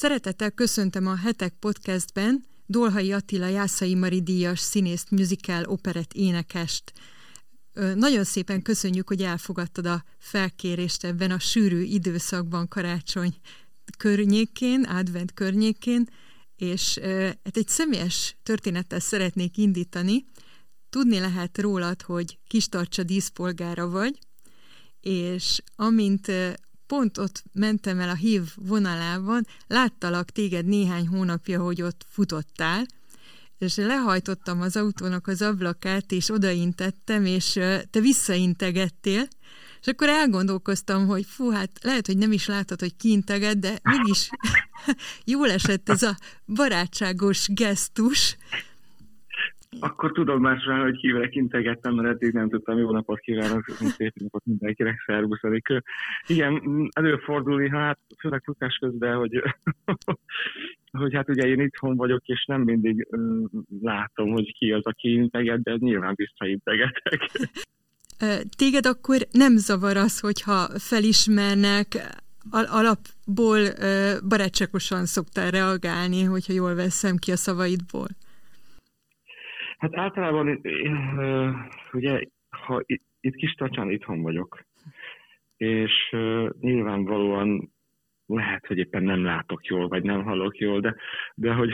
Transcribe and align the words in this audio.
Szeretettel 0.00 0.50
köszöntöm 0.50 1.06
a 1.06 1.16
Hetek 1.16 1.54
podcastben 1.58 2.44
Dolhai 2.66 3.12
Attila 3.12 3.46
Jászai 3.46 3.94
Mari 3.94 4.22
díjas 4.22 4.58
színészt, 4.58 5.10
musical, 5.10 5.64
operett 5.64 6.12
énekest. 6.12 6.92
Nagyon 7.94 8.24
szépen 8.24 8.62
köszönjük, 8.62 9.08
hogy 9.08 9.22
elfogadtad 9.22 9.86
a 9.86 10.04
felkérést 10.18 11.04
ebben 11.04 11.30
a 11.30 11.38
sűrű 11.38 11.82
időszakban 11.82 12.68
karácsony 12.68 13.34
környékén, 13.98 14.84
advent 14.84 15.34
környékén, 15.34 16.08
és 16.56 16.98
hát 17.44 17.56
egy 17.56 17.68
személyes 17.68 18.36
történettel 18.42 19.00
szeretnék 19.00 19.56
indítani. 19.56 20.26
Tudni 20.90 21.18
lehet 21.18 21.58
rólad, 21.58 22.02
hogy 22.02 22.38
Kistarcsa 22.46 23.02
díszpolgára 23.02 23.88
vagy, 23.88 24.18
és 25.00 25.62
amint 25.76 26.32
pont 26.90 27.18
ott 27.18 27.42
mentem 27.52 28.00
el 28.00 28.08
a 28.08 28.14
hív 28.14 28.42
vonalában, 28.56 29.46
láttalak 29.66 30.30
téged 30.30 30.66
néhány 30.66 31.06
hónapja, 31.06 31.62
hogy 31.62 31.82
ott 31.82 32.06
futottál, 32.08 32.86
és 33.58 33.76
lehajtottam 33.76 34.60
az 34.60 34.76
autónak 34.76 35.26
az 35.26 35.42
ablakát, 35.42 36.12
és 36.12 36.30
odaintettem, 36.30 37.24
és 37.24 37.52
te 37.90 38.00
visszaintegettél, 38.00 39.28
és 39.80 39.86
akkor 39.86 40.08
elgondolkoztam, 40.08 41.06
hogy 41.06 41.24
fú, 41.28 41.50
hát 41.50 41.70
lehet, 41.82 42.06
hogy 42.06 42.16
nem 42.16 42.32
is 42.32 42.46
látod, 42.46 42.80
hogy 42.80 42.96
kiinteget, 42.96 43.58
de 43.58 43.78
mégis 43.82 44.30
jól 45.34 45.50
esett 45.50 45.88
ez 45.88 46.02
a 46.02 46.16
barátságos 46.46 47.46
gesztus, 47.48 48.36
akkor 49.78 50.12
tudom 50.12 50.40
már 50.40 50.62
rá, 50.66 50.82
hogy 50.82 50.96
kivel 50.96 51.28
integettem, 51.30 51.94
mert 51.94 52.08
eddig 52.08 52.32
nem 52.32 52.48
tudtam. 52.48 52.78
Jó 52.78 52.90
napot 52.90 53.20
kívánok, 53.20 53.64
szép 53.68 54.12
napot 54.14 54.42
mindenkinek, 54.44 55.02
szervusz. 55.06 55.40
Igen, 56.26 56.62
előfordulni, 56.92 57.68
hát 57.68 57.98
főleg 58.18 58.42
futás 58.44 58.76
közben, 58.76 59.16
hogy, 59.16 59.42
hogy 61.00 61.14
hát 61.14 61.28
ugye 61.28 61.48
én 61.48 61.60
itthon 61.60 61.96
vagyok, 61.96 62.26
és 62.26 62.44
nem 62.44 62.62
mindig 62.62 63.08
látom, 63.82 64.30
hogy 64.30 64.52
ki 64.58 64.72
az, 64.72 64.84
aki 64.84 65.12
integet, 65.12 65.62
de 65.62 65.76
nyilván 65.78 66.14
visszaintegetek. 66.16 67.30
Téged 68.56 68.86
akkor 68.86 69.18
nem 69.30 69.56
zavar 69.56 69.96
az, 69.96 70.20
hogyha 70.20 70.68
felismernek, 70.78 71.86
alapból 72.50 73.60
barátságosan 74.28 75.06
szoktál 75.06 75.50
reagálni, 75.50 76.22
hogyha 76.22 76.52
jól 76.52 76.74
veszem 76.74 77.16
ki 77.16 77.32
a 77.32 77.36
szavaidból? 77.36 78.08
Hát 79.80 79.96
általában, 79.96 80.60
ugye, 81.92 82.20
ha 82.48 82.82
itt 83.20 83.34
kis 83.34 83.52
tacsán 83.52 83.90
itthon 83.90 84.22
vagyok, 84.22 84.64
és 85.56 86.16
nyilvánvalóan 86.60 87.72
lehet, 88.26 88.66
hogy 88.66 88.78
éppen 88.78 89.02
nem 89.02 89.24
látok 89.24 89.64
jól, 89.64 89.88
vagy 89.88 90.02
nem 90.02 90.22
hallok 90.22 90.58
jól, 90.58 90.80
de, 90.80 90.96
de 91.34 91.52
hogy 91.52 91.72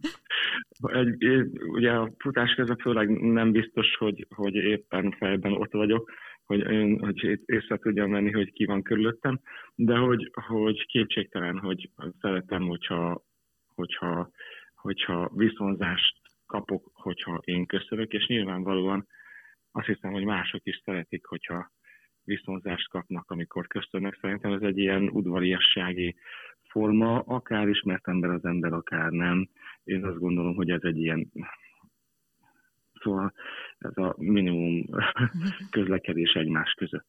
egy, 1.00 1.24
ugye 1.68 1.92
a 1.92 2.10
futás 2.18 2.54
közben 2.54 2.76
főleg 2.76 3.08
nem 3.20 3.52
biztos, 3.52 3.96
hogy, 3.96 4.26
hogy 4.34 4.54
éppen 4.54 5.14
fejben 5.18 5.52
ott 5.52 5.72
vagyok, 5.72 6.10
hogy, 6.44 6.62
hogy 6.98 7.40
észre 7.44 7.76
tudjam 7.76 8.10
venni, 8.10 8.30
hogy 8.30 8.52
ki 8.52 8.64
van 8.64 8.82
körülöttem, 8.82 9.40
de 9.74 9.96
hogy, 9.96 10.30
hogy 10.46 10.86
kétségtelen, 10.86 11.58
hogy 11.58 11.90
szeretem, 12.20 12.62
hogyha, 12.62 13.22
hogyha, 13.74 14.30
hogyha 14.74 15.30
viszonzást 15.34 16.21
kapok, 16.52 16.90
hogyha 16.92 17.40
én 17.44 17.66
köszönök, 17.66 18.12
és 18.12 18.26
nyilvánvalóan 18.26 19.06
azt 19.70 19.86
hiszem, 19.86 20.12
hogy 20.12 20.24
mások 20.24 20.60
is 20.64 20.82
szeretik, 20.84 21.26
hogyha 21.26 21.70
viszonzást 22.24 22.88
kapnak, 22.88 23.30
amikor 23.30 23.66
köszönnek. 23.66 24.18
Szerintem 24.20 24.52
ez 24.52 24.62
egy 24.62 24.78
ilyen 24.78 25.08
udvariassági 25.08 26.16
forma, 26.62 27.20
akár 27.20 27.68
ismert 27.68 28.08
ember 28.08 28.30
az 28.30 28.44
ember, 28.44 28.72
akár 28.72 29.10
nem. 29.10 29.48
Én 29.84 30.04
azt 30.04 30.18
gondolom, 30.18 30.54
hogy 30.54 30.70
ez 30.70 30.82
egy 30.82 30.98
ilyen 30.98 31.30
Szóval 33.00 33.32
ez 33.78 33.96
a 33.96 34.14
minimum 34.18 34.84
közlekedés 35.76 36.32
egymás 36.32 36.72
között. 36.72 37.06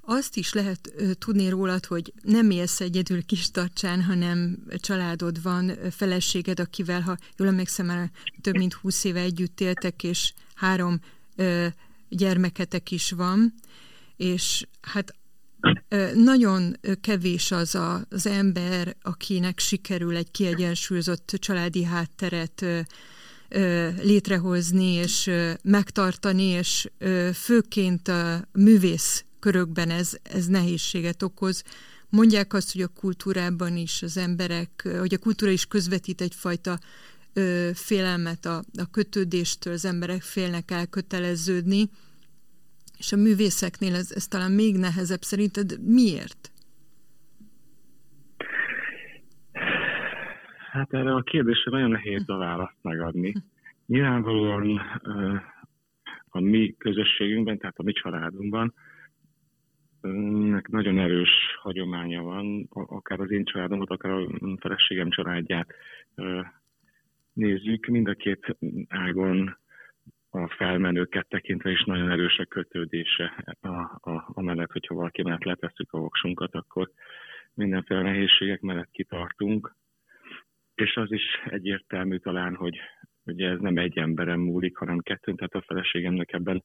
Azt 0.00 0.36
is 0.36 0.52
lehet 0.52 0.92
tudni 1.18 1.48
rólad, 1.48 1.86
hogy 1.86 2.12
nem 2.22 2.50
élsz 2.50 2.80
egyedül 2.80 3.24
kis 3.24 3.50
tartsán, 3.50 4.02
hanem 4.02 4.64
családod 4.76 5.42
van, 5.42 5.72
feleséged, 5.90 6.60
akivel, 6.60 7.00
ha 7.00 7.16
jól 7.36 7.48
emlékszem, 7.48 7.86
már 7.86 8.10
több 8.40 8.56
mint 8.56 8.72
húsz 8.72 9.04
éve 9.04 9.20
együtt 9.20 9.60
éltek, 9.60 10.02
és 10.02 10.32
három 10.54 11.00
gyermeketek 12.08 12.90
is 12.90 13.10
van, 13.10 13.54
és 14.16 14.66
hát 14.80 15.14
nagyon 16.14 16.76
kevés 17.00 17.50
az 17.50 17.74
a, 17.74 18.06
az 18.10 18.26
ember, 18.26 18.96
akinek 19.02 19.58
sikerül 19.58 20.16
egy 20.16 20.30
kiegyensúlyozott 20.30 21.36
családi 21.38 21.84
hátteret 21.84 22.64
létrehozni 24.02 24.92
és 24.92 25.30
megtartani, 25.62 26.42
és 26.42 26.90
főként 27.34 28.08
a 28.08 28.48
művész 28.52 29.24
körökben 29.40 29.90
ez, 29.90 30.18
ez 30.22 30.46
nehézséget 30.46 31.22
okoz. 31.22 31.64
Mondják 32.10 32.54
azt, 32.54 32.72
hogy 32.72 32.82
a 32.82 33.00
kultúrában 33.00 33.76
is 33.76 34.02
az 34.02 34.16
emberek, 34.16 34.88
hogy 34.98 35.14
a 35.14 35.18
kultúra 35.18 35.50
is 35.50 35.66
közvetít 35.66 36.20
egyfajta 36.20 36.78
ö, 37.32 37.70
félelmet 37.74 38.44
a, 38.46 38.56
a 38.56 38.90
kötődéstől, 38.90 39.72
az 39.72 39.84
emberek 39.84 40.22
félnek 40.22 40.70
elköteleződni, 40.70 41.90
és 42.98 43.12
a 43.12 43.16
művészeknél 43.16 43.94
ez, 43.94 44.12
ez 44.14 44.26
talán 44.26 44.52
még 44.52 44.76
nehezebb. 44.76 45.22
Szerinted 45.22 45.80
miért? 45.86 46.50
Hát 50.70 50.92
erre 50.94 51.14
a 51.14 51.22
kérdésre 51.22 51.70
nagyon 51.70 51.90
nehéz 51.90 52.22
a 52.26 52.36
választ 52.36 52.78
megadni. 52.82 53.34
Nyilvánvalóan 53.86 54.80
a 56.28 56.40
mi 56.40 56.74
közösségünkben, 56.78 57.58
tehát 57.58 57.78
a 57.78 57.82
mi 57.82 57.92
családunkban 57.92 58.74
Önnek 60.00 60.68
nagyon 60.68 60.98
erős 60.98 61.30
hagyománya 61.60 62.22
van, 62.22 62.66
akár 62.70 63.20
az 63.20 63.30
én 63.30 63.44
családomat, 63.44 63.90
akár 63.90 64.12
a 64.12 64.28
feleségem 64.60 65.10
családját 65.10 65.74
nézzük, 67.32 67.86
mind 67.86 68.08
a 68.08 68.14
két 68.14 68.56
ágon 68.88 69.58
a 70.30 70.48
felmenőket 70.48 71.28
tekintve 71.28 71.70
is 71.70 71.84
nagyon 71.84 72.10
erős 72.10 72.38
a 72.38 72.44
kötődése 72.44 73.44
a, 73.60 73.68
a, 74.10 74.30
a 74.32 74.42
mellett, 74.42 74.72
hogyha 74.72 74.94
valaki 74.94 75.22
mellett 75.22 75.44
letesszük 75.44 75.92
a 75.92 75.98
voksunkat, 75.98 76.54
akkor 76.54 76.90
mindenféle 77.54 78.02
nehézségek 78.02 78.60
mellett 78.60 78.90
kitartunk. 78.90 79.74
És 80.74 80.96
az 80.96 81.12
is 81.12 81.22
egyértelmű 81.44 82.16
talán, 82.16 82.54
hogy 82.54 82.78
ugye 83.24 83.48
ez 83.48 83.58
nem 83.58 83.76
egy 83.76 83.98
emberem 83.98 84.40
múlik, 84.40 84.76
hanem 84.76 84.98
kettőn, 84.98 85.36
tehát 85.36 85.54
a 85.54 85.64
feleségemnek 85.66 86.32
ebben 86.32 86.64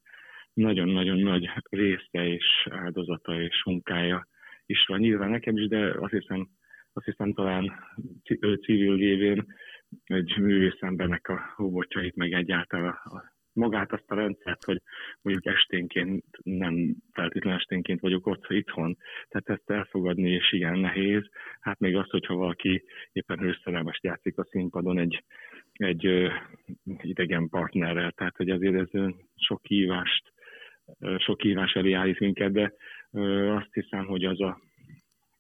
nagyon-nagyon 0.56 1.20
nagy 1.20 1.50
része 1.70 2.28
és 2.28 2.68
áldozata 2.70 3.42
és 3.42 3.64
munkája 3.66 4.28
is 4.66 4.86
van. 4.86 5.00
Nyilván 5.00 5.30
nekem 5.30 5.58
is, 5.58 5.68
de 5.68 5.94
azt 6.00 6.12
hiszem, 6.12 6.48
azt 6.94 7.06
hiszem 7.06 7.34
talán 7.34 7.74
civil 8.62 8.94
lévén 8.94 9.46
egy 10.04 10.34
művész 10.38 10.82
embernek 10.82 11.28
a 11.28 11.54
hóbotjait, 11.56 12.16
meg 12.16 12.34
egyáltalán 12.34 13.00
a, 13.04 13.34
magát 13.54 13.92
azt 13.92 14.12
a 14.12 14.16
rendszert, 14.16 14.64
hogy 14.64 14.82
mondjuk 15.22 15.56
esténként, 15.56 16.24
nem 16.44 16.96
feltétlenül 17.12 17.60
esténként 17.60 18.00
vagyok 18.00 18.28
ott 18.28 18.46
itthon, 18.50 18.98
tehát 19.28 19.50
ezt 19.60 19.70
elfogadni 19.70 20.30
és 20.30 20.52
igen 20.52 20.80
nehéz. 20.80 21.30
Hát 21.60 21.80
még 21.80 21.96
az, 21.96 22.10
hogyha 22.10 22.36
valaki 22.36 22.84
éppen 23.12 23.40
hőszerelmest 23.40 24.04
játszik 24.04 24.38
a 24.38 24.48
színpadon 24.50 24.98
egy, 24.98 25.24
egy 25.74 26.32
idegen 27.02 27.50
partnerrel, 27.50 28.12
tehát 28.12 28.36
hogy 28.36 28.50
azért 28.50 28.94
ez 28.94 29.02
sok 29.36 29.62
kívást 29.62 30.34
sok 31.18 31.42
hívás 31.42 31.74
elé 31.74 31.92
állít 31.92 32.20
minket, 32.20 32.52
de 32.52 32.74
azt 33.52 33.74
hiszem, 33.74 34.06
hogy 34.06 34.26
az 34.26 34.42
a 34.42 34.60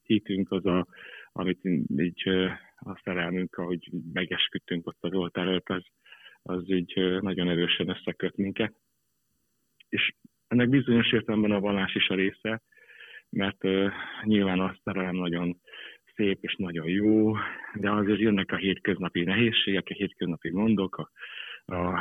hitünk, 0.03 0.51
az 0.51 0.65
a, 0.65 0.87
amit 1.31 1.59
így 1.97 2.29
a 2.75 3.01
szerelmünk, 3.03 3.55
ahogy 3.55 3.89
megesküdtünk 4.13 4.87
ott 4.87 4.97
az 4.99 5.13
oltár 5.13 5.47
előtt, 5.47 5.69
az, 5.69 5.83
az 6.41 6.63
így 6.71 7.21
nagyon 7.21 7.49
erősen 7.49 7.89
összeköt 7.89 8.35
minket. 8.35 8.73
És 9.89 10.13
ennek 10.47 10.69
bizonyos 10.69 11.11
értelemben 11.11 11.51
a 11.51 11.59
vallás 11.59 11.95
is 11.95 12.09
a 12.09 12.15
része, 12.15 12.61
mert 13.29 13.63
uh, 13.63 13.91
nyilván 14.23 14.59
a 14.59 14.77
szerelem 14.83 15.15
nagyon 15.15 15.57
szép 16.15 16.37
és 16.41 16.55
nagyon 16.55 16.87
jó, 16.87 17.35
de 17.73 17.91
azért 17.91 18.19
jönnek 18.19 18.51
a 18.51 18.55
hétköznapi 18.55 19.23
nehézségek, 19.23 19.87
a 19.89 19.93
hétköznapi 19.93 20.49
gondok, 20.49 20.97
a, 20.97 21.09
a 21.75 21.99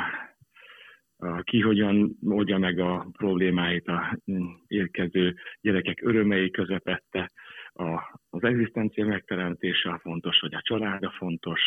ki 1.43 1.59
hogyan 1.61 2.17
oldja 2.23 2.57
meg 2.57 2.79
a 2.79 3.07
problémáit 3.17 3.87
a 3.87 4.19
érkező 4.67 5.35
gyerekek 5.61 6.01
örömei 6.01 6.49
közepette, 6.49 7.31
a, 7.77 8.19
az 8.29 8.43
egzisztencia 8.43 9.05
megteremtése 9.05 9.89
a 9.89 9.99
fontos, 9.99 10.39
vagy 10.39 10.55
a 10.55 10.61
családa 10.61 11.13
fontos, 11.17 11.61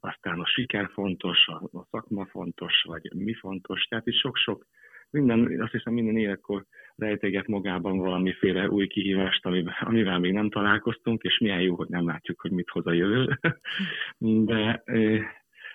aztán 0.00 0.40
a 0.40 0.46
siker 0.46 0.90
fontos, 0.92 1.46
a, 1.46 1.78
a 1.78 1.86
szakma 1.90 2.26
fontos, 2.26 2.82
vagy 2.82 3.12
mi 3.14 3.34
fontos. 3.34 3.82
Tehát 3.84 4.06
itt 4.06 4.14
sok-sok 4.14 4.66
minden, 5.10 5.60
azt 5.60 5.72
hiszem 5.72 5.92
minden 5.92 6.16
életkor 6.16 6.64
rejteget 6.96 7.46
magában 7.46 7.98
valamiféle 7.98 8.68
új 8.68 8.86
kihívást, 8.86 9.46
amivel 9.80 10.18
még 10.18 10.32
nem 10.32 10.50
találkoztunk, 10.50 11.22
és 11.22 11.38
milyen 11.38 11.60
jó, 11.60 11.74
hogy 11.74 11.88
nem 11.88 12.06
látjuk, 12.06 12.40
hogy 12.40 12.50
mit 12.50 12.68
hoz 12.68 12.86
a 12.86 12.92
jövő. 12.92 13.38
De 14.48 14.82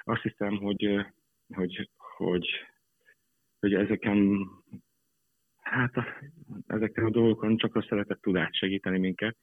azt 0.04 0.22
hiszem, 0.22 0.58
hogy, 0.58 1.06
hogy, 1.56 1.90
hogy, 2.18 2.50
hogy 3.62 3.74
ezeken, 3.74 4.48
hát 5.62 5.98
a, 5.98 6.06
ezeken 6.68 7.06
a 7.06 7.10
dolgokon 7.10 7.58
csak 7.58 7.76
a 7.76 7.86
szeretet 7.90 8.22
tudát 8.22 8.56
segíteni 8.56 9.00
minket, 9.00 9.38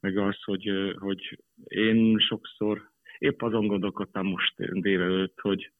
meg 0.00 0.16
az, 0.16 0.42
hogy, 0.42 0.70
hogy 0.98 1.42
én 1.64 2.18
sokszor 2.18 2.90
épp 3.18 3.42
azon 3.42 3.66
gondolkodtam 3.66 4.26
most 4.26 4.80
délelőtt, 4.80 5.40
hogy 5.40 5.72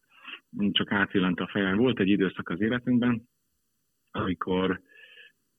csak 0.71 0.93
átvillant 0.93 1.41
a 1.41 1.49
fejem. 1.53 1.77
Volt 1.77 2.01
egy 2.01 2.09
időszak 2.09 2.49
az 2.49 2.61
életünkben, 2.61 3.29
amikor 4.11 4.81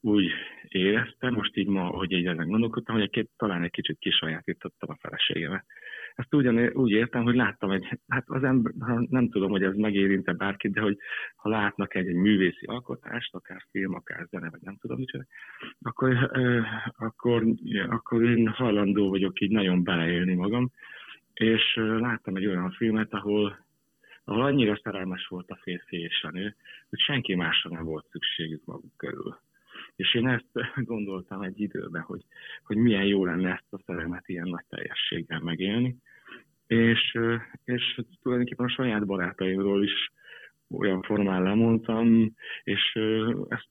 úgy 0.06 0.32
éreztem, 0.68 1.34
most 1.34 1.58
így 1.58 1.68
ma, 1.68 1.84
hogy 1.84 2.12
így 2.12 2.26
ezen 2.26 2.48
gondolkodtam, 2.48 2.96
hogy 2.96 3.04
egy 3.04 3.10
két, 3.10 3.30
talán 3.38 3.64
egy 3.64 3.72
kicsit 3.72 4.00
kisajátítottam 4.00 4.90
a 4.90 4.98
feleségemet. 5.00 5.66
Ezt 6.16 6.34
ugyan, 6.34 6.70
úgy 6.74 6.92
értem, 6.92 7.24
hogy 7.24 7.36
láttam 7.36 7.72
egy, 7.72 8.00
hát 8.08 8.24
az 8.28 8.44
ember, 8.44 8.74
nem 9.10 9.30
tudom, 9.30 9.50
hogy 9.50 9.64
ez 9.64 9.76
megérinte 9.76 10.34
bárkit, 10.34 10.74
de 10.74 10.82
hogy 10.82 10.98
ha 11.36 11.50
látnak 11.50 11.96
egy, 11.96 12.08
egy 12.08 12.16
művészi 12.16 12.66
alkotást, 12.66 13.34
akár 13.34 13.66
film, 13.72 13.94
akár 13.94 14.26
zene, 14.30 14.50
vagy 14.50 14.62
nem 14.62 14.78
tudom 14.78 14.98
micsoda, 14.98 15.24
akkor, 15.82 16.32
akkor, 16.98 17.46
akkor 17.88 18.24
én 18.24 18.48
hajlandó 18.48 19.10
vagyok 19.10 19.40
így 19.40 19.52
nagyon 19.52 19.84
beleélni 19.84 20.34
magam, 20.34 20.72
és 21.34 21.76
láttam 21.76 22.36
egy 22.36 22.46
olyan 22.46 22.72
filmet, 22.72 23.14
ahol 23.14 23.64
ahol 24.28 24.42
annyira 24.42 24.80
szerelmes 24.84 25.28
volt 25.28 25.50
a 25.50 25.60
férfi 25.62 25.98
és 25.98 26.24
a 26.24 26.32
nő, 26.32 26.56
hogy 26.90 27.00
senki 27.00 27.36
másra 27.36 27.70
nem 27.70 27.84
volt 27.84 28.08
szükségük 28.12 28.66
maguk 28.66 28.98
körül. 28.98 29.38
És 29.96 30.16
én 30.16 30.28
ezt 30.28 30.50
gondoltam 30.92 31.42
egy 31.42 31.62
időben, 31.62 32.02
hogy, 32.02 32.26
hogy 32.64 32.78
milyen 32.78 33.06
jó 33.06 33.26
lenne 33.26 33.52
ezt 33.52 33.74
a 33.74 33.84
szerelmet 33.86 34.28
ilyen 34.28 34.48
nagy 34.48 34.66
teljességgel 34.70 35.40
megélni. 35.40 35.96
És, 36.68 37.18
és 37.64 38.00
tulajdonképpen 38.22 38.66
a 38.66 38.70
saját 38.70 39.06
barátaimról 39.06 39.84
is 39.84 40.12
olyan 40.70 41.02
formán 41.02 41.44
lemondtam, 41.44 42.36
és 42.64 43.00
ezt 43.48 43.70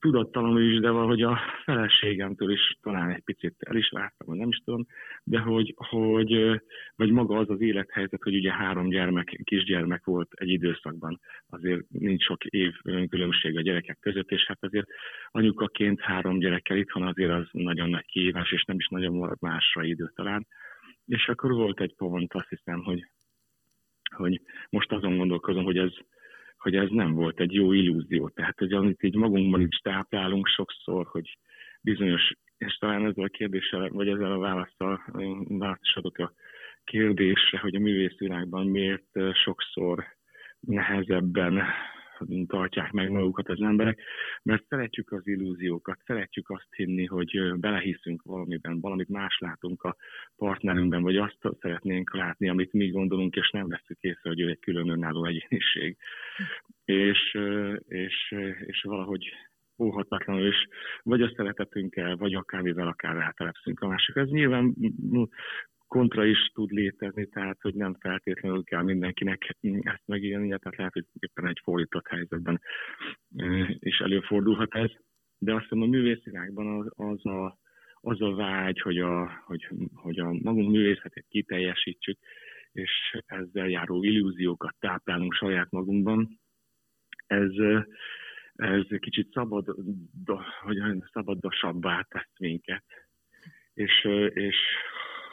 tudattalanul 0.00 0.62
is, 0.62 0.80
de 0.80 0.90
valahogy 0.90 1.22
a 1.22 1.38
feleségemtől 1.64 2.50
is 2.50 2.76
talán 2.82 3.10
egy 3.10 3.22
picit 3.22 3.54
el 3.58 3.76
is 3.76 3.88
vártam, 3.88 4.26
vagy 4.26 4.38
nem 4.38 4.48
is 4.48 4.56
tudom, 4.64 4.86
de 5.24 5.38
hogy, 5.38 5.74
hogy 5.76 6.60
vagy 6.96 7.10
maga 7.10 7.38
az 7.38 7.50
az 7.50 7.60
élethelyzet, 7.60 8.22
hogy 8.22 8.34
ugye 8.34 8.52
három 8.52 8.88
gyermek, 8.88 9.40
kisgyermek 9.44 10.04
volt 10.04 10.32
egy 10.34 10.48
időszakban, 10.48 11.20
azért 11.48 11.90
nincs 11.90 12.22
sok 12.22 12.44
év 12.44 12.74
különbség 13.08 13.56
a 13.56 13.60
gyerekek 13.60 13.98
között, 14.00 14.30
és 14.30 14.46
hát 14.46 14.64
azért 14.64 14.88
anyukaként 15.30 16.00
három 16.00 16.38
gyerekkel 16.38 16.76
itthon 16.76 17.02
azért 17.02 17.30
az 17.30 17.46
nagyon 17.52 17.90
nagy 17.90 18.06
kihívás, 18.06 18.52
és 18.52 18.64
nem 18.64 18.78
is 18.78 18.88
nagyon 18.88 19.14
marad 19.14 19.38
másra 19.40 19.84
idő 19.84 20.10
talán. 20.14 20.46
És 21.06 21.28
akkor 21.28 21.52
volt 21.52 21.80
egy 21.80 21.94
pont, 21.94 22.34
azt 22.34 22.48
hiszem, 22.48 22.82
hogy, 22.82 23.06
hogy 24.16 24.40
most 24.70 24.92
azon 24.92 25.16
gondolkozom, 25.16 25.64
hogy 25.64 25.78
ez, 25.78 25.92
hogy 26.58 26.74
ez 26.74 26.88
nem 26.90 27.12
volt 27.12 27.40
egy 27.40 27.52
jó 27.52 27.72
illúzió. 27.72 28.28
Tehát, 28.28 28.58
hogy 28.58 28.72
amit 28.72 29.02
így 29.02 29.14
magunkban 29.14 29.60
is 29.60 29.76
táplálunk 29.76 30.46
sokszor, 30.46 31.06
hogy 31.06 31.38
bizonyos, 31.80 32.32
és 32.58 32.76
talán 32.76 33.06
ezzel 33.06 33.24
a 33.24 33.28
kérdéssel, 33.28 33.88
vagy 33.88 34.08
ezzel 34.08 34.32
a 34.32 34.38
választal 34.38 35.02
választ 35.48 35.96
adok 35.96 36.18
a 36.18 36.32
kérdésre, 36.84 37.58
hogy 37.58 37.74
a 37.74 37.80
művészvilágban 37.80 38.66
miért 38.66 39.34
sokszor 39.44 40.04
nehezebben 40.60 41.62
tartják 42.46 42.92
meg 42.92 43.10
magukat 43.10 43.48
az 43.48 43.60
emberek, 43.60 44.00
mert 44.42 44.66
szeretjük 44.66 45.12
az 45.12 45.26
illúziókat, 45.26 45.98
szeretjük 46.04 46.50
azt 46.50 46.74
hinni, 46.74 47.04
hogy 47.04 47.52
belehiszünk 47.56 48.22
valamiben, 48.22 48.80
valamit 48.80 49.08
más 49.08 49.38
látunk 49.38 49.82
a 49.82 49.96
partnerünkben, 50.36 51.02
vagy 51.02 51.16
azt 51.16 51.38
szeretnénk 51.60 52.14
látni, 52.14 52.48
amit 52.48 52.72
mi 52.72 52.90
gondolunk, 52.90 53.36
és 53.36 53.50
nem 53.50 53.68
veszük 53.68 54.00
észre, 54.00 54.28
hogy 54.28 54.40
ő 54.40 54.48
egy 54.48 54.60
külön 54.60 54.88
önálló 54.88 55.24
egyéniség. 55.24 55.96
És, 56.84 57.38
és, 57.88 58.34
és 58.66 58.82
valahogy 58.82 59.32
óhatatlanul 59.78 60.46
is, 60.46 60.68
vagy 61.02 61.22
a 61.22 61.32
szeretetünkkel, 61.36 62.16
vagy 62.16 62.34
akármivel 62.34 62.86
akár 62.86 63.14
rátelepszünk 63.14 63.80
a 63.80 63.86
másik. 63.86 64.16
Ez 64.16 64.28
nyilván 64.28 64.74
kontra 65.88 66.24
is 66.24 66.50
tud 66.54 66.70
létezni, 66.70 67.26
tehát 67.26 67.60
hogy 67.60 67.74
nem 67.74 67.96
feltétlenül 68.00 68.64
kell 68.64 68.82
mindenkinek 68.82 69.56
ezt 69.80 70.02
megélni, 70.06 70.46
tehát 70.46 70.76
lehet, 70.76 70.92
hogy 70.92 71.04
éppen 71.18 71.46
egy 71.46 71.60
fordított 71.62 72.06
helyzetben 72.06 72.60
is 73.78 73.98
előfordulhat 73.98 74.74
ez. 74.74 74.90
De 75.38 75.54
azt 75.54 75.62
hiszem 75.62 75.82
a 75.82 75.86
művészvilágban 75.86 76.92
az, 76.96 77.26
a, 77.26 77.58
az 78.00 78.20
a 78.20 78.34
vágy, 78.34 78.80
hogy 78.80 78.98
a, 78.98 79.42
hogy, 79.46 79.68
hogy 79.94 80.18
a 80.18 80.32
magunk 80.32 80.70
művészetét 80.70 81.26
kiteljesítsük, 81.28 82.18
és 82.72 83.20
ezzel 83.26 83.68
járó 83.68 84.02
illúziókat 84.02 84.74
táplálunk 84.78 85.32
saját 85.32 85.70
magunkban, 85.70 86.40
ez, 87.26 87.52
ez 88.52 88.82
kicsit 88.98 89.32
szabad, 89.32 89.74
hogy 90.62 90.78
szabadosabbá 91.12 92.06
tesz 92.08 92.38
minket. 92.38 92.84
És, 93.74 94.04
és 94.32 94.56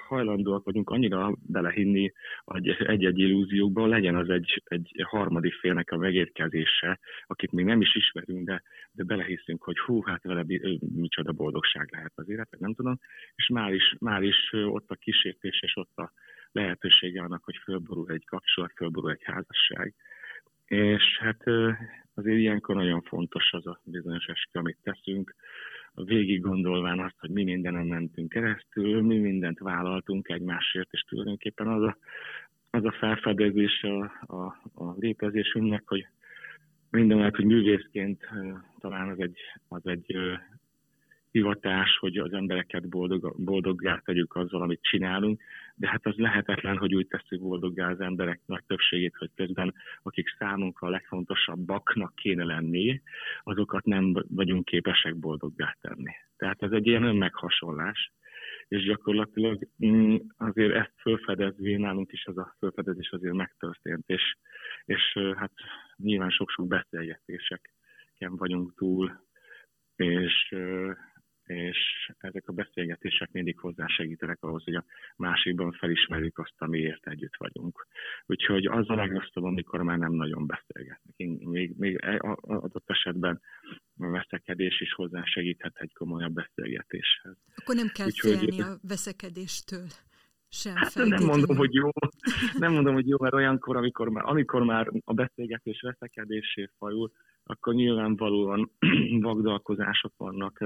hajlandóak 0.05 0.63
vagyunk 0.63 0.89
annyira 0.89 1.35
belehinni 1.47 2.13
egy-egy 2.79 3.19
illúziókba, 3.19 3.85
legyen 3.85 4.15
az 4.15 4.29
egy, 4.29 4.63
egy 4.65 4.91
harmadik 5.03 5.53
félnek 5.53 5.91
a 5.91 5.97
megérkezése, 5.97 6.99
akit 7.25 7.51
még 7.51 7.65
nem 7.65 7.81
is 7.81 7.95
ismerünk, 7.95 8.45
de, 8.45 8.63
de 8.91 9.03
belehiszünk, 9.03 9.63
hogy 9.63 9.79
hú, 9.79 10.01
hát 10.01 10.23
vele 10.23 10.45
micsoda 10.95 11.31
boldogság 11.31 11.89
lehet 11.91 12.13
az 12.15 12.29
élet, 12.29 12.55
nem 12.59 12.73
tudom, 12.73 12.99
és 13.35 13.47
már 13.47 13.73
is, 13.73 13.95
már 13.99 14.23
is 14.23 14.53
ott 14.53 14.89
a 14.89 14.95
kísértés, 14.95 15.61
és 15.61 15.75
ott 15.75 15.97
a 15.97 16.11
lehetősége 16.51 17.21
annak, 17.21 17.43
hogy 17.43 17.57
fölborul 17.63 18.09
egy 18.09 18.25
kapcsolat, 18.25 18.71
fölborul 18.75 19.11
egy 19.11 19.23
házasság. 19.23 19.95
És 20.65 21.17
hát 21.19 21.43
azért 22.13 22.37
ilyenkor 22.37 22.75
nagyon 22.75 23.01
fontos 23.01 23.51
az 23.51 23.67
a 23.67 23.81
bizonyos 23.83 24.25
eskü, 24.25 24.59
amit 24.59 24.77
teszünk, 24.83 25.35
végig 25.95 26.41
gondolván 26.41 26.99
azt, 26.99 27.15
hogy 27.19 27.29
mi 27.29 27.43
mindenen 27.43 27.85
mentünk 27.85 28.29
keresztül, 28.29 29.01
mi 29.01 29.17
mindent 29.17 29.59
vállaltunk 29.59 30.29
egymásért, 30.29 30.87
és 30.91 31.01
tulajdonképpen 31.01 31.67
az 31.67 31.81
a, 31.81 31.97
az 32.69 32.85
a 32.85 32.91
felfedezés 32.91 33.83
a, 33.83 34.03
a, 34.33 34.43
a 34.73 34.95
létezésünknek, 34.99 35.83
hogy 35.85 36.07
minden 36.89 37.31
hogy 37.35 37.45
művészként 37.45 38.27
talán 38.79 39.09
az 39.09 39.19
egy, 39.19 39.37
az 39.67 39.81
egy 39.85 40.17
hivatás, 41.35 41.97
hogy 41.99 42.17
az 42.17 42.33
embereket 42.33 42.89
boldog, 42.89 43.35
boldoggá 43.37 44.01
tegyük 44.05 44.35
azzal, 44.35 44.61
amit 44.61 44.81
csinálunk, 44.81 45.41
de 45.75 45.87
hát 45.87 46.05
az 46.05 46.15
lehetetlen, 46.15 46.77
hogy 46.77 46.95
úgy 46.95 47.07
tesszük 47.07 47.41
boldoggá 47.41 47.89
az 47.89 47.99
emberek 47.99 48.39
nagy 48.45 48.63
többségét, 48.67 49.15
hogy 49.17 49.29
közben 49.35 49.73
akik 50.03 50.24
számunkra 50.45 50.87
a 50.87 50.89
legfontosabbaknak 50.89 52.15
kéne 52.15 52.43
lenni, 52.43 53.01
azokat 53.43 53.85
nem 53.85 54.13
vagyunk 54.27 54.65
képesek 54.65 55.15
boldoggá 55.15 55.75
tenni. 55.81 56.11
Tehát 56.37 56.63
ez 56.63 56.71
egy 56.71 56.87
ilyen 56.87 57.03
önmeghasonlás, 57.03 58.13
és 58.67 58.83
gyakorlatilag 58.83 59.67
mm, 59.85 60.15
azért 60.37 60.73
ezt 60.73 60.93
fölfedezve, 61.01 61.77
nálunk 61.77 62.11
is 62.11 62.25
az 62.25 62.37
a 62.37 62.55
fölfedezés 62.59 63.09
azért 63.09 63.33
megtörtént, 63.33 64.03
és, 64.05 64.37
és 64.85 65.19
hát 65.35 65.51
nyilván 65.97 66.29
sok-sok 66.29 66.67
beszélgetéseken 66.67 68.35
vagyunk 68.35 68.75
túl, 68.75 69.23
és 69.95 70.55
és 71.45 71.77
ezek 72.17 72.47
a 72.47 72.53
beszélgetések 72.53 73.31
mindig 73.31 73.59
hozzásegítenek 73.59 74.43
ahhoz, 74.43 74.63
hogy 74.63 74.75
a 74.75 74.85
másikban 75.15 75.71
felismerjük 75.71 76.37
azt, 76.37 76.53
amiért 76.57 77.07
együtt 77.07 77.35
vagyunk. 77.37 77.87
Úgyhogy 78.25 78.65
az 78.65 78.89
a 78.89 78.95
legrosszabb, 78.95 79.43
amikor 79.43 79.81
már 79.81 79.97
nem 79.97 80.13
nagyon 80.13 80.47
beszélgetnek. 80.47 81.15
Még, 81.17 81.73
még 81.77 81.95
e, 82.01 82.17
adott 82.41 82.89
esetben 82.89 83.41
a 83.97 84.09
veszekedés 84.09 84.81
is 84.81 84.93
hozzásegíthet 84.93 85.77
egy 85.77 85.93
komolyabb 85.93 86.33
beszélgetéshez. 86.33 87.37
Akkor 87.55 87.75
nem 87.75 87.87
kell 87.93 88.05
Úgyhogy, 88.05 88.37
félni 88.37 88.61
a 88.61 88.77
veszekedéstől. 88.81 89.87
Sem 90.49 90.75
hát 90.75 90.95
nem 90.95 91.23
mondom, 91.23 91.57
hogy 91.57 91.73
jó, 91.73 91.89
nem 92.57 92.71
mondom, 92.71 92.93
hogy 92.93 93.07
jó, 93.07 93.17
mert 93.19 93.33
olyankor, 93.33 93.75
amikor 93.75 94.09
már, 94.09 94.23
amikor 94.25 94.63
már 94.63 94.91
a 95.03 95.13
beszélgetés 95.13 95.81
veszekedésé 95.81 96.69
fajul, 96.77 97.11
akkor 97.47 97.73
nyilvánvalóan 97.73 98.71
vagdalkozások 99.27 100.13
vannak, 100.17 100.63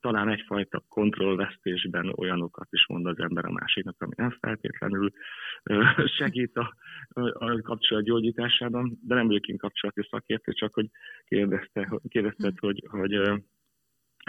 talán 0.00 0.28
egyfajta 0.28 0.84
kontrollvesztésben 0.88 2.12
olyanokat 2.16 2.68
is 2.70 2.86
mond 2.86 3.06
az 3.06 3.18
ember 3.18 3.44
a 3.44 3.52
másiknak, 3.52 3.96
ami 3.98 4.12
nem 4.16 4.36
feltétlenül 4.40 5.10
segít 6.18 6.56
a, 6.56 6.74
a 7.32 7.60
kapcsolat 7.60 8.04
gyógyításában, 8.04 8.98
de 9.02 9.14
nem 9.14 9.26
vagyok 9.26 9.46
én 9.46 9.56
kapcsolati 9.56 10.06
szakértő, 10.10 10.52
csak 10.52 10.74
hogy 10.74 10.86
kérdezte, 11.24 12.00
kérdezted, 12.08 12.58
hm. 12.58 12.66
hogy, 12.66 12.84
hogy, 12.88 13.42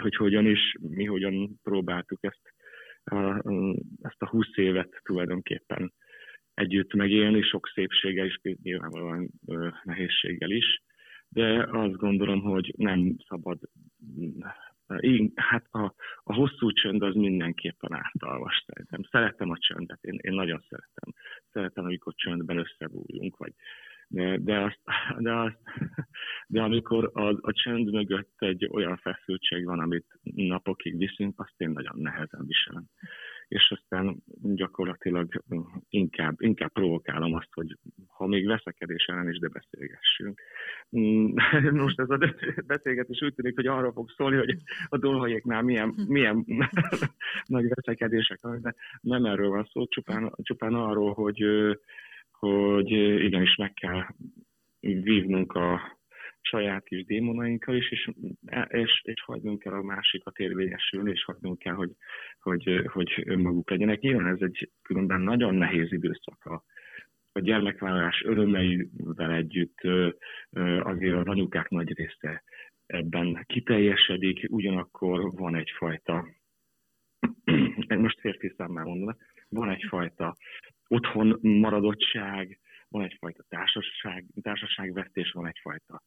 hogy 0.02 0.16
hogyan 0.16 0.46
is, 0.46 0.76
mi 0.80 1.04
hogyan 1.04 1.60
próbáltuk 1.62 2.18
ezt, 2.22 2.54
ezt 4.00 4.22
a 4.22 4.28
20 4.28 4.46
évet 4.54 5.00
tulajdonképpen 5.02 5.92
együtt 6.54 6.94
megélni, 6.94 7.42
sok 7.42 7.70
szépséggel 7.74 8.26
és 8.26 8.40
nyilvánvalóan 8.62 9.30
nehézséggel 9.82 10.50
is 10.50 10.82
de 11.32 11.68
azt 11.70 11.96
gondolom, 11.96 12.40
hogy 12.40 12.74
nem 12.76 13.16
szabad 13.28 13.58
én, 15.00 15.32
hát 15.34 15.66
a, 15.70 15.94
a 16.22 16.34
hosszú 16.34 16.70
csönd 16.70 17.02
az 17.02 17.14
mindenképpen 17.14 17.92
ártalmas 17.94 18.64
szerintem. 18.66 19.02
Szeretem 19.10 19.50
a 19.50 19.58
csöndet, 19.58 20.02
én, 20.02 20.18
én 20.22 20.32
nagyon 20.32 20.64
szeretem. 20.68 21.12
Szeretem, 21.52 21.84
amikor 21.84 22.14
csöndben 22.14 22.58
összebújunk, 22.58 23.36
vagy 23.36 23.52
de, 24.08 24.38
de, 24.38 24.60
azt, 24.60 24.80
de, 25.18 25.32
azt, 25.32 25.58
de 26.46 26.62
amikor 26.62 27.10
a, 27.14 27.28
a 27.40 27.52
csönd 27.52 27.92
mögött 27.92 28.34
egy 28.36 28.68
olyan 28.70 28.96
feszültség 28.96 29.64
van, 29.64 29.80
amit 29.80 30.06
napokig 30.22 30.96
viszünk, 30.96 31.40
azt 31.40 31.54
én 31.56 31.70
nagyon 31.70 31.98
nehezen 31.98 32.46
viselem 32.46 32.84
és 33.52 33.74
aztán 33.80 34.22
gyakorlatilag 34.42 35.42
inkább, 35.88 36.34
inkább 36.38 36.72
provokálom 36.72 37.34
azt, 37.34 37.52
hogy 37.52 37.76
ha 38.06 38.26
még 38.26 38.46
veszekedés 38.46 39.04
ellen 39.04 39.28
is, 39.28 39.38
de 39.38 39.48
beszélgessünk. 39.48 40.40
Mm, 40.98 41.34
most 41.84 41.98
ez 41.98 42.10
a 42.10 42.18
beszélgetés 42.66 43.22
úgy 43.22 43.34
tűnik, 43.34 43.54
hogy 43.54 43.66
arra 43.66 43.92
fog 43.92 44.10
szólni, 44.10 44.36
hogy 44.36 44.56
a 44.88 44.98
dolhajéknál 44.98 45.62
milyen, 45.62 45.94
milyen 46.06 46.44
nagy 47.56 47.68
veszekedések 47.68 48.40
van, 48.40 48.60
de 48.60 48.74
nem 49.00 49.24
erről 49.24 49.48
van 49.48 49.68
szó, 49.72 49.86
csupán, 49.86 50.32
csupán 50.42 50.74
arról, 50.74 51.12
hogy, 51.12 51.44
hogy 52.30 52.90
igenis 53.24 53.56
meg 53.56 53.72
kell 53.72 54.06
vívnunk 54.80 55.52
a, 55.52 55.80
saját 56.42 56.84
kis 56.84 57.04
démonainkkal 57.04 57.76
is, 57.76 57.90
és, 57.90 58.10
és, 58.68 59.02
és 59.04 59.22
hagynunk 59.22 59.58
kell 59.58 59.72
a 59.72 59.82
másikat 59.82 60.38
érvényesülni, 60.38 61.10
és 61.10 61.24
hagynunk 61.24 61.58
kell, 61.58 61.74
hogy, 61.74 61.90
hogy, 62.40 62.84
hogy 62.86 63.22
önmaguk 63.26 63.70
legyenek. 63.70 64.00
Nyilván 64.00 64.26
ez 64.26 64.40
egy 64.40 64.70
különben 64.82 65.20
nagyon 65.20 65.54
nehéz 65.54 65.92
időszak 65.92 66.44
a, 66.44 66.64
a 67.32 67.40
gyermekvállalás 67.40 68.22
örömeivel 68.26 69.32
együtt 69.32 69.80
azért 70.82 71.14
a 71.14 71.30
anyukák 71.30 71.68
nagy 71.68 71.94
része 71.94 72.42
ebben 72.86 73.44
kiteljesedik, 73.46 74.46
ugyanakkor 74.48 75.32
van 75.32 75.54
egyfajta, 75.54 76.28
most 77.88 78.20
férfi 78.20 78.52
számmel 78.56 78.84
mondom, 78.84 79.16
van 79.48 79.70
egyfajta 79.70 80.36
otthon 80.88 81.38
maradottság, 81.40 82.60
van 82.88 83.02
egyfajta 83.02 83.44
társaság, 83.48 84.24
társaságvesztés, 84.42 85.30
van 85.30 85.46
egyfajta, 85.46 86.02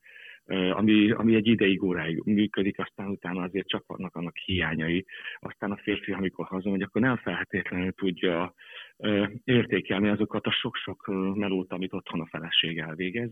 ami, 0.47 1.11
ami 1.11 1.35
egy 1.35 1.47
ideig 1.47 1.83
óráig 1.83 2.21
működik, 2.25 2.79
aztán 2.79 3.07
utána 3.07 3.41
azért 3.41 3.67
csak 3.67 3.83
vannak 3.87 4.15
annak 4.15 4.37
hiányai. 4.37 5.05
Aztán 5.39 5.71
a 5.71 5.77
férfi, 5.77 6.11
amikor 6.11 6.45
hazamegy, 6.45 6.81
akkor 6.81 7.01
nem 7.01 7.17
feltétlenül 7.17 7.91
tudja 7.91 8.53
értékelni 9.43 10.09
azokat 10.09 10.45
a 10.45 10.51
sok-sok 10.51 11.05
melót, 11.35 11.71
amit 11.71 11.93
otthon 11.93 12.21
a 12.21 12.27
feleség 12.27 12.77
elvégez 12.77 13.31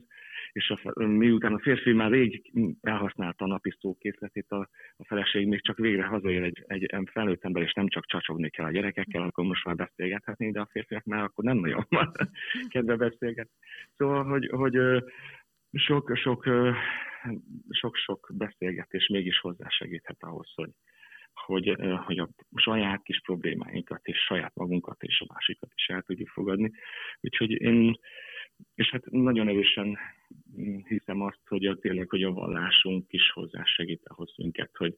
és 0.54 0.70
a, 0.70 1.04
miután 1.04 1.54
a 1.54 1.60
férfi 1.60 1.92
már 1.92 2.12
rég 2.12 2.52
elhasználta 2.82 3.46
a 3.46 3.48
napi 3.48 3.74
szókészletét, 3.80 4.46
a, 4.50 4.70
a 4.98 5.06
feleség 5.06 5.48
még 5.48 5.62
csak 5.62 5.78
végre 5.78 6.06
hazaér 6.06 6.44
egy, 6.44 6.64
egy 6.68 7.10
felnőtt 7.12 7.44
ember, 7.44 7.64
és 7.64 7.74
nem 7.74 7.88
csak 7.88 8.06
csacsogni 8.06 8.50
kell 8.50 8.66
a 8.66 8.72
gyerekekkel, 8.72 9.22
akkor 9.22 9.46
most 9.46 9.66
már 9.66 9.76
beszélgethetnénk, 9.76 10.54
de 10.54 10.60
a 10.60 10.70
férfiak 10.72 11.04
már 11.04 11.24
akkor 11.24 11.44
nem 11.44 11.58
nagyon 11.58 11.86
van 11.90 12.12
kedve 12.74 12.96
beszélget. 12.96 13.50
Szóval, 13.98 14.24
hogy, 14.24 14.50
hogy 14.52 14.78
sok, 15.74 16.16
sok, 16.16 16.44
sok-sok 17.70 18.32
beszélgetés 18.34 19.08
mégis 19.08 19.40
hozzásegíthet 19.40 20.18
ahhoz, 20.20 20.52
hogy, 20.56 20.72
hogy, 21.34 21.76
hogy 22.06 22.20
a 22.20 22.30
saját 22.56 23.04
kis 23.04 23.22
problémáinkat 23.22 24.06
és 24.06 24.18
saját 24.18 24.56
magunkat 24.56 25.04
és 25.04 25.20
a 25.20 25.34
másikat 25.34 25.72
is 25.76 25.88
el 25.88 26.02
tudjuk 26.02 26.30
fogadni. 26.30 26.72
Úgyhogy 27.22 27.52
én, 27.52 28.00
és 28.76 28.90
hát 28.90 29.06
nagyon 29.10 29.48
erősen 29.48 29.98
hiszem 30.88 31.22
azt, 31.22 31.42
hogy 31.48 31.66
a, 31.66 31.76
tényleg, 31.76 32.10
hogy 32.10 32.24
a 32.24 32.32
vallásunk 32.32 33.14
is 33.14 33.32
hozzásegít 33.32 34.02
ahhoz 34.04 34.34
minket, 34.38 34.72
hogy 34.78 34.98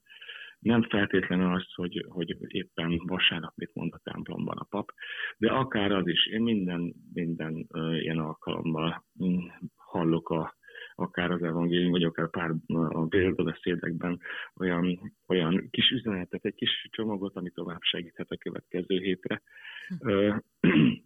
nem 0.60 0.84
feltétlenül 0.84 1.54
az, 1.54 1.74
hogy, 1.74 2.06
hogy 2.10 2.36
éppen 2.48 3.02
vasárnap 3.06 3.54
mit 3.56 3.74
mond 3.74 3.94
a 3.94 4.02
templomban 4.04 4.58
a 4.58 4.64
pap, 4.64 4.92
de 5.38 5.52
akár 5.52 5.92
az 5.92 6.08
is. 6.08 6.28
Én 6.28 6.42
minden, 6.42 6.94
minden 7.14 7.68
ilyen 8.00 8.20
alkalommal 8.20 9.06
um, 9.18 9.54
hallok 9.76 10.30
a, 10.30 10.56
akár 10.96 11.32
az 11.32 11.44
evangélium, 11.44 11.92
vagy 11.92 12.04
akár 12.04 12.30
pár 12.30 12.52
a 12.68 13.06
példabeszédekben 13.08 14.20
olyan, 14.58 15.14
olyan 15.28 15.68
kis 15.70 15.90
üzenetet, 15.90 16.46
egy 16.46 16.56
kis 16.56 16.88
csomagot, 16.92 17.36
ami 17.36 17.50
tovább 17.50 17.82
segíthet 17.82 18.32
a 18.32 18.38
következő 18.38 18.98
hétre. 18.98 19.42
Uh, 20.00 20.36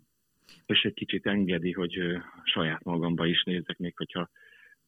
és 0.65 0.81
egy 0.84 0.93
kicsit 0.93 1.25
engedi, 1.25 1.72
hogy 1.72 2.00
saját 2.43 2.84
magamba 2.84 3.25
is 3.25 3.43
nézzek, 3.43 3.77
még 3.77 3.98
hogyha 3.98 4.29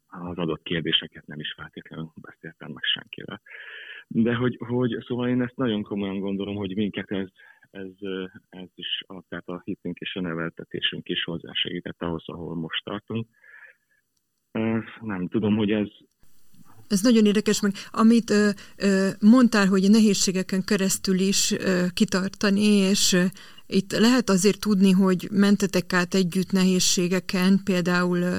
az 0.08 0.38
adott 0.38 0.64
kérdéseket 0.64 1.28
nem 1.28 1.40
is 1.40 1.54
feltétlenül 1.58 2.12
beszéltem 2.16 2.72
meg 2.72 2.84
senkivel. 2.84 3.42
De 4.08 4.36
hogy, 4.36 4.58
hogy 4.60 5.04
szóval 5.08 5.30
én 5.30 5.42
ezt 5.42 5.56
nagyon 5.56 5.84
komolyan 5.84 6.20
gondolom, 6.20 6.56
hogy 6.56 6.76
minket 6.76 7.12
ez, 7.12 7.28
ez, 7.72 7.92
ez 8.50 8.68
is, 8.76 9.04
a, 9.08 9.22
tehát 9.30 9.48
a 9.48 9.62
hitünk 9.64 9.98
és 9.98 10.16
a 10.16 10.22
neveltetésünk 10.22 11.10
is 11.10 11.24
hozzásegített 11.24 12.02
ahhoz, 12.02 12.24
ahol 12.26 12.56
most 12.56 12.84
tartunk. 12.84 13.28
Nem 15.02 15.28
tudom, 15.30 15.56
hogy 15.56 15.72
ez, 15.72 15.88
ez 16.88 17.02
nagyon 17.02 17.26
érdekes, 17.26 17.60
meg 17.60 17.74
amit 17.92 18.30
ö, 18.30 18.50
ö, 18.76 19.10
mondtál, 19.20 19.68
hogy 19.68 19.90
nehézségeken 19.90 20.64
keresztül 20.64 21.20
is 21.20 21.52
ö, 21.52 21.86
kitartani, 21.94 22.66
és 22.66 23.14
ö, 23.14 23.24
itt 23.68 23.98
lehet 23.98 24.30
azért 24.30 24.60
tudni, 24.60 24.92
hogy 24.92 25.28
mentetek 25.32 25.94
át 25.94 26.14
együtt 26.14 26.52
nehézségeken, 26.52 27.62
például 27.64 28.18
ö, 28.18 28.38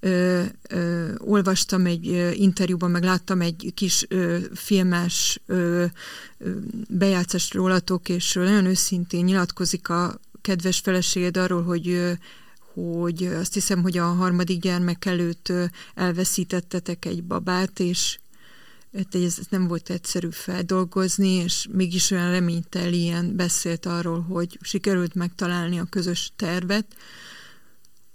ö, 0.00 0.42
ö, 0.68 1.08
olvastam 1.18 1.86
egy 1.86 2.08
ö, 2.08 2.30
interjúban, 2.30 2.90
meg 2.90 3.02
láttam 3.02 3.40
egy 3.40 3.72
kis 3.74 4.04
ö, 4.08 4.38
filmes 4.54 5.40
ö, 5.46 5.84
ö, 6.38 6.50
bejátszást 6.88 7.54
rólatok, 7.54 8.08
és 8.08 8.32
nagyon 8.32 8.66
őszintén 8.66 9.24
nyilatkozik 9.24 9.88
a 9.88 10.20
kedves 10.40 10.78
feleséged 10.78 11.36
arról, 11.36 11.62
hogy 11.62 12.16
hogy 12.74 13.24
azt 13.24 13.54
hiszem, 13.54 13.82
hogy 13.82 13.98
a 13.98 14.04
harmadik 14.04 14.60
gyermek 14.60 15.04
előtt 15.04 15.52
elveszítettetek 15.94 17.04
egy 17.04 17.24
babát, 17.24 17.80
és 17.80 18.18
hát 18.96 19.14
ez 19.14 19.38
nem 19.48 19.66
volt 19.66 19.90
egyszerű 19.90 20.28
feldolgozni, 20.30 21.28
és 21.28 21.66
mégis 21.72 22.10
olyan 22.10 22.30
reménytelien 22.30 23.36
beszélt 23.36 23.86
arról, 23.86 24.20
hogy 24.20 24.58
sikerült 24.60 25.14
megtalálni 25.14 25.78
a 25.78 25.86
közös 25.90 26.32
tervet, 26.36 26.86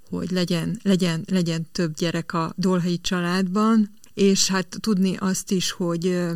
hogy 0.09 0.31
legyen, 0.31 0.79
legyen, 0.83 1.23
legyen 1.27 1.67
több 1.71 1.93
gyerek 1.93 2.33
a 2.33 2.53
Dolhai 2.55 3.01
családban, 3.01 3.91
és 4.13 4.47
hát 4.47 4.77
tudni 4.79 5.15
azt 5.15 5.51
is, 5.51 5.71
hogy 5.71 6.27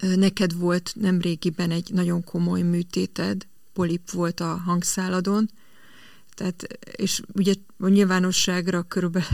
neked 0.00 0.58
volt 0.58 0.92
nemrégiben 0.94 1.70
egy 1.70 1.90
nagyon 1.92 2.24
komoly 2.24 2.62
műtéted, 2.62 3.46
polip 3.72 4.10
volt 4.10 4.40
a 4.40 4.60
hangszáladon, 4.64 5.50
tehát, 6.40 6.78
és 6.96 7.22
ugye 7.32 7.54
a 7.78 7.88
nyilvánosságra 7.88 8.82
körülbelül, 8.82 9.28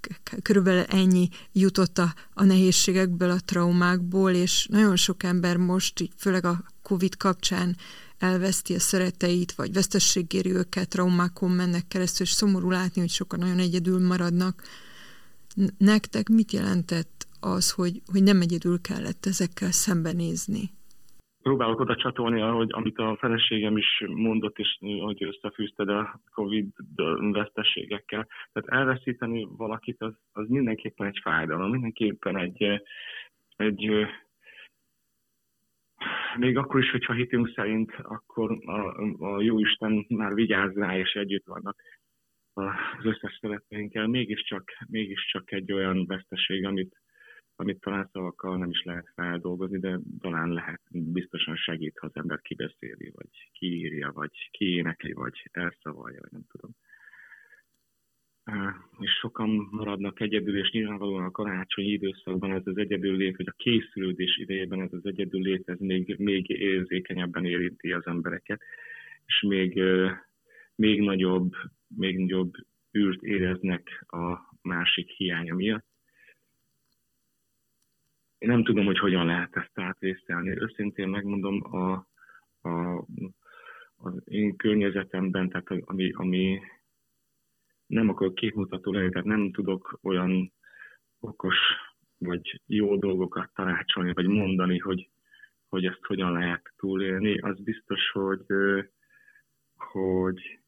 körülbelül 0.42 0.82
ennyi 0.82 1.28
jutott 1.52 1.98
a, 1.98 2.14
a 2.34 2.44
nehézségekből, 2.44 3.30
a 3.30 3.40
traumákból, 3.44 4.30
és 4.30 4.66
nagyon 4.70 4.96
sok 4.96 5.22
ember 5.22 5.56
most, 5.56 6.10
főleg 6.16 6.44
a 6.44 6.64
Covid 6.82 7.16
kapcsán 7.16 7.76
elveszti 8.18 8.74
a 8.74 8.80
szereteit, 8.80 9.52
vagy 9.52 9.72
vesztességéri 9.72 10.50
őket, 10.52 10.88
traumákon 10.88 11.50
mennek 11.50 11.88
keresztül, 11.88 12.26
és 12.26 12.32
szomorú 12.32 12.70
látni, 12.70 13.00
hogy 13.00 13.10
sokan 13.10 13.38
nagyon 13.38 13.58
egyedül 13.58 14.06
maradnak. 14.06 14.62
Nektek 15.78 16.28
mit 16.28 16.52
jelentett 16.52 17.26
az, 17.40 17.70
hogy, 17.70 18.02
hogy 18.06 18.22
nem 18.22 18.40
egyedül 18.40 18.80
kellett 18.80 19.26
ezekkel 19.26 19.72
szembenézni? 19.72 20.72
Próbálok 21.42 21.80
oda 21.80 21.96
csatolni, 21.96 22.40
ahogy, 22.40 22.68
amit 22.72 22.98
a 22.98 23.16
feleségem 23.20 23.76
is 23.76 24.04
mondott, 24.06 24.58
és 24.58 24.78
hogy 25.00 25.24
összefűzted 25.24 25.88
a 25.88 26.20
Covid 26.32 26.66
veszteségekkel. 27.18 28.28
Tehát 28.52 28.68
elveszíteni 28.68 29.48
valakit, 29.56 30.02
az, 30.02 30.12
az 30.32 30.48
mindenképpen 30.48 31.06
egy 31.06 31.18
fájdalom, 31.22 31.70
mindenképpen 31.70 32.36
egy, 32.36 32.82
egy 33.56 34.06
még 36.36 36.56
akkor 36.56 36.80
is, 36.80 36.90
hogyha 36.90 37.12
hitünk 37.12 37.52
szerint, 37.54 37.92
akkor 38.02 38.58
a, 38.66 39.02
a 39.18 39.40
Jóisten 39.40 40.06
már 40.08 40.34
vigyáz 40.34 40.74
rá, 40.74 40.96
és 40.98 41.12
együtt 41.12 41.46
vannak 41.46 41.82
az 42.52 43.04
összes 43.04 43.38
szeretteinkkel, 43.40 44.06
mégiscsak, 44.06 44.70
mégiscsak 44.86 45.52
egy 45.52 45.72
olyan 45.72 46.06
veszteség, 46.06 46.64
amit, 46.64 47.00
amit 47.60 47.80
talán 47.80 48.08
szavakkal 48.12 48.56
nem 48.56 48.70
is 48.70 48.82
lehet 48.82 49.10
feldolgozni, 49.14 49.78
de 49.78 49.98
talán 50.20 50.48
lehet, 50.48 50.80
biztosan 50.90 51.56
segít, 51.56 51.98
ha 51.98 52.06
az 52.06 52.16
ember 52.16 52.40
kibeszéli, 52.40 53.12
vagy 53.14 53.50
kiírja, 53.52 54.12
vagy 54.12 54.50
kiénekli, 54.50 55.12
vagy 55.12 55.48
elszavalja, 55.52 56.18
vagy 56.20 56.30
nem 56.32 56.44
tudom. 56.48 56.70
És 58.98 59.10
sokan 59.10 59.68
maradnak 59.70 60.20
egyedül, 60.20 60.58
és 60.58 60.70
nyilvánvalóan 60.70 61.24
a 61.24 61.30
karácsonyi 61.30 61.88
időszakban 61.88 62.52
ez 62.52 62.62
az 62.64 62.76
egyedüllét, 62.76 63.36
vagy 63.36 63.48
a 63.48 63.56
készülődés 63.56 64.36
idejében 64.36 64.80
ez 64.80 64.92
az 64.92 65.04
egyedüllét, 65.06 65.68
ez 65.68 65.78
még, 65.78 66.16
még 66.18 66.48
érzékenyebben 66.48 67.44
érinti 67.44 67.92
az 67.92 68.06
embereket, 68.06 68.62
és 69.26 69.44
még, 69.48 69.82
még 70.74 71.00
nagyobb, 71.00 71.52
még 71.96 72.18
nagyobb 72.18 72.52
űrt 72.98 73.22
éreznek 73.22 74.04
a 74.06 74.54
másik 74.62 75.10
hiánya 75.10 75.54
miatt 75.54 75.88
én 78.40 78.48
nem 78.48 78.64
tudom, 78.64 78.84
hogy 78.84 78.98
hogyan 78.98 79.26
lehet 79.26 79.56
ezt 79.56 79.78
átvészelni. 79.78 80.60
Őszintén 80.60 81.08
megmondom, 81.08 81.74
a, 81.74 82.06
a, 82.68 83.04
az 83.96 84.22
én 84.24 84.56
környezetemben, 84.56 85.48
tehát 85.48 85.70
ami, 85.84 86.12
ami 86.12 86.60
nem 87.86 88.08
akar 88.08 88.32
képmutató 88.32 88.92
lenni, 88.92 89.10
tehát 89.10 89.26
nem 89.26 89.50
tudok 89.52 89.98
olyan 90.02 90.52
okos 91.20 91.56
vagy 92.18 92.60
jó 92.66 92.96
dolgokat 92.96 93.50
tanácsolni, 93.54 94.12
vagy 94.12 94.26
mondani, 94.26 94.78
hogy, 94.78 95.10
hogy 95.68 95.84
ezt 95.84 96.04
hogyan 96.06 96.32
lehet 96.32 96.72
túlélni. 96.76 97.38
Az 97.38 97.60
biztos, 97.60 98.10
hogy, 98.10 98.44
hogy, 99.76 100.60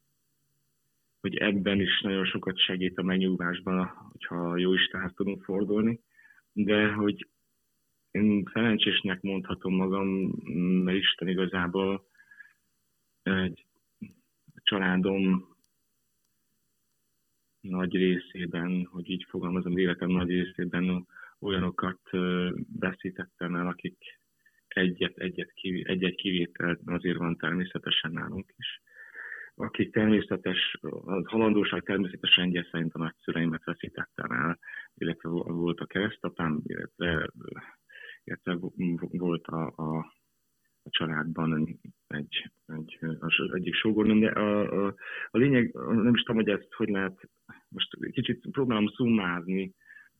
hogy 1.20 1.36
ebben 1.36 1.80
is 1.80 2.00
nagyon 2.00 2.24
sokat 2.24 2.58
segít 2.58 2.98
a 2.98 3.02
megnyugvásban, 3.02 3.86
hogyha 3.86 4.56
jó 4.56 4.74
Istenhez 4.74 5.12
tudunk 5.14 5.42
fordulni, 5.44 6.00
de 6.52 6.92
hogy 6.92 7.26
én 8.12 8.48
szerencsésnek 8.52 9.20
mondhatom 9.20 9.74
magam, 9.74 10.08
mert 10.84 10.98
Isten 10.98 11.28
igazából 11.28 12.06
egy 13.22 13.66
családom 14.54 15.50
nagy 17.60 17.94
részében, 17.94 18.84
hogy 18.90 19.10
így 19.10 19.26
fogalmazom, 19.28 19.76
életem 19.76 20.10
nagy 20.10 20.28
részében 20.28 21.06
olyanokat 21.38 22.00
veszítettem 22.78 23.54
el, 23.54 23.66
akik 23.66 23.96
egyet, 24.68 25.16
egyet, 25.18 25.52
egy-egy 25.82 26.14
kivétel 26.14 26.78
azért 26.84 27.18
van 27.18 27.36
természetesen 27.36 28.12
nálunk 28.12 28.54
is. 28.56 28.82
Akik 29.54 29.92
természetes, 29.92 30.78
a 30.80 31.30
halandóság 31.30 31.82
természetes 31.82 32.36
rendje 32.36 32.66
szerint 32.70 32.94
a 32.94 32.98
nagyszüleimet 32.98 33.64
veszítettem 33.64 34.30
el, 34.30 34.58
illetve 34.94 35.28
volt 35.28 35.80
a 35.80 35.86
keresztapám, 35.86 36.60
illetve, 36.66 37.30
illetve 38.24 38.58
volt 39.10 39.46
a, 39.46 39.72
a, 39.76 39.96
a 40.82 40.90
családban 40.90 41.56
egy, 42.06 42.50
egy, 42.66 42.98
az 43.18 43.52
egyik 43.52 43.74
sógornőm, 43.74 44.20
de 44.20 44.28
a, 44.28 44.86
a, 44.86 44.94
a 45.30 45.38
lényeg, 45.38 45.74
nem 45.74 46.14
is 46.14 46.20
tudom, 46.22 46.36
hogy 46.36 46.48
ezt 46.48 46.72
hogy 46.72 46.88
lehet, 46.88 47.28
most 47.68 47.96
kicsit 48.12 48.50
próbálom 48.50 48.88
szummázni, 48.88 49.74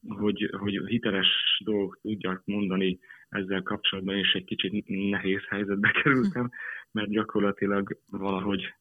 hogy, 0.08 0.50
hogy 0.58 0.80
hiteles 0.86 1.60
dolgok 1.64 1.98
tudjak 2.02 2.42
mondani 2.44 2.98
ezzel 3.28 3.62
kapcsolatban, 3.62 4.16
és 4.16 4.32
egy 4.32 4.44
kicsit 4.44 4.84
nehéz 4.86 5.44
helyzetbe 5.48 5.90
kerültem, 6.02 6.50
mert 6.90 7.10
gyakorlatilag 7.10 7.98
valahogy 8.06 8.74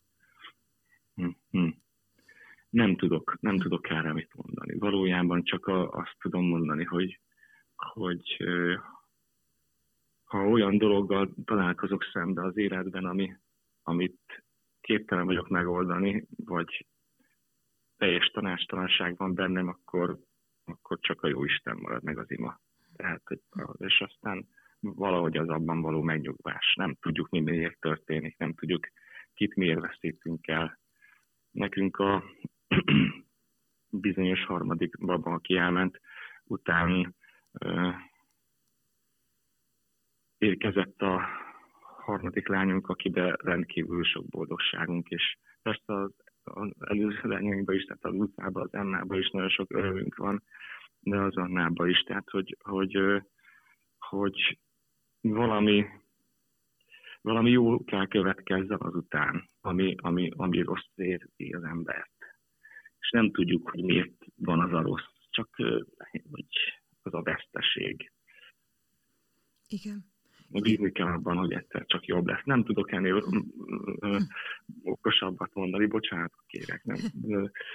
hm, 1.16 1.30
hm, 1.51 1.70
nem 2.70 2.96
tudok, 2.96 3.38
nem 3.40 3.58
tudok 3.58 3.90
erre 3.90 4.13
mit 4.13 4.36
mondani. 4.36 4.78
Valójában 4.78 5.44
csak 5.44 5.68
azt 5.92 6.16
tudom 6.20 6.46
mondani, 6.46 6.84
hogy, 6.84 7.20
hogy 7.75 8.38
ha 10.32 10.48
olyan 10.48 10.78
dologgal 10.78 11.34
találkozok 11.46 12.04
szembe 12.14 12.44
az 12.44 12.58
életben, 12.58 13.06
ami, 13.06 13.36
amit 13.84 14.44
képtelen 14.82 15.26
vagyok 15.26 15.50
megoldani, 15.50 16.28
vagy 16.46 16.88
teljes 17.98 18.28
tanástalanság 18.28 19.18
van 19.18 19.34
bennem, 19.34 19.68
akkor 19.68 20.20
akkor 20.66 21.00
csak 21.00 21.22
a 21.22 21.28
jó 21.28 21.44
Isten 21.44 21.78
marad 21.78 22.04
meg 22.04 22.18
az 22.18 22.32
ima. 22.32 22.60
Tehát, 22.96 23.24
és 23.78 24.04
aztán 24.08 24.48
valahogy 24.80 25.38
az 25.38 25.50
abban 25.50 25.82
való 25.82 26.02
megnyugvás. 26.02 26.74
Nem 26.76 26.96
tudjuk, 26.96 27.30
mi 27.30 27.40
miért 27.40 27.80
történik, 27.80 28.38
nem 28.38 28.54
tudjuk, 28.54 28.88
kit 29.34 29.56
miért 29.56 29.80
veszítünk 29.80 30.48
el. 30.48 30.80
Nekünk 31.52 31.98
a 31.98 32.24
bizonyos 33.90 34.46
harmadik 34.46 35.06
baba, 35.06 35.34
aki 35.34 35.56
elment, 35.56 36.00
után 36.44 37.16
érkezett 40.41 41.01
a 41.01 41.21
harmadik 41.98 42.48
lányunk, 42.48 42.88
akibe 42.88 43.38
rendkívül 43.43 44.03
sok 44.03 44.29
boldogságunk, 44.29 45.07
és 45.10 45.38
persze 45.62 45.93
az 45.93 46.12
az 46.43 46.71
előző 46.79 47.19
lányainkban 47.24 47.75
is, 47.75 47.83
tehát 47.83 48.05
az 48.05 48.13
utcában, 48.13 48.63
az 48.63 48.73
Emmában 48.73 49.19
is 49.19 49.30
nagyon 49.30 49.49
sok 49.49 49.73
örömünk 49.73 50.15
van, 50.15 50.43
de 50.99 51.17
az 51.17 51.36
Annában 51.38 51.89
is, 51.89 51.99
tehát 51.99 52.30
hogy, 52.30 52.58
hogy, 52.60 53.21
hogy 53.99 54.60
valami, 55.21 55.86
valami 57.21 57.49
jó 57.51 57.84
kell 57.84 58.08
következzen 58.08 58.80
azután, 58.80 59.45
ami, 59.62 59.95
ami, 59.97 60.32
ami 60.36 60.62
rossz 60.62 60.91
érzi 60.95 61.54
az 61.54 61.63
embert. 61.63 62.12
És 62.99 63.10
nem 63.10 63.32
tudjuk, 63.32 63.69
hogy 63.69 63.84
miért 63.84 64.25
van 64.36 64.60
az 64.60 64.73
a 64.73 64.82
rossz, 64.82 65.12
csak 65.30 65.56
hogy 66.32 66.45
az 67.01 67.13
a 67.13 67.21
veszteség. 67.21 68.12
Igen 69.67 70.11
bízni 70.60 70.92
kell 70.92 71.08
abban, 71.08 71.38
hogy 71.38 71.54
egyszer 71.54 71.86
csak 71.86 72.06
jobb 72.06 72.28
lesz. 72.28 72.44
Nem 72.44 72.64
tudok 72.64 72.92
ennél 72.92 73.24
okosabbat 74.84 75.54
mondani, 75.54 75.86
bocsánat, 75.86 76.34
kérek. 76.48 76.84
Nem. 76.84 76.98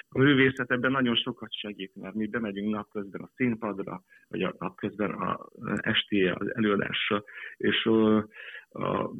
A 0.09 0.19
művészet 0.19 0.71
ebben 0.71 0.91
nagyon 0.91 1.17
sokat 1.17 1.53
segít, 1.55 1.95
mert 1.95 2.15
mi 2.15 2.27
bemegyünk 2.27 2.75
napközben 2.75 3.21
a 3.21 3.31
színpadra, 3.35 4.03
vagy 4.29 4.43
a 4.43 4.55
napközben 4.59 5.11
a 5.11 5.39
esti 5.81 6.27
az 6.27 6.55
előadásra, 6.55 7.25
és 7.57 7.85
a, 7.85 9.11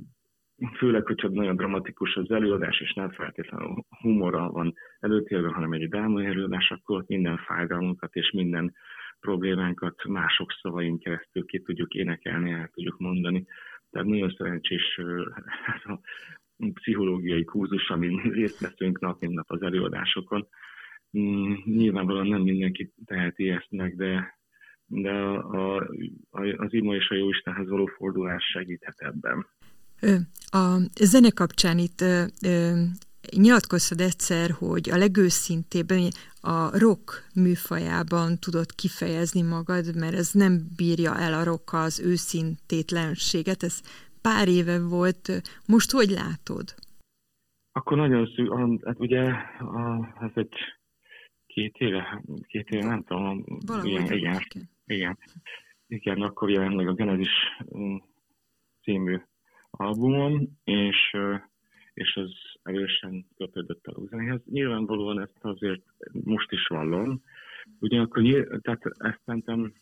főleg, 0.77 1.07
hogyha 1.07 1.29
nagyon 1.29 1.57
dramatikus 1.57 2.14
az 2.14 2.31
előadás, 2.31 2.81
és 2.81 2.92
nem 2.92 3.11
feltétlenül 3.11 3.85
humora 4.01 4.51
van 4.51 4.75
előtérben, 5.01 5.53
hanem 5.53 5.73
egy 5.73 5.88
drámai 5.88 6.27
előadás, 6.27 6.71
akkor 6.71 7.05
minden 7.07 7.37
fájdalmunkat 7.37 8.14
és 8.14 8.31
minden 8.31 8.75
problémánkat 9.26 10.04
mások 10.04 10.52
szavain 10.62 10.98
keresztül 10.98 11.44
ki 11.44 11.62
tudjuk 11.62 11.94
énekelni, 11.94 12.50
el 12.50 12.70
tudjuk 12.74 12.98
mondani. 12.98 13.46
Tehát 13.90 14.06
nagyon 14.06 14.34
szerencsés 14.36 15.00
ez 15.76 15.90
a 15.90 16.00
pszichológiai 16.72 17.44
kurzus, 17.44 17.88
amin 17.88 18.20
részt 18.38 18.60
veszünk 18.60 19.00
nap, 19.00 19.20
mint 19.20 19.34
nap 19.34 19.50
az 19.50 19.62
előadásokon. 19.62 20.48
Mm, 21.18 21.52
nyilvánvalóan 21.64 22.26
nem 22.26 22.42
mindenki 22.42 22.92
teheti 23.04 23.48
ezt 23.48 23.70
meg, 23.70 23.96
de, 23.96 24.38
de 24.86 25.10
a, 25.12 25.76
a, 26.30 26.40
az 26.56 26.72
ima 26.72 26.94
és 26.94 27.08
a 27.08 27.14
Jóistenhez 27.14 27.68
való 27.68 27.86
fordulás 27.86 28.44
segíthet 28.44 28.96
ebben. 28.98 29.46
A 30.50 30.76
zene 31.00 31.30
kapcsán 31.30 31.78
itt 31.78 32.04
nyilatkoztad 33.36 34.00
egyszer, 34.00 34.50
hogy 34.50 34.90
a 34.90 34.96
legőszintébben 34.96 36.10
a 36.40 36.78
rock 36.78 37.28
műfajában 37.34 38.38
tudod 38.38 38.74
kifejezni 38.74 39.42
magad, 39.42 39.96
mert 39.96 40.14
ez 40.14 40.30
nem 40.32 40.52
bírja 40.76 41.18
el 41.18 41.34
a 41.34 41.44
rock 41.44 41.72
az 41.72 42.00
őszintétlenséget. 42.00 43.62
Ez 43.62 43.80
pár 44.22 44.48
éve 44.48 44.78
volt. 44.80 45.42
Most 45.66 45.90
hogy 45.90 46.08
látod? 46.08 46.74
Akkor 47.72 47.96
nagyon 47.96 48.26
szű, 48.34 48.48
hát 48.84 48.98
ugye 48.98 49.22
ez 50.20 50.30
egy 50.34 50.54
két 51.46 51.76
éve, 51.76 52.22
két 52.46 52.68
éve, 52.68 52.86
nem 52.86 53.02
tudom. 53.02 53.44
Valahogy 53.66 53.90
igen, 53.90 54.12
igen, 54.12 54.40
igen, 54.86 55.18
igen, 55.86 56.22
akkor 56.22 56.50
jelent 56.50 56.74
meg 56.74 56.88
a 56.88 56.92
Genesis 56.92 57.32
mm, 57.76 57.96
című 58.82 59.20
albumom, 59.70 60.58
és 60.64 61.16
és 61.96 62.16
az 62.16 62.32
erősen 62.66 63.26
kötődött 63.37 63.87
a 63.87 63.92
rockzenéhez. 63.92 64.40
Nyilvánvalóan 64.50 65.20
ezt 65.20 65.38
azért 65.40 65.83
most 66.12 66.52
is 66.52 66.66
vallom, 66.66 67.22
ugyanakkor 67.79 68.22
tehát 68.62 68.83
ezt 68.98 69.20
szerintem 69.24 69.72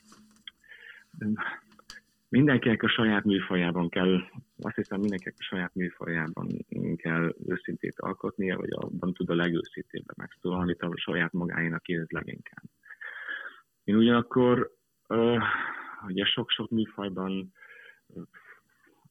mindenkinek 2.28 2.82
a 2.82 2.88
saját 2.88 3.24
műfajában 3.24 3.88
kell, 3.88 4.20
azt 4.60 4.74
hiszem 4.74 5.00
mindenkinek 5.00 5.36
a 5.38 5.42
saját 5.42 5.74
műfajában 5.74 6.48
kell 6.96 7.34
őszintét 7.46 8.00
alkotnia, 8.00 8.56
vagy 8.56 8.72
abban 8.72 9.12
tud 9.12 9.30
a 9.30 9.34
legőszintébben 9.34 10.16
megszólalni, 10.18 10.76
a 10.78 10.92
saját 10.96 11.32
magáénak 11.32 11.88
érez 11.88 12.10
leginkább. 12.10 12.64
Én 13.84 13.96
ugyanakkor 13.96 14.70
uh, 15.08 15.42
ugye 16.06 16.24
sok-sok 16.24 16.70
műfajban 16.70 17.52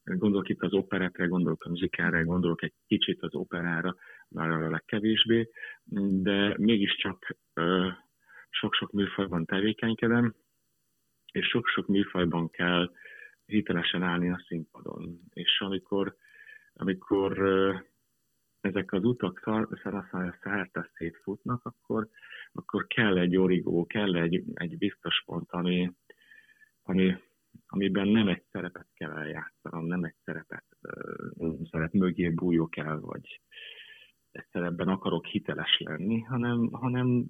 Gondolok 0.05 0.49
itt 0.49 0.61
az 0.61 0.73
operetre, 0.73 1.25
gondolok 1.25 1.63
a 1.63 1.69
muzikálra, 1.69 2.23
gondolok 2.23 2.63
egy 2.63 2.73
kicsit 2.87 3.21
az 3.21 3.35
operára, 3.35 3.95
már 4.29 4.49
a 4.49 4.69
legkevésbé, 4.69 5.49
de 6.21 6.55
mégiscsak 6.57 7.35
sok-sok 8.49 8.91
műfajban 8.91 9.45
tevékenykedem, 9.45 10.35
és 11.31 11.47
sok-sok 11.47 11.87
műfajban 11.87 12.49
kell 12.49 12.91
hitelesen 13.45 14.03
állni 14.03 14.29
a 14.29 14.43
színpadon. 14.47 15.19
És 15.33 15.59
amikor, 15.59 16.15
amikor 16.73 17.37
ezek 18.61 18.91
az 18.91 19.03
utak 19.03 19.39
szaraszalja 19.83 20.37
szerte 20.41 20.89
szétfutnak, 20.93 21.65
akkor, 21.65 22.09
akkor 22.51 22.87
kell 22.87 23.17
egy 23.17 23.37
origó, 23.37 23.85
kell 23.85 24.15
egy, 24.15 24.43
egy 24.53 24.77
biztos 24.77 25.23
pont, 25.25 25.51
ami, 25.51 25.91
ami 26.83 27.15
amiben 27.67 28.07
nem 28.07 28.27
egy 28.27 28.43
szerepet 28.51 28.87
kell 28.93 29.11
eljátszanom, 29.11 29.85
nem 29.85 30.03
egy 30.03 30.15
szerepet, 30.23 30.65
uh, 31.33 31.57
szerep 31.71 31.91
mögé 31.91 32.29
bújok 32.29 32.77
el, 32.77 32.99
vagy 32.99 33.41
egy 34.31 34.45
szerepben 34.51 34.87
akarok 34.87 35.25
hiteles 35.25 35.79
lenni, 35.79 36.19
hanem, 36.19 36.71
hanem 36.71 37.25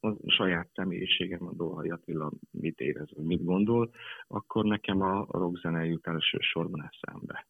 a 0.00 0.30
saját 0.30 0.70
személyiségem, 0.74 1.46
a 1.46 1.52
Dolhai 1.52 1.90
Attila 1.90 2.32
mit 2.50 2.80
érez, 2.80 3.08
mit 3.16 3.44
gondol, 3.44 3.90
akkor 4.26 4.64
nekem 4.64 5.00
a 5.00 5.26
rockzene 5.30 5.84
jut 5.84 6.06
elsősorban 6.06 6.90
eszembe. 6.92 7.46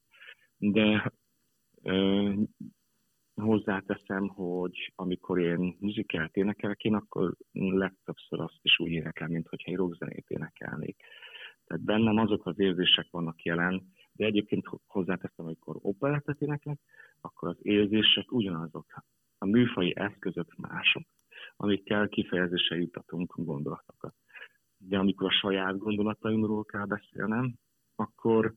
De 0.56 1.12
hozzáteszem, 3.34 4.28
hogy 4.28 4.92
amikor 4.94 5.38
én 5.38 5.76
muzikát 5.80 6.36
énekelek, 6.36 6.84
én 6.84 6.94
akkor 6.94 7.34
legtöbbször 7.52 8.40
azt 8.40 8.58
is 8.62 8.78
úgy 8.78 8.90
énekel, 8.90 9.28
mint 9.28 9.48
hogyha 9.48 9.70
egy 9.70 9.76
rockzenét 9.76 10.28
énekelnék. 10.28 11.02
Tehát 11.66 11.84
bennem 11.84 12.16
azok 12.16 12.46
az 12.46 12.58
érzések 12.58 13.06
vannak 13.10 13.42
jelen, 13.42 13.92
de 14.12 14.24
egyébként 14.24 14.66
hozzáteszem, 14.86 15.44
amikor 15.44 15.76
operettet 15.80 16.40
éneklek, 16.40 16.78
akkor 17.20 17.48
az 17.48 17.58
érzések 17.62 18.32
ugyanazok. 18.32 18.86
A 19.38 19.46
műfai 19.46 19.96
eszközök 19.96 20.56
mások, 20.56 21.02
amikkel 21.56 22.08
kifejezésre 22.08 22.76
jutatunk 22.76 23.32
gondolatokat. 23.36 24.14
De 24.78 24.98
amikor 24.98 25.26
a 25.26 25.38
saját 25.40 25.78
gondolataimról 25.78 26.64
kell 26.64 26.86
beszélnem, 26.86 27.54
akkor, 27.94 28.54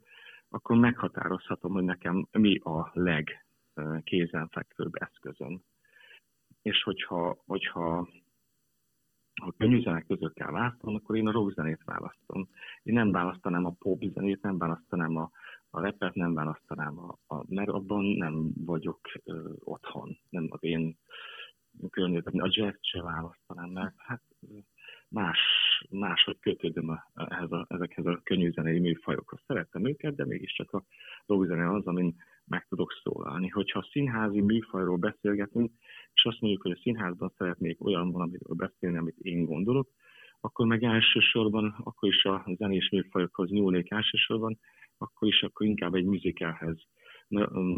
akkor 0.49 0.77
meghatározhatom, 0.77 1.71
hogy 1.71 1.83
nekem 1.83 2.27
mi 2.31 2.57
a 2.57 2.91
legkézenfekvőbb 3.73 4.93
eszközöm. 4.93 5.61
És 6.61 6.83
hogyha, 6.83 7.43
hogyha 7.45 8.09
ha 9.39 9.53
könnyű 9.57 9.81
zenek 9.81 10.05
között 10.07 10.33
kell 10.33 10.51
választanom, 10.51 10.95
akkor 10.95 11.15
én 11.15 11.27
a 11.27 11.31
rock 11.31 11.53
zenét 11.53 11.83
választom. 11.85 12.49
Én 12.83 12.93
nem 12.93 13.11
választanám 13.11 13.65
a 13.65 13.75
pop 13.79 14.03
nem 14.41 14.57
választanám 14.57 15.17
a, 15.17 15.31
a 15.69 15.81
repet, 15.81 16.15
nem 16.15 16.33
választanám, 16.33 16.99
a, 16.99 17.35
a, 17.35 17.43
mert 17.47 17.69
abban 17.69 18.05
nem 18.05 18.51
vagyok 18.65 18.99
ö, 19.23 19.49
otthon. 19.59 20.17
Nem 20.29 20.47
az 20.49 20.63
én 20.63 20.97
környezetem, 21.89 22.41
a 22.41 22.47
jazz 22.49 22.75
se 22.81 23.01
választanám, 23.01 23.69
mert 23.69 23.93
hát 23.97 24.21
más, 25.09 25.39
máshogy 25.89 26.39
kötődöm 26.39 26.89
a, 26.89 27.25
ehhez 27.29 27.51
a, 27.51 27.65
ezekhez 27.69 28.05
a 28.05 28.19
könnyű 28.23 28.51
zenei 28.51 28.79
műfajokhoz. 28.79 29.39
Szeretem 29.47 29.85
őket, 29.85 30.15
de 30.15 30.25
mégiscsak 30.25 30.71
a 30.71 30.83
rockzene 31.25 31.73
az, 31.73 31.85
amin 31.85 32.15
meg 32.45 32.65
tudok 32.69 32.91
szólalni. 33.03 33.47
Hogyha 33.47 33.87
színházi 33.91 34.41
műfajról 34.41 34.97
beszélgetünk, 34.97 35.71
és 36.13 36.25
azt 36.25 36.41
mondjuk, 36.41 36.61
hogy 36.61 36.71
a 36.71 36.79
színházban 36.81 37.33
szeretnék 37.37 37.85
olyan 37.85 38.11
valamiről 38.11 38.55
beszélni, 38.55 38.97
amit 38.97 39.17
én 39.17 39.45
gondolok, 39.45 39.89
akkor 40.41 40.65
meg 40.65 40.83
elsősorban, 40.83 41.75
akkor 41.83 42.09
is 42.09 42.23
a 42.23 42.45
zenés 42.57 42.89
műfajokhoz 42.89 43.49
nyúlnék 43.49 43.91
elsősorban, 43.91 44.59
akkor 44.97 45.27
is 45.27 45.43
akkor 45.43 45.67
inkább 45.67 45.93
egy 45.93 46.05
műzikelhez 46.05 46.77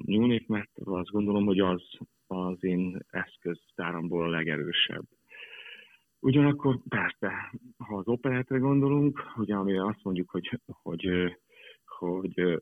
nyúlnék, 0.06 0.48
mert 0.48 0.72
azt 0.84 1.10
gondolom, 1.10 1.46
hogy 1.46 1.60
az 1.60 1.82
az 2.28 2.64
én 2.64 3.00
eszköztáramból 3.10 4.24
a 4.24 4.30
legerősebb. 4.30 5.04
Ugyanakkor 6.24 6.80
persze, 6.90 7.52
ha 7.78 7.98
az 7.98 8.08
operátra 8.08 8.60
gondolunk, 8.60 9.24
ugye 9.36 9.56
amire 9.56 9.86
azt 9.86 10.04
mondjuk, 10.04 10.30
hogy, 10.30 10.60
hogy, 10.66 10.70
hogy, 10.82 11.38
hogy 11.86 12.62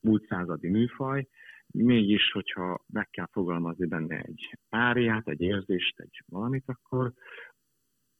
múlt 0.00 0.26
századi 0.26 0.68
műfaj, 0.68 1.28
mégis, 1.66 2.30
hogyha 2.32 2.84
meg 2.86 3.10
kell 3.10 3.28
fogalmazni 3.30 3.86
benne 3.86 4.20
egy 4.20 4.58
áriát, 4.68 5.28
egy 5.28 5.40
érzést, 5.40 6.00
egy 6.00 6.22
valamit, 6.26 6.64
akkor 6.66 7.12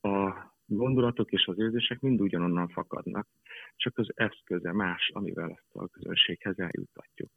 a 0.00 0.48
gondolatok 0.64 1.32
és 1.32 1.46
az 1.46 1.58
érzések 1.58 2.00
mind 2.00 2.20
ugyanonnan 2.20 2.68
fakadnak, 2.68 3.28
csak 3.76 3.98
az 3.98 4.08
eszköze 4.14 4.72
más, 4.72 5.10
amivel 5.14 5.50
ezt 5.50 5.74
a 5.74 5.88
közönséghez 5.88 6.58
eljutatjuk. 6.58 7.30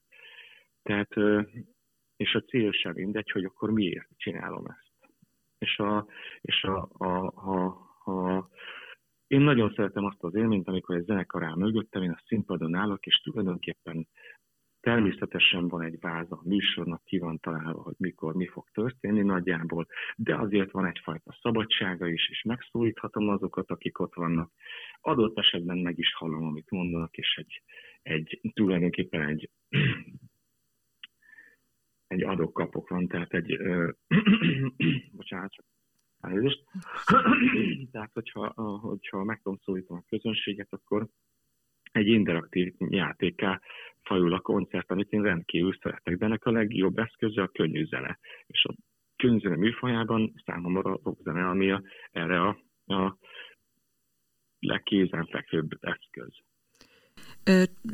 Tehát, 0.82 1.14
és 2.16 2.34
a 2.34 2.42
cél 2.42 2.72
sem 2.72 2.94
mindegy, 2.94 3.32
hogy 3.32 3.44
akkor 3.44 3.72
miért 3.72 4.08
csinálom 4.18 4.66
ezt. 4.66 4.83
És, 5.64 5.78
a, 5.78 6.06
és 6.42 6.64
a, 6.64 6.90
a, 6.98 7.34
a, 7.36 7.66
a, 8.12 8.50
én 9.28 9.42
nagyon 9.42 9.74
szeretem 9.76 10.06
azt 10.06 10.24
az 10.24 10.36
élményt, 10.36 10.68
amikor 10.68 10.96
egy 10.96 11.06
zenekar 11.06 11.44
áll 11.44 11.56
mögöttem, 11.56 12.04
én 12.04 12.12
a 12.12 12.24
színpadon 12.26 12.76
állok, 12.76 13.06
és 13.06 13.22
tulajdonképpen 13.22 14.08
Természetesen 14.84 15.68
van 15.68 15.82
egy 15.82 16.00
váza 16.00 16.36
a 16.36 16.48
műsornak, 16.48 17.04
ki 17.04 17.18
van 17.18 17.40
találva, 17.40 17.82
hogy 17.82 17.96
mikor 17.98 18.34
mi 18.34 18.48
fog 18.48 18.70
történni 18.74 19.22
nagyjából, 19.22 19.88
de 20.16 20.36
azért 20.36 20.72
van 20.72 20.86
egyfajta 20.86 21.38
szabadsága 21.42 22.08
is, 22.08 22.30
és 22.30 22.42
megszólíthatom 22.42 23.30
azokat, 23.30 23.70
akik 23.70 24.00
ott 24.00 24.14
vannak. 24.14 24.52
Adott 25.02 25.38
esetben 25.38 25.78
meg 25.78 25.98
is 25.98 26.14
hallom, 26.14 26.44
amit 26.44 26.70
mondanak, 26.70 27.16
és 27.16 27.36
egy, 27.36 27.62
egy 28.02 28.40
tulajdonképpen 28.54 29.22
egy 29.22 29.50
egy 32.14 32.24
adok-kapok 32.24 32.90
van, 32.90 33.08
tehát 33.08 33.34
egy, 33.34 33.52
ö, 33.52 33.92
bocsánat, 35.18 35.54
elnézést. 36.20 36.64
tehát, 37.92 38.12
hogyha, 38.14 38.48
hogyha 38.80 39.24
meg 39.24 39.42
tudom 39.42 39.60
szólítani 39.64 40.00
a 40.00 40.10
közönséget, 40.10 40.68
akkor 40.70 41.08
egy 41.92 42.08
interaktív 42.08 42.74
játéká 42.78 43.62
fajul 44.02 44.34
a 44.34 44.40
koncert, 44.40 44.92
amit 44.92 45.12
én 45.12 45.22
rendkívül 45.22 45.78
szeretek. 45.82 46.18
De 46.18 46.26
ennek 46.26 46.46
a 46.46 46.52
legjobb 46.52 46.98
eszköze 46.98 47.42
a 47.42 47.48
könnyű 47.48 47.86
zene. 47.86 48.20
És 48.48 48.66
a 48.66 48.74
könnyű 49.16 49.40
zene 49.40 49.56
műfajában 49.56 50.34
számomra 50.46 50.94
a 50.94 51.00
rockzene, 51.04 51.48
ami 51.48 51.72
a, 51.72 51.84
erre 52.12 52.42
a, 52.42 52.58
a 52.86 53.18
legkézenfekvőbb 54.60 55.78
eszköz. 55.80 56.34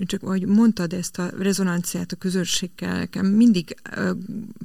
Csak 0.05 0.23
ahogy 0.23 0.45
mondtad 0.45 0.93
ezt 0.93 1.19
a 1.19 1.31
rezonanciát 1.37 2.11
a 2.11 2.15
közösséggel, 2.15 2.97
nekem 2.97 3.25
mindig 3.25 3.75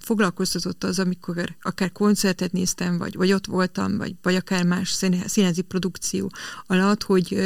foglalkoztatott 0.01 0.85
az, 0.85 0.99
amikor 0.99 1.57
akár 1.63 1.93
koncertet 1.93 2.53
néztem, 2.53 2.99
vagy, 2.99 3.15
vagy 3.17 3.33
ott 3.33 3.47
voltam, 3.47 3.97
vagy, 3.97 4.15
vagy 4.23 4.35
akár 4.35 4.65
más 4.65 4.99
színházi 5.27 5.63
produkció 5.63 6.31
alatt, 6.67 7.03
hogy 7.03 7.39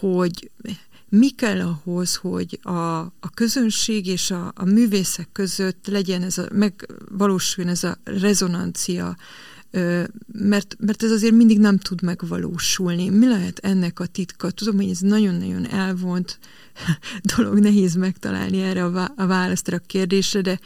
hogy 0.00 0.50
mi 1.08 1.30
kell 1.30 1.60
ahhoz, 1.60 2.16
hogy 2.16 2.58
a, 2.62 2.98
a 2.98 3.30
közönség 3.34 4.06
és 4.06 4.30
a, 4.30 4.52
a 4.54 4.64
művészek 4.64 5.28
között 5.32 5.86
legyen 5.86 6.22
ez 6.22 6.38
a, 6.38 6.48
megvalósuljon 6.52 7.72
ez 7.72 7.84
a 7.84 7.98
rezonancia, 8.04 9.16
mert, 10.32 10.76
mert 10.78 11.02
ez 11.02 11.10
azért 11.10 11.34
mindig 11.34 11.58
nem 11.58 11.78
tud 11.78 12.02
megvalósulni. 12.02 13.08
Mi 13.08 13.26
lehet 13.26 13.58
ennek 13.58 14.00
a 14.00 14.06
titka? 14.06 14.50
Tudom, 14.50 14.76
hogy 14.76 14.90
ez 14.90 15.00
nagyon-nagyon 15.00 15.66
elvont 15.66 16.38
dolog, 17.36 17.58
nehéz 17.58 17.94
megtalálni 17.94 18.60
erre 18.60 18.84
a, 18.84 19.26
választ 19.26 19.68
a 19.68 19.78
kérdésre, 19.78 20.40
de, 20.40 20.58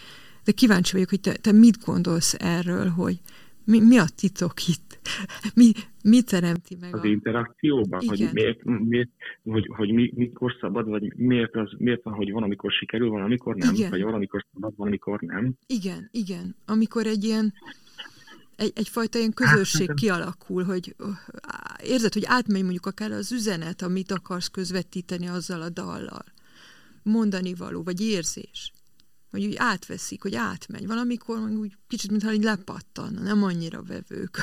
de 0.44 0.52
kíváncsi 0.52 0.92
vagyok, 0.92 1.08
hogy 1.08 1.20
te, 1.20 1.32
te 1.32 1.52
mit 1.52 1.84
gondolsz 1.84 2.34
erről, 2.38 2.88
hogy 2.88 3.20
mi, 3.64 3.80
mi 3.80 3.98
a 3.98 4.04
titok 4.16 4.68
itt? 4.68 4.98
Mi, 5.54 5.72
mi 6.02 6.22
teremti 6.22 6.76
meg? 6.80 6.94
Az 6.94 7.00
a... 7.02 7.06
interakcióban? 7.06 8.00
Igen. 8.00 8.16
Hogy, 8.16 8.28
miért, 8.32 8.64
miért, 8.64 9.10
hogy, 9.44 9.70
hogy 9.76 9.92
mi, 9.92 10.12
mikor 10.14 10.56
szabad, 10.60 10.88
vagy 10.88 11.12
miért, 11.16 11.56
az, 11.56 11.72
miért 11.78 12.02
van, 12.02 12.14
hogy 12.14 12.32
van, 12.32 12.42
amikor 12.42 12.72
sikerül, 12.72 13.08
van, 13.08 13.22
amikor 13.22 13.54
nem, 13.54 13.74
igen. 13.74 13.90
vagy 13.90 14.02
van, 14.02 14.14
amikor 14.14 14.44
szabad, 14.52 14.72
van, 14.76 14.86
amikor 14.86 15.20
nem? 15.20 15.52
Igen, 15.66 16.08
igen. 16.12 16.54
Amikor 16.66 17.06
egy 17.06 17.24
ilyen 17.24 17.52
egy, 18.62 18.72
egyfajta 18.74 19.18
ilyen 19.18 19.32
közösség 19.32 19.88
hát, 19.88 19.96
kialakul, 19.96 20.64
hogy 20.64 20.94
érzed, 21.82 22.12
hogy 22.12 22.24
átmegy 22.26 22.62
mondjuk 22.62 22.86
akár 22.86 23.10
az 23.10 23.32
üzenet, 23.32 23.82
amit 23.82 24.10
akarsz 24.10 24.48
közvetíteni 24.48 25.26
azzal 25.28 25.62
a 25.62 25.70
dallal. 25.70 26.24
Mondani 27.02 27.54
való, 27.54 27.82
vagy 27.82 28.00
érzés. 28.00 28.72
Vagy 29.30 29.44
úgy 29.44 29.54
átveszik, 29.56 30.22
hogy 30.22 30.34
átmegy. 30.34 30.86
Valamikor 30.86 31.38
úgy 31.38 31.72
kicsit, 31.88 32.10
mintha 32.10 32.32
így 32.32 32.42
lepattan, 32.42 33.12
nem 33.22 33.42
annyira 33.42 33.82
vevők. 33.82 34.36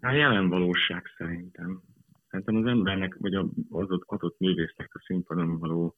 A 0.00 0.10
jelen 0.10 0.48
valóság 0.48 1.02
szerintem. 1.16 1.82
Szerintem 2.30 2.56
az 2.56 2.66
embernek, 2.66 3.16
vagy 3.18 3.34
az 3.34 3.46
adott, 3.70 4.02
adott 4.06 4.38
művésznek 4.38 4.90
a 4.94 5.02
színpadon 5.06 5.58
való 5.58 5.96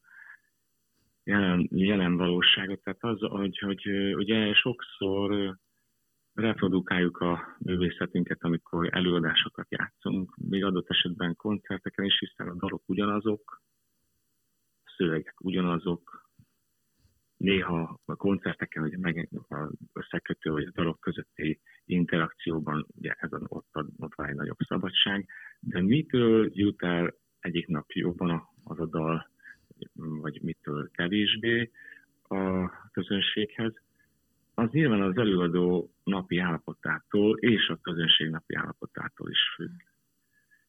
jelen, 1.24 1.68
jelen 1.72 2.16
valóságot, 2.16 2.82
tehát 2.82 3.04
az, 3.04 3.20
hogy, 3.20 3.58
hogy 3.58 3.88
ugye 4.14 4.54
sokszor 4.54 5.58
reprodukáljuk 6.38 7.16
a 7.16 7.56
művészetünket, 7.58 8.42
amikor 8.42 8.88
előadásokat 8.94 9.66
játszunk, 9.70 10.36
még 10.36 10.64
adott 10.64 10.90
esetben 10.90 11.36
koncerteken 11.36 12.04
is, 12.04 12.18
hiszen 12.18 12.48
a 12.48 12.54
dalok 12.54 12.82
ugyanazok, 12.86 13.62
a 14.84 14.94
szövegek 14.96 15.40
ugyanazok, 15.40 16.26
néha 17.36 18.00
a 18.04 18.16
koncerteken 18.16 18.82
ugye 18.82 18.98
meg 18.98 19.28
a 19.48 19.70
összekötő 19.92 20.50
vagy 20.50 20.64
a 20.64 20.70
dalok 20.74 21.00
közötti 21.00 21.60
interakcióban 21.84 22.86
ugye 22.96 23.12
ez 23.12 23.30
ott, 23.32 23.68
ott 23.98 24.14
van 24.14 24.26
egy 24.26 24.34
nagyobb 24.34 24.58
szabadság, 24.58 25.28
de 25.60 25.80
mitől 25.80 26.50
jut 26.52 26.82
el 26.82 27.14
egyik 27.40 27.66
nap 27.66 27.90
jobban 27.90 28.48
az 28.64 28.80
a 28.80 28.86
dal, 28.86 29.30
vagy 29.94 30.42
mitől 30.42 30.90
kevésbé 30.90 31.70
a 32.22 32.70
közönséghez, 32.92 33.72
az 34.58 34.70
nyilván 34.70 35.02
az 35.02 35.16
előadó 35.16 35.90
napi 36.04 36.38
állapotától 36.38 37.36
és 37.38 37.68
a 37.68 37.78
közönség 37.82 38.30
napi 38.30 38.54
állapotától 38.54 39.30
is 39.30 39.54
függ. 39.54 39.80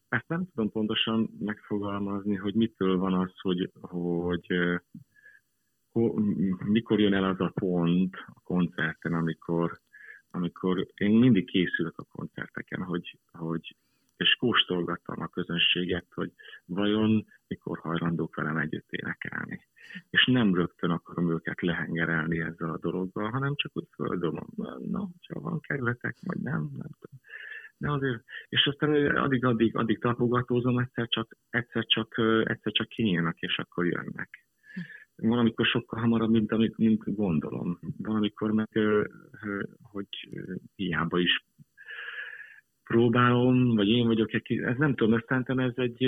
Ezt 0.10 0.28
nem 0.28 0.48
tudom 0.54 0.72
pontosan 0.72 1.30
megfogalmazni, 1.40 2.36
hogy 2.36 2.54
mitől 2.54 2.98
van 2.98 3.14
az, 3.14 3.32
hogy, 3.42 3.72
hogy 3.82 4.46
mikor 6.66 7.00
jön 7.00 7.14
el 7.14 7.24
az 7.24 7.40
a 7.40 7.52
pont 7.54 8.16
a 8.28 8.40
koncerten, 8.44 9.14
amikor, 9.14 9.80
amikor 10.32 10.88
én 10.94 11.12
mindig 11.12 11.46
készülök 11.46 11.98
a 11.98 12.06
helyszíneken, 12.34 12.84
hogy, 12.84 13.18
hogy 13.32 13.76
és 14.20 14.36
kóstolgattam 14.40 15.22
a 15.22 15.28
közönséget, 15.28 16.06
hogy 16.14 16.32
vajon 16.66 17.26
mikor 17.48 17.78
hajlandók 17.78 18.36
velem 18.36 18.58
együtt 18.58 18.90
énekelni. 18.90 19.60
És 20.10 20.26
nem 20.26 20.56
rögtön 20.56 20.90
akarom 20.90 21.32
őket 21.32 21.62
lehengerelni 21.62 22.40
ezzel 22.40 22.70
a 22.70 22.78
dologgal, 22.78 23.30
hanem 23.30 23.56
csak 23.56 23.72
úgy 23.74 23.88
földom, 23.96 24.40
na, 24.92 25.10
ha 25.34 25.40
van 25.40 25.60
kerületek, 25.60 26.16
vagy 26.26 26.38
nem, 26.38 26.62
nem 26.62 26.92
tudom. 27.00 27.20
De 27.78 27.92
azért, 27.92 28.24
és 28.50 28.66
aztán 28.66 29.16
addig, 29.16 29.46
addig, 29.46 29.76
addig 29.76 30.00
tapogatózom, 30.00 30.80
egyszer 30.80 31.08
csak, 31.08 31.38
egyszer 31.50 31.86
csak, 31.86 32.18
egyszer 32.44 32.72
csak 32.72 32.88
kinyílnak, 32.88 33.40
és 33.40 33.58
akkor 33.58 33.86
jönnek. 33.86 34.46
Valamikor 35.16 35.66
sokkal 35.66 36.00
hamarabb, 36.00 36.30
mint 36.30 36.52
amit 36.52 36.78
mint 36.78 37.16
gondolom. 37.16 37.80
Valamikor 37.98 38.52
meg, 38.52 38.80
hogy 39.82 40.08
hiába 40.76 41.20
is 41.20 41.46
próbálom, 42.90 43.76
vagy 43.76 43.88
én 43.88 44.08
vagyok, 44.08 44.34
ez 44.50 44.78
nem 44.78 44.96
tudom, 44.96 45.14
ezt 45.14 45.28
szerintem 45.28 45.60
ez 45.60 45.74
egy, 45.76 46.04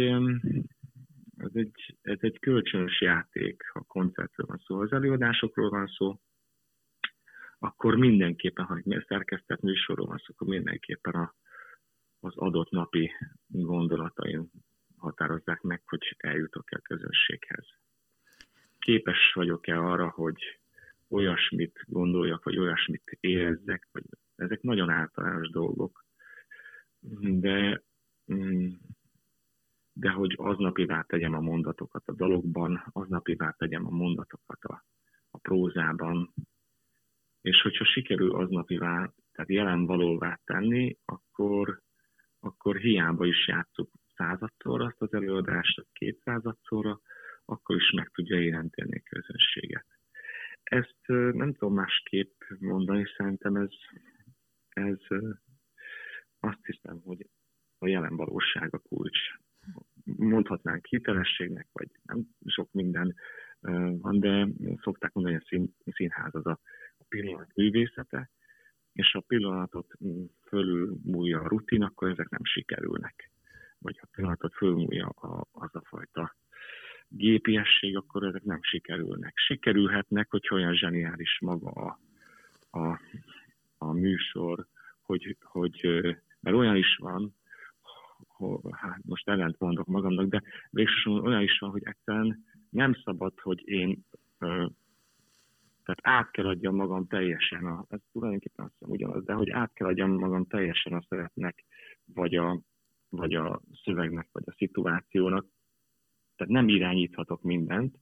ez 1.38 1.52
egy, 1.54 1.98
ez 2.02 2.18
egy 2.20 2.40
kölcsönös 2.40 3.02
játék, 3.02 3.64
ha 3.74 3.82
koncertről 3.82 4.48
van 4.48 4.62
szó. 4.66 4.80
Az 4.80 4.92
előadásokról 4.92 5.70
van 5.70 5.88
szó, 5.88 6.20
akkor 7.60 7.96
mindenképpen, 7.96 8.66
ha 8.66 8.76
egy 8.84 9.06
szerkesztett 9.08 9.62
műsorról 9.62 10.08
van 10.08 10.18
szó, 10.18 10.26
akkor 10.28 10.48
mindenképpen 10.48 11.14
a, 11.14 11.34
az 12.20 12.36
adott 12.36 12.70
napi 12.70 13.12
gondolataim 13.48 14.52
határozzák 14.98 15.62
meg, 15.62 15.82
hogy 15.86 16.16
eljutok-e 16.18 16.78
a 16.78 16.88
közönséghez. 16.88 17.66
Képes 18.80 19.32
vagyok-e 19.34 19.80
arra, 19.80 20.10
hogy 20.10 20.60
olyasmit 21.08 21.84
gondoljak, 21.88 22.44
vagy 22.44 22.58
olyasmit 22.58 23.18
érezzek, 23.20 23.88
vagy 23.92 24.04
ezek 24.36 24.62
nagyon 24.62 24.90
általános 24.90 25.50
dolgok, 25.50 26.10
de, 27.20 27.82
mm, 28.34 28.68
de 29.94 30.10
hogy 30.10 30.36
aznapivá 30.62 31.02
tegyem 31.02 31.34
a 31.34 31.40
mondatokat 31.40 32.08
a 32.08 32.14
dalokban, 32.14 32.84
aznapivá 32.92 33.52
tegyem 33.58 33.86
a 33.86 33.90
mondatokat 33.90 34.64
a, 34.64 34.86
a 35.32 35.38
prózában, 35.38 36.34
és 37.42 37.62
hogyha 37.62 37.86
sikerül 37.86 38.36
aznapivá, 38.36 39.14
tehát 39.32 39.50
jelen 39.50 39.86
valóvá 39.86 40.40
tenni, 40.44 40.98
akkor, 41.06 41.82
akkor 42.40 42.76
hiába 42.78 43.26
is 43.26 43.48
játszuk 43.48 43.90
századszorra 44.16 44.86
azt 44.86 45.02
az 45.02 45.14
előadást, 45.14 45.86
kétszázadszorra, 45.94 47.00
akkor 47.46 47.76
is 47.76 47.92
meg 47.92 48.10
tudja 48.14 48.40
jelenteni 48.40 48.98
a 48.98 49.10
közönséget. 49.10 49.86
Ezt 50.64 51.08
nem 51.34 51.54
tudom 51.54 51.74
másképp 51.74 52.42
mondani, 52.60 53.06
szerintem 53.18 53.56
ez, 53.56 53.72
ez 54.70 55.00
azt 56.40 56.66
hiszem, 56.66 57.02
hogy 57.04 57.30
a 57.78 57.88
jelen 57.88 58.16
valóság 58.16 58.74
a 58.74 58.80
kulcs. 58.80 59.20
Hitelességnek, 61.22 61.68
vagy 61.74 61.90
nem 62.04 62.28
sok 62.46 62.72
minden 62.72 63.16
van, 64.02 64.20
de 64.20 64.48
szokták 64.82 65.14
mondani, 65.14 65.36
hogy 65.36 65.44
a 65.46 65.48
szín, 65.48 65.76
színház 65.94 66.36
az 66.36 66.46
a, 66.46 66.60
a 66.98 67.04
pillanat 67.10 67.52
művészete, 67.56 68.30
és 68.94 69.14
a 69.14 69.20
pillanatot 69.20 69.94
fölül 70.48 70.98
múlja 71.04 71.42
a 71.42 71.48
rutin, 71.48 71.84
akkor 71.84 72.10
ezek 72.10 72.30
nem 72.30 72.44
sikerülnek. 72.44 73.32
Vagy 73.78 74.00
a 74.02 74.08
pillanatot 74.12 74.54
fölmúlja 74.54 75.08
a, 75.08 75.48
az 75.52 75.76
a 75.76 75.82
fajta 75.84 76.36
gépiesség, 77.08 77.98
akkor 77.98 78.24
ezek 78.24 78.44
nem 78.44 78.60
sikerülnek. 78.62 79.38
Sikerülhetnek, 79.38 80.30
hogy 80.30 80.48
olyan 80.52 80.76
zseniális 80.76 81.40
maga 81.42 81.70
a, 81.70 82.00
a, 82.80 83.00
a 83.78 83.92
műsor, 83.92 84.68
hogy, 85.02 85.38
hogy 85.42 86.02
mert 86.40 86.56
olyan 86.56 86.76
is 86.76 86.96
van, 86.96 87.36
hogy, 88.42 88.72
hát 88.72 89.00
most 89.06 89.30
ellent 89.30 89.60
mondok 89.60 89.88
magamnak, 89.88 90.28
de 90.28 90.42
végsősorban 90.70 91.26
olyan 91.26 91.42
is 91.42 91.60
van, 91.60 91.70
hogy 91.70 91.84
egyszerűen 91.86 92.46
nem 92.70 92.94
szabad, 93.04 93.40
hogy 93.40 93.68
én 93.68 94.06
ö, 94.40 94.66
tehát 95.84 96.00
át 96.02 96.32
kell 96.32 96.46
adjam 96.46 96.76
teljesen, 97.52 97.78
a, 97.78 97.86
ez 97.90 98.00
tulajdonképpen 98.12 98.66
azt 98.66 98.74
hiszem 98.78 98.94
ugyanaz, 98.94 99.24
de 99.24 99.34
hogy 99.34 99.50
át 99.50 99.74
kell 99.74 99.88
adjam 99.88 100.12
magam 100.12 100.46
teljesen 100.46 100.94
a 100.94 101.02
szeretnek, 101.08 101.66
vagy 102.06 102.36
a, 102.36 102.62
vagy 103.10 103.34
a 103.34 103.62
szövegnek, 103.84 104.28
vagy 104.32 104.44
a 104.46 104.54
szituációnak. 104.58 105.46
Tehát 106.36 106.54
nem 106.54 106.68
irányíthatok 106.68 107.42
mindent, 107.42 107.96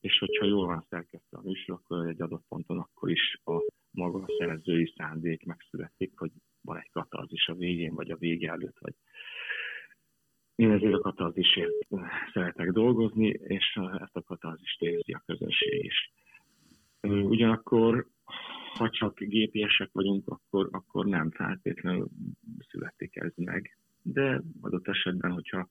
és 0.00 0.18
hogyha 0.18 0.46
jól 0.46 0.66
van 0.66 0.86
szerkesztve 0.88 1.38
a 1.38 1.42
műsor, 1.44 1.74
akkor 1.74 2.06
egy 2.06 2.22
adott 2.22 2.44
ponton 2.48 2.78
akkor 2.78 3.10
is 3.10 3.40
a 3.44 3.64
maga 3.90 4.18
a 4.18 4.34
szerzői 4.38 4.92
szándék 4.96 5.44
megszületik, 5.44 6.18
hogy 6.18 6.30
van 6.60 6.76
egy 6.76 6.90
katarzis 6.90 7.48
a 7.48 7.54
végén, 7.54 7.94
vagy 7.94 8.10
a 8.10 8.16
vége 8.16 8.50
előtt, 8.50 8.78
vagy 8.78 8.94
én 10.54 10.70
ezért 10.70 10.94
a 10.94 10.98
katarzisért 10.98 11.72
szeretek 12.32 12.70
dolgozni, 12.70 13.26
és 13.28 13.78
ezt 13.98 14.16
a 14.16 14.22
katarzist 14.22 14.82
érzi 14.82 15.12
a 15.12 15.22
közönség 15.26 15.84
is. 15.84 16.12
Ugyanakkor, 17.02 18.06
ha 18.76 18.90
csak 18.90 19.18
gépiesek 19.18 19.88
vagyunk, 19.92 20.28
akkor, 20.28 20.68
akkor 20.72 21.06
nem 21.06 21.30
feltétlenül 21.30 22.08
születik 22.68 23.16
ez 23.16 23.32
meg. 23.34 23.78
De 24.02 24.42
adott 24.60 24.88
esetben, 24.88 25.30
hogyha 25.30 25.68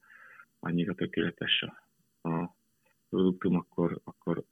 annyira 0.60 0.94
tökéletes 0.94 1.62
a, 1.62 2.30
a 2.30 2.56
produktum, 3.10 3.56
akkor, 3.56 4.02
akkor 4.04 4.44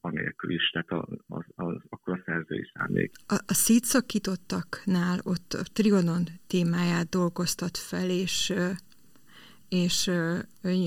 anélkül 0.00 0.50
is, 0.50 0.70
tehát 0.70 0.90
az, 0.90 1.18
az, 1.26 1.44
az, 1.54 1.76
akkor 1.88 2.18
a 2.18 2.22
szerzői 2.24 2.70
szándék. 2.72 3.12
A, 3.26 3.34
a 3.34 3.54
szétszakítottaknál 3.54 5.18
ott 5.22 5.52
a 5.52 5.62
Trianon 5.72 6.24
témáját 6.46 7.08
dolgoztat 7.08 7.76
fel, 7.76 8.10
és 8.10 8.52
és 9.70 10.10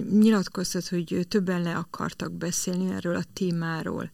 nyilatkoztat, 0.09 0.87
hogy 0.87 1.19
többen 1.27 1.61
le 1.61 1.75
akartak 1.75 2.33
beszélni 2.33 2.91
erről 2.91 3.15
a 3.15 3.23
témáról. 3.33 4.09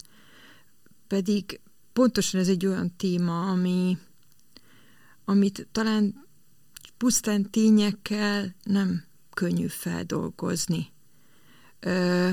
Pedig 1.07 1.59
pontosan 1.99 2.39
ez 2.39 2.47
egy 2.47 2.65
olyan 2.65 2.95
téma, 2.97 3.49
ami, 3.51 3.97
amit 5.25 5.67
talán 5.71 6.13
pusztán 6.97 7.51
tényekkel 7.51 8.55
nem 8.63 9.03
könnyű 9.33 9.67
feldolgozni. 9.67 10.83
Ö, 11.79 12.29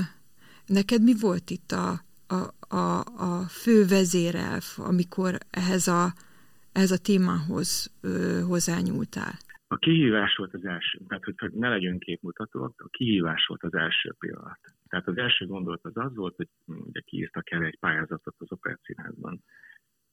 neked 0.65 1.03
mi 1.03 1.13
volt 1.19 1.49
itt 1.49 1.71
a, 1.71 1.89
a, 2.27 2.75
a, 2.75 2.99
a 2.99 3.41
fő 3.41 3.85
vezérelv, 3.85 4.63
amikor 4.77 5.37
ehhez 5.49 5.87
a, 5.87 6.13
ehhez 6.71 6.91
a 6.91 6.97
témához 6.97 7.91
ö, 8.01 8.41
hozzányúltál? 8.41 9.33
A 9.67 9.77
kihívás 9.77 10.35
volt 10.35 10.53
az 10.53 10.65
első, 10.65 10.99
tehát 11.07 11.23
hogy 11.23 11.51
ne 11.51 11.69
legyünk 11.69 11.99
képmutatóak, 11.99 12.73
a 12.77 12.87
kihívás 12.89 13.45
volt 13.45 13.63
az 13.63 13.73
első 13.73 14.15
pillanat. 14.19 14.59
Tehát 14.87 15.07
az 15.07 15.17
első 15.17 15.45
gondolat 15.45 15.85
az 15.85 15.97
az 15.97 16.15
volt, 16.15 16.35
hogy 16.35 16.49
ugye 16.65 16.99
kiírtak 16.99 17.51
el 17.51 17.63
egy 17.63 17.79
pályázatot 17.79 18.35
az 18.37 18.51
operetszínházban, 18.51 19.43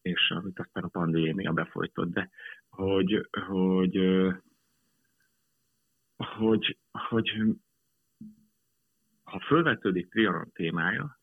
és 0.02 0.30
amit 0.30 0.58
aztán 0.58 0.84
a 0.84 0.88
pandémia 0.88 1.52
befolytott, 1.52 2.12
de 2.12 2.30
hogy, 2.68 3.28
hogy, 3.46 3.98
hogy, 6.16 6.78
hogy 6.90 7.56
ha 9.24 9.40
fölvetődik 9.40 10.10
Trianon 10.10 10.50
témája, 10.52 11.18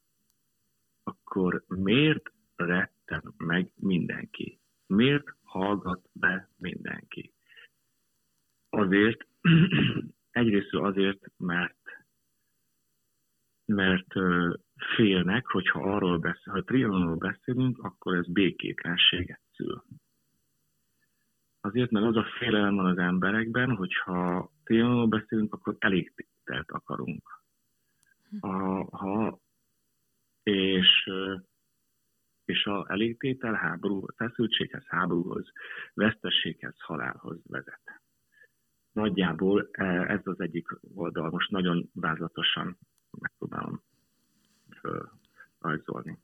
akkor 1.03 1.63
miért 1.67 2.31
retten 2.55 3.33
meg 3.37 3.71
mindenki? 3.75 4.59
Miért 4.85 5.35
hallgat 5.43 6.09
be 6.11 6.49
mindenki? 6.57 7.33
Azért, 8.69 9.27
egyrészt 10.31 10.73
azért, 10.73 11.31
mert 11.37 11.80
mert 13.71 14.13
félnek, 14.95 15.45
hogyha 15.47 15.79
arról 15.79 16.17
beszél, 16.17 16.53
ha 16.53 16.63
trianonról 16.63 17.15
beszélünk, 17.15 17.83
akkor 17.83 18.15
ez 18.15 18.27
békétlenséget 18.27 19.41
szül. 19.55 19.83
Azért, 21.61 21.91
mert 21.91 22.05
az 22.05 22.15
a 22.15 22.25
félelem 22.37 22.75
van 22.75 22.85
az 22.85 22.97
emberekben, 22.97 23.75
hogyha 23.75 24.51
trianonról 24.63 25.07
beszélünk, 25.07 25.53
akkor 25.53 25.75
elégtételt 25.79 26.71
akarunk. 26.71 27.41
A, 28.39 28.47
ha 28.97 29.39
és, 30.43 31.09
és 32.45 32.65
a 32.65 32.85
elégtétel 32.89 33.53
háború, 33.53 34.05
feszültséghez, 34.15 34.85
háborúhoz, 34.87 35.51
vesztességhez, 35.93 36.75
halálhoz 36.79 37.39
vezet. 37.43 38.01
Nagyjából 38.91 39.69
ez 40.07 40.19
az 40.23 40.39
egyik 40.39 40.67
oldal, 40.93 41.29
most 41.29 41.49
nagyon 41.49 41.89
vázlatosan 41.93 42.77
megpróbálom 43.19 43.81
rajzolni. 45.59 46.17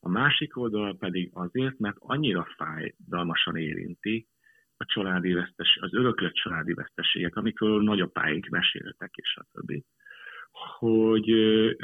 A 0.00 0.08
másik 0.08 0.56
oldal 0.56 0.96
pedig 0.96 1.30
azért, 1.32 1.78
mert 1.78 1.96
annyira 1.98 2.46
fájdalmasan 2.56 3.56
érinti 3.56 4.28
a 4.76 4.84
családi 4.84 5.32
vesztes, 5.32 5.78
az 5.80 5.94
öröklött 5.94 6.34
családi 6.34 6.72
veszteségek, 6.72 7.36
amikről 7.36 7.82
nagyapáink 7.82 8.46
meséltek, 8.48 9.14
és 9.14 9.36
a 9.36 9.46
többi 9.52 9.84
hogy, 10.78 11.30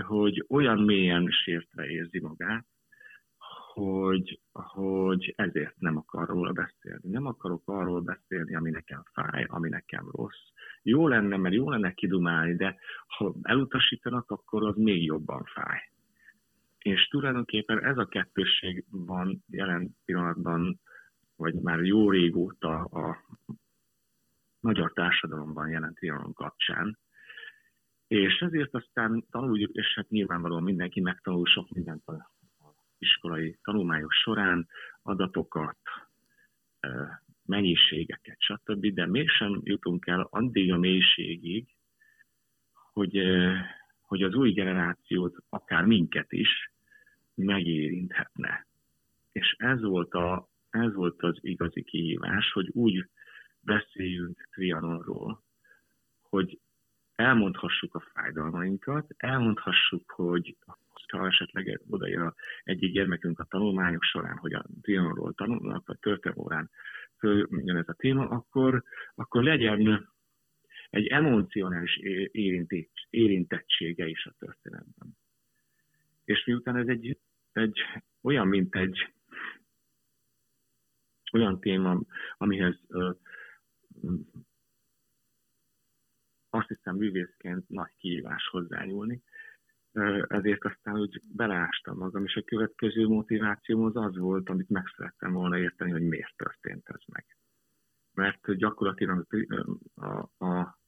hogy 0.07 0.45
olyan 0.49 0.79
mélyen 0.79 1.31
sértve 1.31 1.87
érzi 1.87 2.21
magát, 2.21 2.67
hogy, 3.73 4.41
hogy 4.53 5.33
ezért 5.37 5.79
nem 5.79 5.97
akar 5.97 6.29
róla 6.29 6.53
beszélni. 6.53 7.11
Nem 7.11 7.27
akarok 7.27 7.63
arról 7.65 8.01
beszélni, 8.01 8.55
ami 8.55 8.71
nekem 8.71 9.03
fáj, 9.13 9.45
ami 9.49 9.69
nekem 9.69 10.09
rossz. 10.11 10.49
Jó 10.89 11.09
lenne, 11.09 11.37
mert 11.37 11.55
jó 11.55 11.71
lenne 11.71 11.93
kidumálni, 11.93 12.57
de 12.57 12.79
ha 13.07 13.35
elutasítanak, 13.43 14.31
akkor 14.31 14.67
az 14.67 14.77
még 14.77 15.05
jobban 15.05 15.45
fáj. 15.45 15.79
És 16.79 17.09
tulajdonképpen 17.09 17.85
ez 17.85 17.99
a 17.99 18.07
kettősség 18.07 18.85
van 18.91 19.45
jelen 19.49 19.97
pillanatban, 20.05 20.81
vagy 21.37 21.55
már 21.55 21.81
jó 21.81 22.11
régóta 22.11 22.85
a 22.85 23.17
magyar 24.61 24.93
társadalomban 24.93 25.69
jelent 25.69 25.99
pillanat 25.99 26.35
kapcsán. 26.35 26.99
És 28.07 28.39
ezért 28.39 28.75
aztán 28.75 29.27
tanuljuk, 29.31 29.73
és 29.73 29.95
hát 29.95 30.09
nyilvánvalóan 30.09 30.63
mindenki 30.63 31.01
megtanul 31.01 31.47
sok 31.47 31.71
mindent 31.71 32.07
a 32.07 32.31
iskolai 32.99 33.59
tanulmányok 33.63 34.13
során, 34.13 34.69
adatokat, 35.03 35.79
mennyiségeket, 37.47 38.37
stb., 38.39 38.87
de 38.87 39.07
mégsem 39.07 39.61
jutunk 39.65 40.07
el 40.07 40.29
addig 40.31 40.73
a 40.73 40.79
mélységig, 40.79 41.67
hogy, 42.93 43.23
hogy 44.01 44.23
az 44.23 44.35
új 44.35 44.53
generációt, 44.53 45.37
akár 45.49 45.85
minket 45.85 46.33
is 46.33 46.73
megérinthetne. 47.35 48.67
És 49.33 49.55
ez 49.59 49.83
volt, 49.83 50.15
a, 50.15 50.49
ez 50.71 50.95
volt 50.95 51.23
az 51.23 51.39
igazi 51.41 51.83
kihívás, 51.83 52.53
hogy 52.53 52.69
úgy 52.73 53.09
beszéljünk 53.61 54.49
Trianonról, 54.53 55.43
hogy 56.23 56.59
elmondhassuk 57.15 57.95
a 57.95 58.05
fájdalmainkat, 58.13 59.15
elmondhassuk, 59.17 60.11
hogy 60.11 60.57
ha 61.13 61.27
esetleg 61.27 61.81
odaér 61.89 62.33
egyik 62.65 62.93
gyermekünk 62.93 63.39
a 63.39 63.45
tanulmányok 63.45 64.03
során, 64.03 64.37
hogy 64.37 64.55
a 64.55 64.65
Trianonról 64.83 65.33
tanulnak, 65.33 65.87
vagy 65.87 65.99
történelmórán 65.99 66.71
följön 67.19 67.77
ez 67.77 67.89
a 67.89 67.93
téma, 67.93 68.29
akkor, 68.29 68.85
akkor 69.15 69.43
legyen 69.43 70.09
egy 70.91 71.07
emocionális 71.07 71.97
érintettsége 73.11 74.07
is 74.07 74.27
a 74.27 74.35
történetben. 74.39 75.17
És 76.25 76.45
miután 76.45 76.77
ez 76.77 76.87
egy, 76.87 77.19
egy 77.53 77.81
olyan, 78.21 78.49
mint 78.49 78.75
egy 78.75 79.13
olyan 81.33 81.61
téma, 81.61 82.01
amihez 82.37 82.81
ö, 82.89 83.11
azt 86.51 86.69
hiszem 86.69 86.97
művészként 86.97 87.69
nagy 87.69 87.93
kihívás 87.99 88.49
hozzányúlni, 88.49 89.23
ezért 90.29 90.65
aztán 90.65 90.99
úgy 90.99 91.21
beleástam 91.35 91.97
magam, 91.97 92.25
és 92.25 92.37
a 92.37 92.43
következő 92.43 93.07
motivációm 93.07 93.85
az 93.85 93.97
az 93.97 94.17
volt, 94.17 94.49
amit 94.49 94.69
meg 94.69 94.85
szerettem 94.97 95.33
volna 95.33 95.59
érteni, 95.59 95.91
hogy 95.91 96.03
miért 96.03 96.37
történt 96.37 96.89
ez 96.89 97.01
meg. 97.07 97.27
Mert 98.15 98.57
gyakorlatilag 98.57 99.27
a, 99.95 100.05
a, 100.47 100.79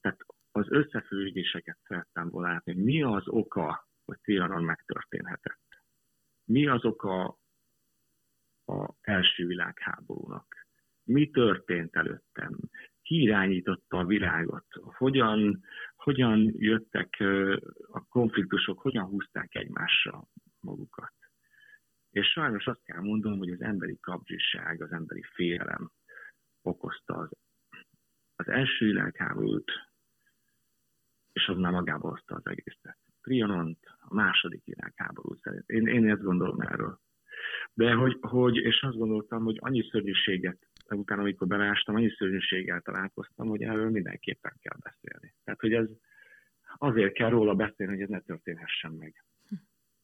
tehát 0.00 0.20
az 0.52 0.66
összefüggéseket 0.68 1.78
szerettem 1.82 2.28
volna 2.28 2.48
látni, 2.48 2.74
mi 2.74 3.02
az 3.02 3.28
oka, 3.28 3.88
hogy 4.04 4.18
Trianon 4.20 4.64
megtörténhetett. 4.64 5.64
Mi 6.44 6.66
az 6.66 6.84
oka 6.84 7.38
a 8.66 8.94
első 9.00 9.46
világháborúnak? 9.46 10.66
Mi 11.04 11.30
történt 11.30 11.96
előttem? 11.96 12.58
Ki 13.02 13.22
irányította 13.22 13.98
a 13.98 14.04
világot? 14.04 14.66
Hogyan 14.72 15.64
hogyan 16.06 16.52
jöttek 16.56 17.22
konfliktusok, 18.16 18.80
hogyan 18.80 19.04
húzták 19.04 19.54
egymásra 19.54 20.28
magukat. 20.60 21.14
És 22.10 22.26
sajnos 22.26 22.66
azt 22.66 22.82
kell 22.84 23.00
mondanom, 23.00 23.38
hogy 23.38 23.50
az 23.50 23.60
emberi 23.60 23.98
kapcsiság, 24.00 24.82
az 24.82 24.92
emberi 24.92 25.22
félelem 25.34 25.90
okozta 26.62 27.14
az, 27.14 27.30
az 28.36 28.48
első 28.48 28.86
világháborút, 28.86 29.70
és 31.32 31.46
az 31.46 31.56
már 31.56 31.72
magába 31.72 32.08
hozta 32.08 32.34
az 32.34 32.46
egészet. 32.46 32.98
Trianont, 33.22 33.78
a 33.98 34.14
második 34.14 34.64
világháború 34.64 35.34
szerint. 35.34 35.68
Én, 35.68 35.86
én 35.86 36.10
ezt 36.10 36.22
gondolom 36.22 36.60
erről. 36.60 37.00
De 37.72 37.92
hogy, 37.92 38.18
hogy, 38.20 38.56
és 38.56 38.82
azt 38.82 38.96
gondoltam, 38.96 39.44
hogy 39.44 39.56
annyi 39.60 39.88
szörnyűséget 39.90 40.58
utána, 40.90 41.20
amikor 41.20 41.46
beleástam, 41.46 41.94
annyi 41.94 42.10
szörnyűséggel 42.10 42.80
találkoztam, 42.80 43.48
hogy 43.48 43.62
erről 43.62 43.90
mindenképpen 43.90 44.56
kell 44.60 44.78
beszélni. 44.80 45.34
Tehát, 45.44 45.60
hogy 45.60 45.72
ez 45.72 45.88
azért 46.78 47.14
kell 47.14 47.30
róla 47.30 47.54
beszélni, 47.54 47.92
hogy 47.92 48.02
ez 48.02 48.08
ne 48.08 48.20
történhessen 48.20 48.92
meg. 48.92 49.24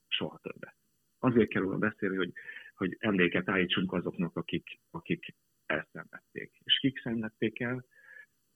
Soha 0.09 0.39
többet. 0.43 0.77
Azért 1.19 1.49
kell 1.49 1.63
róla 1.63 1.79
beszélni, 1.79 2.17
hogy, 2.17 2.33
hogy 2.75 2.97
emléket 2.99 3.49
állítsunk 3.49 3.93
azoknak, 3.93 4.37
akik, 4.37 4.81
akik 4.91 5.35
elszenvedték. 5.67 6.61
És 6.65 6.79
kik 6.79 7.01
szenvedték 7.01 7.61
el, 7.61 7.85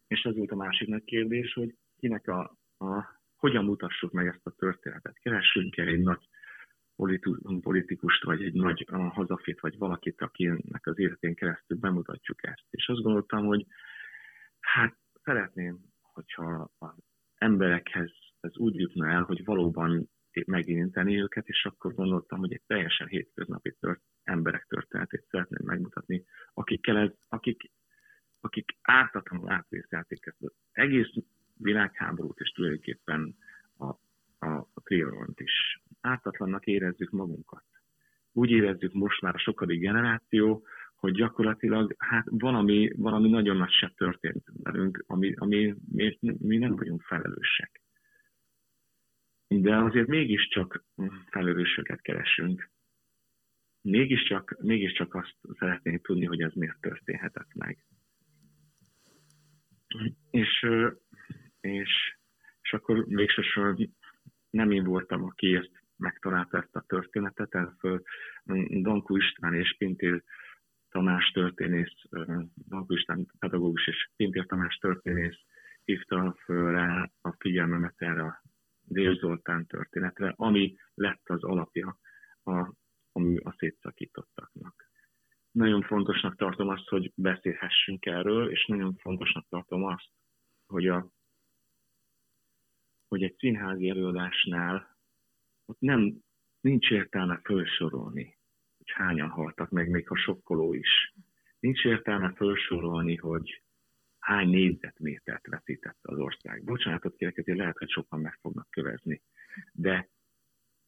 és 0.06 0.22
ez 0.22 0.36
volt 0.36 0.50
a 0.50 0.56
másik 0.56 0.88
nagy 0.88 1.04
kérdés, 1.04 1.52
hogy 1.52 1.76
kinek 1.96 2.28
a, 2.28 2.56
a 2.78 3.20
hogyan 3.36 3.64
mutassuk 3.64 4.12
meg 4.12 4.26
ezt 4.26 4.46
a 4.46 4.50
történetet. 4.50 5.18
Keressünk 5.18 5.76
el 5.76 5.86
egy 5.86 6.00
nagy 6.02 6.28
politikust, 7.60 8.22
vagy 8.22 8.44
egy 8.44 8.52
nagy 8.52 8.86
hazafét, 8.88 9.60
vagy 9.60 9.78
valakit, 9.78 10.20
akinek 10.20 10.86
az 10.86 10.98
életén 10.98 11.34
keresztül 11.34 11.78
bemutatjuk 11.78 12.46
ezt. 12.46 12.66
És 12.70 12.88
azt 12.88 13.02
gondoltam, 13.02 13.44
hogy 13.44 13.66
hát 14.60 14.96
szeretném, 15.22 15.78
hogyha 16.00 16.70
az 16.78 16.94
emberekhez 17.34 18.12
ez 18.40 18.56
úgy 18.56 18.76
jutna 18.96 19.12
el, 19.12 19.22
hogy 19.22 19.44
valóban 19.44 20.08
megérinteni 20.46 21.20
őket, 21.20 21.48
és 21.48 21.64
akkor 21.64 21.94
gondoltam, 21.94 22.38
hogy 22.38 22.52
egy 22.52 22.62
teljesen 22.66 23.06
hétköznapi 23.06 23.74
tört, 23.80 24.00
emberek 24.24 24.66
történetét 24.68 25.24
szeretném 25.30 25.66
megmutatni, 25.66 26.24
akikkel 26.54 26.96
ez, 26.96 27.10
akik, 27.28 27.70
akik 28.40 28.76
ártatlanul 28.82 29.52
átvészelték 29.52 30.26
ezt 30.26 30.42
az 30.42 30.52
egész 30.72 31.12
világháborút, 31.56 32.38
és 32.38 32.50
tulajdonképpen 32.50 33.36
a, 33.78 33.86
a, 34.46 34.68
a 34.74 34.80
trioront 34.84 35.40
is 35.40 35.82
ártatlannak 36.00 36.66
érezzük 36.66 37.10
magunkat. 37.10 37.64
Úgy 38.32 38.50
érezzük 38.50 38.92
most 38.92 39.20
már 39.20 39.34
a 39.34 39.38
sokadik 39.38 39.80
generáció, 39.80 40.66
hogy 40.96 41.12
gyakorlatilag 41.12 41.94
hát 41.98 42.26
valami, 42.30 42.92
valami 42.96 43.28
nagyon 43.28 43.56
nagy 43.56 43.72
se 43.72 43.92
történt 43.96 44.44
velünk, 44.62 45.04
ami, 45.06 45.34
ami 45.36 45.74
mi, 45.92 46.18
mi 46.20 46.56
nem 46.56 46.76
vagyunk 46.76 47.02
felelősek. 47.02 47.75
De 49.48 49.76
azért 49.76 50.06
mégiscsak 50.06 50.84
felelősöket 51.30 52.00
keresünk. 52.00 52.70
Mégiscsak, 53.80 54.56
mégiscsak 54.60 55.14
azt 55.14 55.36
szeretnénk 55.58 56.06
tudni, 56.06 56.24
hogy 56.24 56.40
ez 56.40 56.52
miért 56.52 56.80
történhetett 56.80 57.54
meg. 57.54 57.86
És, 60.30 60.66
és, 61.60 62.18
és 62.60 62.72
akkor 62.72 63.06
végsősorban 63.08 63.96
nem 64.50 64.70
én 64.70 64.84
voltam, 64.84 65.24
aki 65.24 65.54
ezt 65.54 65.70
megtalálta 65.96 66.58
ezt 66.58 66.76
a 66.76 66.84
történetet, 66.86 67.54
ez 67.54 67.68
Dankú 68.82 69.16
István 69.16 69.54
és 69.54 69.76
Pintér 69.78 70.22
Tamás 70.90 71.30
történész, 71.30 71.92
Dankú 72.68 72.94
István 72.94 73.26
pedagógus 73.38 73.86
és 73.86 74.10
Pintér 74.16 74.46
Tamás 74.46 74.76
történész 74.76 75.38
hívta 75.84 76.36
föl 76.44 76.72
rá 76.72 77.10
a 77.20 77.32
figyelmemet 77.38 77.94
erre 77.96 78.22
a 78.22 78.42
Dél 78.88 79.14
Zoltán 79.14 79.66
történetre, 79.66 80.32
ami 80.36 80.76
lett 80.94 81.28
az 81.28 81.42
alapja 81.42 81.98
a, 82.42 82.72
ami 83.12 83.36
a 83.36 83.54
szétszakítottaknak. 83.58 84.90
Nagyon 85.50 85.82
fontosnak 85.82 86.36
tartom 86.36 86.68
azt, 86.68 86.88
hogy 86.88 87.12
beszélhessünk 87.14 88.06
erről, 88.06 88.50
és 88.50 88.66
nagyon 88.66 88.94
fontosnak 88.96 89.46
tartom 89.48 89.84
azt, 89.84 90.10
hogy, 90.66 90.86
a, 90.86 91.10
hogy 93.08 93.22
egy 93.22 93.36
színházi 93.38 93.88
előadásnál 93.88 94.98
ott 95.64 95.80
nem, 95.80 96.14
nincs 96.60 96.90
értelme 96.90 97.40
felsorolni, 97.44 98.38
hogy 98.76 98.90
hányan 98.90 99.28
haltak 99.28 99.70
meg, 99.70 99.88
még 99.88 100.08
ha 100.08 100.16
sokkoló 100.16 100.74
is. 100.74 101.14
Nincs 101.58 101.84
értelme 101.84 102.32
felsorolni, 102.32 103.16
hogy 103.16 103.62
hány 104.26 104.48
négyzetmétert 104.48 105.46
veszített 105.46 105.98
az 106.02 106.18
ország. 106.18 106.64
Bocsánatot 106.64 107.16
kérek, 107.16 107.34
hogy 107.44 107.56
lehet, 107.56 107.78
hogy 107.78 107.90
sokan 107.90 108.20
meg 108.20 108.38
fognak 108.40 108.70
kövezni. 108.70 109.22
De 109.72 110.08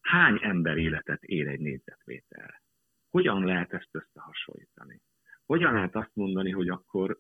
hány 0.01 0.39
ember 0.43 0.77
életet 0.77 1.23
él 1.23 1.49
egy 1.49 1.61
négyzetméter? 1.61 2.63
Hogyan 3.09 3.45
lehet 3.45 3.73
ezt 3.73 3.89
összehasonlítani? 3.91 5.01
Hogyan 5.47 5.73
lehet 5.73 5.95
azt 5.95 6.15
mondani, 6.15 6.51
hogy 6.51 6.69
akkor 6.69 7.19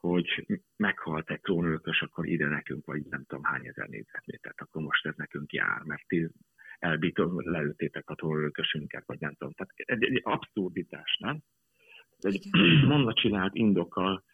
hogy 0.00 0.46
meghalt 0.76 1.30
egy 1.30 1.40
trónörökös, 1.40 2.02
akkor 2.02 2.26
ide 2.26 2.46
nekünk, 2.46 2.86
vagy 2.86 3.02
nem 3.04 3.24
tudom 3.24 3.44
hány 3.44 3.66
ezer 3.66 3.88
négyzetmétert, 3.88 4.60
akkor 4.60 4.82
most 4.82 5.06
ez 5.06 5.14
nekünk 5.16 5.52
jár, 5.52 5.82
mert 5.82 6.06
ti 6.06 6.28
elbítom, 6.78 7.50
leütétek 7.50 8.10
a 8.10 8.14
trónörökösünket, 8.14 9.06
vagy 9.06 9.20
nem 9.20 9.34
tudom. 9.34 9.52
Tehát 9.52 9.72
egy, 9.76 10.04
egy 10.04 10.20
abszurditás, 10.24 11.16
nem? 11.20 11.38
Egy 12.18 12.48
mondva 12.92 13.12
csinált 13.12 13.54
indokkal, 13.54 14.24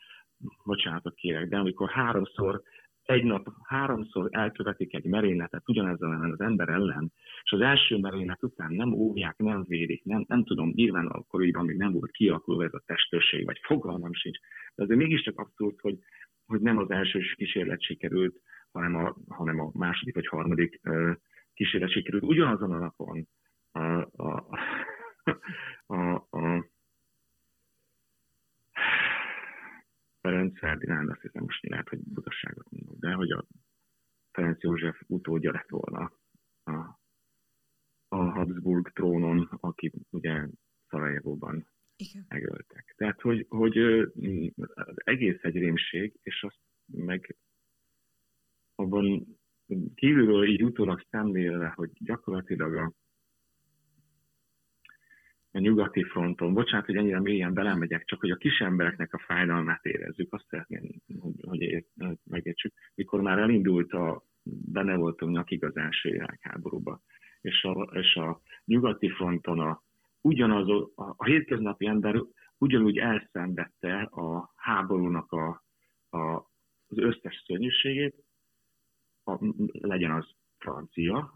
bocsánatot 0.65 1.15
kérek, 1.15 1.49
de 1.49 1.59
amikor 1.59 1.91
háromszor 1.91 2.63
egy 3.11 3.25
nap 3.25 3.49
háromszor 3.63 4.29
elkövetik 4.31 4.95
egy 4.95 5.05
merényletet 5.05 5.69
ugyanezzel 5.69 6.31
az 6.31 6.41
ember 6.41 6.69
ellen, 6.69 7.13
és 7.43 7.53
az 7.53 7.61
első 7.61 7.99
merénylet 7.99 8.43
után 8.43 8.73
nem 8.73 8.93
óvják, 8.93 9.37
nem 9.37 9.65
védik, 9.69 10.05
nem, 10.05 10.25
nem 10.29 10.45
tudom, 10.45 10.73
nyilván 10.75 11.07
akkoriban 11.07 11.65
még 11.65 11.77
nem 11.77 11.93
volt 11.93 12.11
kialakulva 12.11 12.65
ez 12.65 12.75
a 12.75 12.83
testőrség, 12.87 13.45
vagy 13.45 13.59
fogalmam 13.63 14.13
sincs, 14.13 14.39
de 14.75 14.83
azért 14.83 14.99
mégiscsak 14.99 15.39
abszurd, 15.39 15.81
hogy, 15.81 15.99
hogy 16.47 16.61
nem 16.61 16.79
az 16.79 16.91
első 16.91 17.21
kísérlet 17.35 17.83
sikerült, 17.83 18.41
hanem 18.73 18.95
a, 18.95 19.17
hanem 19.29 19.61
a 19.61 19.71
második 19.73 20.15
vagy 20.15 20.27
harmadik 20.27 20.81
uh, 20.85 21.17
kísérlet 21.55 21.91
sikerült. 21.91 22.23
Ugyanazon 22.23 22.73
a 22.73 22.79
napon 22.79 23.29
a, 23.73 23.81
a, 24.17 24.47
a, 25.87 26.15
a 26.31 26.65
Ferenc 30.21 30.59
Ferdinánd, 30.59 31.09
azt 31.09 31.21
hiszem 31.21 31.43
most 31.43 31.67
lehet, 31.67 31.89
hogy 31.89 31.99
butasságot 31.99 32.71
mondok, 32.71 32.99
de 32.99 33.13
hogy 33.13 33.31
a 33.31 33.47
Ferenc 34.33 34.63
József 34.63 35.01
utódja 35.07 35.53
lett 35.53 35.69
volna 35.69 36.13
a, 36.63 37.01
a 38.09 38.17
Habsburg 38.17 38.89
trónon, 38.93 39.49
aki 39.61 39.93
ugye 40.11 40.47
Szarajevóban 40.89 41.69
megöltek. 42.29 42.95
Tehát, 42.97 43.21
hogy, 43.21 43.47
hogy 43.49 43.79
az 44.75 44.95
egész 44.95 45.43
egy 45.43 45.57
rémség, 45.57 46.19
és 46.23 46.43
azt 46.43 46.61
meg 46.87 47.37
abban 48.75 49.39
kívülről 49.95 50.49
így 50.49 50.63
utólag 50.63 51.07
szemlélve, 51.11 51.69
hogy 51.69 51.91
gyakorlatilag 51.95 52.75
a 52.75 52.93
a 55.53 55.59
nyugati 55.59 56.03
fronton. 56.03 56.55
Bocsánat, 56.55 56.87
hogy 56.87 56.97
ennyire 56.97 57.21
mélyen 57.21 57.55
belemegyek, 57.55 58.05
csak 58.05 58.21
hogy 58.21 58.31
a 58.31 58.37
kis 58.37 58.59
embereknek 58.59 59.15
a 59.15 59.19
fájdalmát 59.19 59.85
érezzük, 59.85 60.33
azt 60.33 60.47
szeretném, 60.49 60.83
hogy, 61.21 61.87
hogy 61.99 62.19
megértsük. 62.25 62.73
Mikor 62.95 63.21
már 63.21 63.39
elindult 63.39 63.93
a, 63.93 64.25
benne 64.73 64.97
voltunk 64.97 65.45
az 65.61 65.77
első 65.77 66.11
világháborúba, 66.11 67.01
és 67.41 67.65
a, 67.65 67.91
és 67.93 68.15
a 68.15 68.41
nyugati 68.65 69.09
fronton 69.11 69.61
a, 69.61 69.83
ugyanaz, 70.21 70.69
a, 70.69 70.93
a 71.17 71.25
hétköznapi 71.25 71.87
ember 71.87 72.23
ugyanúgy 72.59 72.99
elszenvedte 72.99 74.01
a 74.03 74.53
háborúnak 74.57 75.33
a, 75.33 75.65
a, 76.11 76.19
az 76.87 76.99
összes 76.99 77.43
szörnyűségét, 77.47 78.15
a, 79.25 79.39
legyen 79.73 80.11
az 80.11 80.31
francia, 80.59 81.35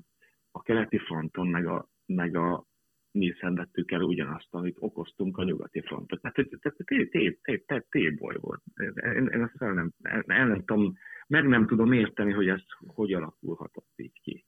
a 0.51 0.63
keleti 0.63 0.99
fronton, 0.99 1.47
meg 1.47 1.67
a, 1.67 1.89
meg 2.07 2.37
a 2.37 2.67
mi 3.15 3.35
szenvedtük 3.41 3.91
el 3.91 4.03
ugyanazt, 4.03 4.49
amit 4.51 4.77
okoztunk 4.81 5.39
a 5.39 5.45
nyugati 5.45 5.81
frontot. 5.81 6.21
Tehát 6.21 7.87
téboly 7.89 8.37
volt. 8.41 8.63
Én, 8.97 9.29
ezt 9.29 9.63
el 9.63 9.73
nem, 9.73 9.93
el 10.27 10.47
nem 10.47 10.65
tudom, 10.65 10.95
meg 11.27 11.47
nem 11.47 11.67
tudom 11.67 11.93
érteni, 11.93 12.33
hogy 12.33 12.49
ez 12.49 12.63
hogy 12.87 13.13
alakulhatott 13.13 13.93
így 13.97 14.21
ki. 14.23 14.45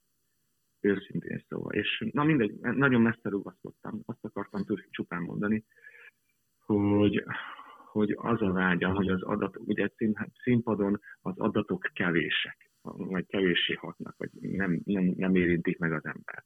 Őszintén 0.81 1.43
szóval. 1.47 1.73
És 1.73 2.03
na 2.11 2.23
mindegy, 2.23 2.59
nagyon 2.59 3.01
messze 3.01 3.29
rugaszkodtam. 3.29 4.01
Azt 4.05 4.25
akartam 4.25 4.63
csupán 4.89 5.21
mondani, 5.21 5.65
hogy, 6.65 7.23
hogy 7.91 8.15
az 8.17 8.41
a 8.41 8.51
vágyam, 8.51 8.95
hogy 8.95 9.09
az 9.09 9.21
adatok, 9.21 9.67
ugye 9.67 9.89
színpadon 10.43 10.99
az 11.21 11.37
adatok 11.37 11.89
kevések, 11.93 12.71
vagy 12.81 13.25
kevéssé 13.25 13.73
hatnak, 13.73 14.17
vagy 14.17 14.29
nem, 14.41 14.81
nem, 14.83 15.13
nem 15.17 15.35
érintik 15.35 15.77
meg 15.77 15.91
az 15.91 16.05
embert 16.05 16.45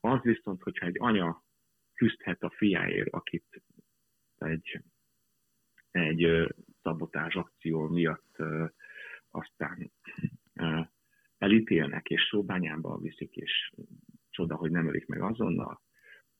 az 0.00 0.20
viszont, 0.22 0.62
hogyha 0.62 0.86
egy 0.86 0.96
anya 0.98 1.44
küzdhet 1.94 2.42
a 2.42 2.50
fiáért, 2.50 3.08
akit 3.12 3.62
egy, 4.38 4.82
egy 5.90 6.48
szabotás 6.82 7.34
akció 7.34 7.88
miatt 7.88 8.36
aztán 9.30 9.92
elítélnek, 11.38 12.08
és 12.08 12.28
szóbányába 12.30 12.98
viszik, 12.98 13.36
és 13.36 13.72
csoda, 14.30 14.56
hogy 14.56 14.70
nem 14.70 14.86
ölik 14.86 15.06
meg 15.06 15.22
azonnal, 15.22 15.82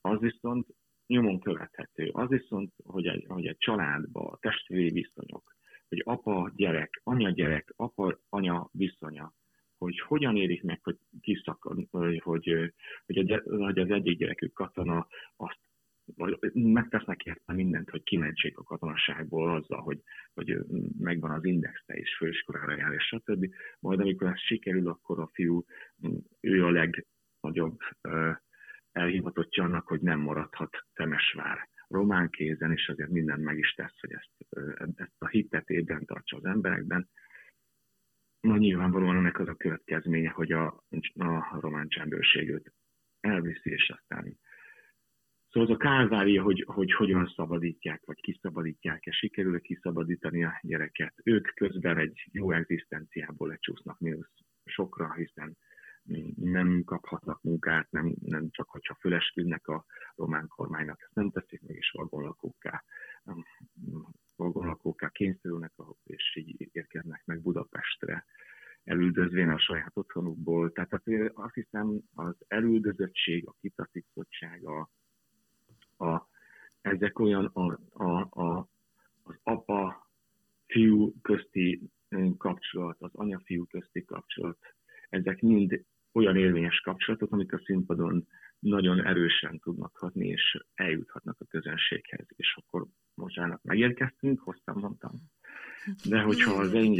az 0.00 0.20
viszont 0.20 0.66
nyomon 1.06 1.40
követhető. 1.40 2.08
Az 2.12 2.28
viszont, 2.28 2.72
hogy 2.84 3.06
egy, 3.06 3.24
hogy 3.28 3.46
egy 3.46 3.58
családba 3.58 4.38
testvéri 4.40 4.90
viszonyok, 4.90 5.56
hogy 5.88 6.02
apa-gyerek, 6.04 7.00
anya-gyerek, 7.04 7.72
apa-anya 7.76 8.68
viszonya, 8.72 9.34
hogy 9.78 10.00
hogyan 10.00 10.36
érik 10.36 10.62
meg, 10.62 10.80
hogy 10.82 10.96
kiszakad, 11.20 11.86
hogy, 11.90 12.20
hogy, 12.24 12.72
hogy, 13.06 13.78
az 13.78 13.90
egyik 13.90 14.18
gyerekük 14.18 14.52
katona, 14.52 15.06
azt 15.36 15.58
vagy 16.16 16.38
megtesznek 16.52 17.24
érte 17.24 17.52
mindent, 17.52 17.90
hogy 17.90 18.02
kimentsék 18.02 18.58
a 18.58 18.62
katonaságból 18.62 19.54
azzal, 19.54 19.80
hogy, 19.80 20.02
hogy 20.34 20.58
megvan 20.98 21.30
az 21.30 21.44
indexe 21.44 21.94
és 21.94 22.16
főiskolára 22.16 22.76
jár, 22.76 22.92
és 22.92 23.04
stb. 23.04 23.46
Majd 23.80 24.00
amikor 24.00 24.28
ez 24.28 24.40
sikerül, 24.40 24.88
akkor 24.88 25.18
a 25.18 25.30
fiú, 25.32 25.64
ő 26.40 26.64
a 26.64 26.70
legnagyobb 26.70 27.78
elhivatottja 28.92 29.64
annak, 29.64 29.86
hogy 29.86 30.00
nem 30.00 30.20
maradhat 30.20 30.86
Temesvár 30.92 31.68
román 31.88 32.30
kézen, 32.30 32.72
és 32.72 32.88
azért 32.88 33.10
mindent 33.10 33.42
meg 33.42 33.58
is 33.58 33.72
tesz, 33.74 34.00
hogy 34.00 34.12
ezt, 34.12 34.30
ezt 34.96 35.16
a 35.18 35.28
hitet 35.28 35.70
ébren 35.70 36.04
tartsa 36.04 36.36
az 36.36 36.44
emberekben, 36.44 37.08
Na 38.48 38.56
nyilvánvalóan 38.56 39.16
ennek 39.16 39.38
az 39.38 39.48
a 39.48 39.54
következménye, 39.54 40.30
hogy 40.30 40.52
a, 40.52 40.66
a 41.14 41.58
román 41.60 41.88
csendőrség 41.88 42.48
őt 42.48 42.72
elviszi, 43.20 43.70
és 43.70 43.94
aztán 43.98 44.38
Szóval 45.50 45.68
az 45.68 45.74
a 45.74 45.78
kálvária, 45.78 46.42
hogy, 46.42 46.64
hogy 46.66 46.92
hogyan 46.92 47.32
szabadítják, 47.36 48.02
vagy 48.04 48.20
kiszabadítják-e, 48.20 49.10
sikerül-e 49.10 49.58
kiszabadítani 49.58 50.44
a 50.44 50.58
gyereket. 50.62 51.14
Ők 51.24 51.54
közben 51.54 51.98
egy 51.98 52.28
jó 52.32 52.52
egzisztenciából 52.52 53.48
lecsúsznak 53.48 53.98
mínusz 53.98 54.34
sokra, 54.64 55.14
hiszen 55.14 55.56
nem 56.34 56.82
kaphatnak 56.84 57.42
munkát, 57.42 57.90
nem, 57.90 58.14
nem 58.20 58.50
csak 58.50 58.68
hogyha 58.68 58.96
fölesküdnek 59.00 59.66
a 59.66 59.84
román 60.14 60.46
kormánynak, 60.48 61.02
ezt 61.02 61.14
nem 61.14 61.30
teszik 61.30 61.60
vagonlakókká, 61.92 62.84
vagonlakókká 64.36 65.08
kényszerülnek, 65.08 65.72
és 66.04 66.36
így 66.36 66.68
érkeznek 66.72 67.22
meg 67.24 67.42
Budapestre 67.42 68.24
elüldözvén 68.84 69.48
a 69.48 69.58
saját 69.58 69.96
Tehát 70.86 71.32
azt 71.34 71.54
hiszem 71.54 72.00
az 72.14 72.34
elüldözöttség, 72.48 73.46
a 73.46 73.54
kitaszítottság, 73.60 74.64
a, 74.66 74.90
a, 76.04 76.28
ezek 76.80 77.18
olyan 77.18 77.44
a, 77.44 77.78
a, 77.92 78.20
a, 78.30 78.68
az 79.22 79.34
apa-fiú 79.42 81.12
közti 81.22 81.90
kapcsolat, 82.36 82.96
az 83.00 83.10
anya-fiú 83.12 83.66
közti 83.66 84.04
kapcsolat, 84.04 84.58
ezek 85.08 85.40
mind 85.40 85.84
olyan 86.12 86.36
érvényes 86.36 86.80
kapcsolatok, 86.80 87.32
amik 87.32 87.52
a 87.52 87.62
színpadon 87.64 88.26
nagyon 88.58 89.06
erősen 89.06 89.58
tudnak 89.58 89.96
hatni, 89.96 90.28
és 90.28 90.64
eljuthatnak 90.74 91.36
a 91.40 91.44
közönséghez. 91.44 92.26
És 92.36 92.58
akkor, 92.60 92.86
bocsánat, 93.14 93.64
megérkeztünk, 93.64 94.40
hoztam, 94.40 94.78
mondtam. 94.78 95.12
De 96.08 96.20
hogyha 96.20 96.52
az 96.52 96.72
én 96.72 96.92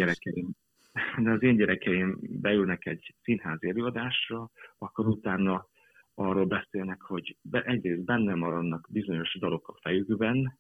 az 1.38 1.44
én 1.44 1.56
gyerekeim 1.56 2.18
beülnek 2.20 2.86
egy 2.86 3.14
színházi 3.22 3.68
előadásra, 3.68 4.50
akkor 4.78 5.06
utána 5.06 5.66
arról 6.14 6.46
beszélnek, 6.46 7.02
hogy 7.02 7.36
egyrészt 7.50 8.04
benne 8.04 8.34
maradnak 8.34 8.88
bizonyos 8.90 9.38
dalok 9.38 9.68
a 9.68 9.78
fejükben, 9.80 10.58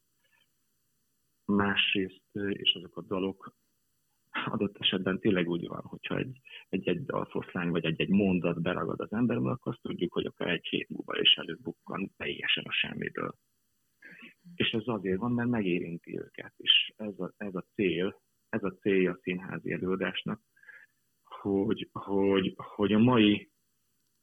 másrészt, 1.44 2.22
és 2.32 2.74
azok 2.74 2.96
a 2.96 3.02
dalok 3.02 3.54
adott 4.30 4.76
esetben 4.78 5.18
tényleg 5.18 5.48
úgy 5.48 5.66
van, 5.66 5.82
hogyha 5.82 6.16
egy, 6.16 6.40
egy, 6.68 6.88
egy 6.88 7.04
dalfoszlány 7.04 7.68
vagy 7.68 7.84
egy, 7.84 8.00
egy 8.00 8.08
mondat 8.08 8.62
beragad 8.62 9.00
az 9.00 9.12
emberbe, 9.12 9.50
akkor 9.50 9.72
azt 9.72 9.82
tudjuk, 9.82 10.12
hogy 10.12 10.26
akár 10.26 10.48
egy 10.48 10.66
hét 10.66 10.88
múlva 10.88 11.20
is 11.20 11.34
előbukkan 11.34 12.10
teljesen 12.16 12.64
a 12.64 12.72
semmiből. 12.72 13.34
És 14.54 14.70
ez 14.70 14.82
azért 14.86 15.18
van, 15.18 15.32
mert 15.32 15.48
megérinti 15.48 16.18
őket, 16.18 16.52
és 16.56 16.92
ez 16.96 17.18
a, 17.18 17.32
ez 17.36 17.54
a 17.54 17.64
cél, 17.74 18.20
ez 18.48 18.62
a 18.62 18.74
célja 18.80 19.10
a 19.10 19.18
színházi 19.22 19.72
előadásnak, 19.72 20.40
hogy, 21.40 21.88
hogy, 21.92 22.54
hogy 22.56 22.92
a 22.92 22.98
mai 22.98 23.50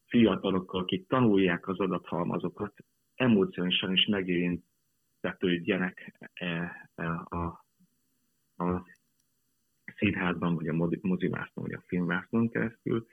fiatalokkal, 0.06 0.82
akik 0.82 1.08
tanulják 1.08 1.68
az 1.68 1.80
adathalmazokat, 1.80 2.74
emóciósan 3.16 3.94
is 3.94 4.06
megérintetődjenek 4.06 6.14
e, 6.34 6.46
e, 6.96 7.06
a, 7.26 7.66
a 8.64 8.86
színházban, 9.98 10.56
vagy 10.56 10.68
a 10.68 10.90
mozivászon, 11.02 11.64
vagy 11.64 11.74
a 11.74 11.84
filmvászon 11.88 12.50
keresztül, 12.50 13.06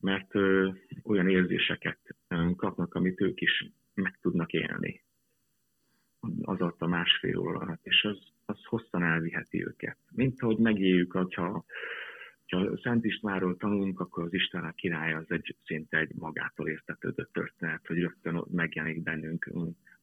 mert 0.00 0.34
ö, 0.34 0.70
olyan 1.02 1.28
érzéseket 1.28 2.00
ö, 2.28 2.50
kapnak, 2.56 2.94
amit 2.94 3.20
ők 3.20 3.40
is 3.40 3.72
meg 3.94 4.18
tudnak 4.20 4.52
élni 4.52 5.04
az 6.42 6.60
alatt 6.60 6.80
a 6.80 6.86
másfél 6.86 7.38
óra 7.38 7.58
alatt, 7.58 7.86
és 7.86 8.04
az, 8.04 8.18
az 8.44 8.64
hosszan 8.64 9.02
elviheti 9.02 9.66
őket. 9.66 9.98
Mint 10.12 10.42
ahogy 10.42 10.58
megéljük, 10.58 11.12
hogyha 11.12 11.64
ha 12.50 12.78
Szent 12.82 13.04
Istvánról 13.04 13.56
tanulunk, 13.56 14.00
akkor 14.00 14.24
az 14.24 14.32
Isten 14.34 14.64
a 14.64 14.72
király 14.72 15.14
az 15.14 15.24
egy 15.28 15.56
szinte 15.64 15.98
egy 15.98 16.14
magától 16.14 16.68
értetődött 16.68 17.32
történet, 17.32 17.86
hogy 17.86 17.98
rögtön 17.98 18.44
megjelenik 18.50 19.02
bennünk 19.02 19.50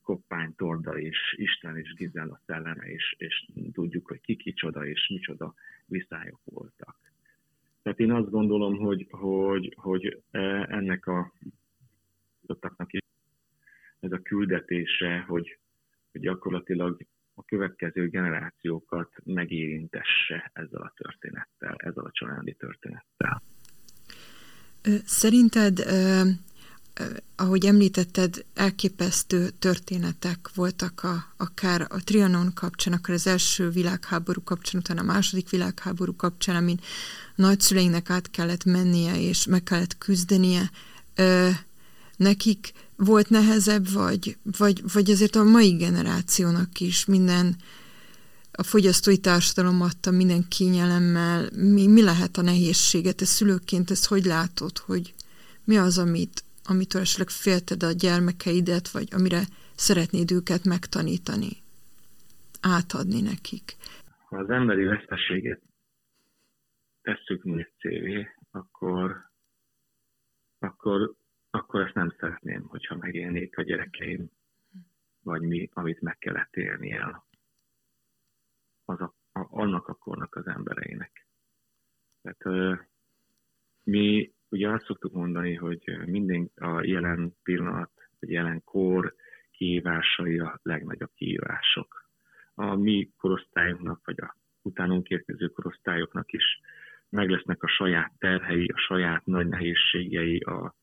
Koppány, 0.01 0.55
Torda 0.55 0.99
és 0.99 1.17
Isten 1.37 1.77
és 1.77 1.93
Gizella 1.93 2.41
szelleme, 2.45 2.85
és, 2.85 3.15
és 3.17 3.47
tudjuk, 3.73 4.07
hogy 4.07 4.21
ki 4.21 4.35
kicsoda 4.35 4.85
és 4.85 5.07
micsoda 5.09 5.53
viszályok 5.85 6.39
voltak. 6.43 6.97
Tehát 7.81 7.99
én 7.99 8.11
azt 8.11 8.29
gondolom, 8.29 8.77
hogy, 8.77 9.07
hogy, 9.09 9.73
hogy 9.77 10.21
ennek 10.67 11.07
a 11.07 11.33
is 12.87 12.99
ez 13.99 14.11
a 14.11 14.21
küldetése, 14.21 15.19
hogy, 15.19 15.59
hogy 16.11 16.21
gyakorlatilag 16.21 17.05
a 17.41 17.45
következő 17.47 18.07
generációkat 18.07 19.09
megérintesse 19.23 20.51
ezzel 20.53 20.81
a 20.81 20.93
történettel, 20.95 21.75
ezzel 21.77 22.03
a 22.03 22.11
családi 22.11 22.55
történettel. 22.59 23.41
Szerinted 25.05 25.79
ahogy 27.35 27.65
említetted, 27.65 28.45
elképesztő 28.53 29.49
történetek 29.49 30.49
voltak 30.55 31.03
a, 31.03 31.33
akár 31.37 31.81
a 31.89 32.03
Trianon 32.03 32.53
kapcsán, 32.53 32.93
akár 32.93 33.15
az 33.15 33.27
első 33.27 33.69
világháború 33.69 34.43
kapcsán, 34.43 34.81
utána 34.81 35.01
a 35.01 35.13
második 35.13 35.49
világháború 35.49 36.15
kapcsán, 36.15 36.55
amin 36.55 36.79
nagyszüleinknek 37.35 38.09
át 38.09 38.29
kellett 38.29 38.63
mennie, 38.63 39.19
és 39.19 39.45
meg 39.45 39.63
kellett 39.63 39.97
küzdenie. 39.97 40.69
Nekik 42.22 42.72
volt 42.95 43.30
nehezebb, 43.30 43.89
vagy, 43.89 44.38
vagy, 44.57 44.82
vagy 44.93 45.09
azért 45.09 45.36
a 45.36 45.43
mai 45.43 45.76
generációnak 45.76 46.80
is 46.80 47.05
minden 47.05 47.55
a 48.51 48.63
fogyasztói 48.63 49.17
társadalom 49.17 49.82
adta 49.82 50.11
minden 50.11 50.47
kényelemmel. 50.49 51.49
Mi, 51.55 51.88
mi 51.88 52.03
lehet 52.03 52.38
a 52.38 52.41
nehézséget? 52.41 53.15
Te 53.15 53.26
szülőként 53.26 53.91
ezt 53.91 54.07
hogy 54.07 54.26
látod, 54.26 54.78
hogy 54.78 55.13
mi 55.63 55.78
az, 55.78 55.97
amit, 55.97 56.43
amitől 56.63 57.01
esetleg 57.01 57.30
félted 57.30 57.84
a 57.84 57.91
gyermekeidet, 57.91 58.89
vagy 58.89 59.07
amire 59.11 59.41
szeretnéd 59.76 60.32
őket 60.32 60.63
megtanítani, 60.65 61.51
átadni 62.61 63.22
nekik? 63.22 63.76
Ha 64.30 64.38
az 64.38 64.49
emberi 64.49 64.84
veszteséget 64.84 65.61
tesszük 67.01 67.43
mércévé, 67.43 68.28
akkor, 68.51 69.30
akkor, 70.59 71.19
akkor 71.51 71.81
ezt 71.81 71.93
nem 71.93 72.13
szeretném, 72.19 72.63
hogyha 72.67 72.95
megélnék 72.95 73.57
a 73.57 73.61
gyerekeim, 73.61 74.29
vagy 75.23 75.41
mi, 75.41 75.69
amit 75.73 76.01
meg 76.01 76.17
kellett 76.17 76.55
élni 76.55 76.91
el 76.91 77.25
az 78.85 79.01
a, 79.01 79.13
a, 79.31 79.47
annak 79.49 79.87
a 79.87 79.93
kornak 79.93 80.35
az 80.35 80.47
embereinek. 80.47 81.27
Tehát 82.21 82.45
ö, 82.45 82.73
mi 83.83 84.33
ugye 84.49 84.69
azt 84.69 84.85
szoktuk 84.85 85.13
mondani, 85.13 85.55
hogy 85.55 85.97
minden 86.05 86.51
a 86.55 86.83
jelen 86.83 87.35
pillanat, 87.43 87.91
vagy 88.19 88.29
jelen 88.29 88.63
kor 88.63 89.15
kihívásai 89.51 90.39
a 90.39 90.59
legnagyobb 90.63 91.11
kihívások. 91.15 92.09
A 92.53 92.75
mi 92.75 93.09
korosztályunknak, 93.17 94.05
vagy 94.05 94.21
a 94.21 94.35
utánunk 94.61 95.09
érkező 95.09 95.47
korosztályoknak 95.47 96.31
is 96.31 96.59
meg 97.09 97.29
lesznek 97.29 97.63
a 97.63 97.67
saját 97.67 98.11
terhei, 98.17 98.67
a 98.73 98.77
saját 98.77 99.25
nagy 99.25 99.47
nehézségei, 99.47 100.39
a, 100.39 100.75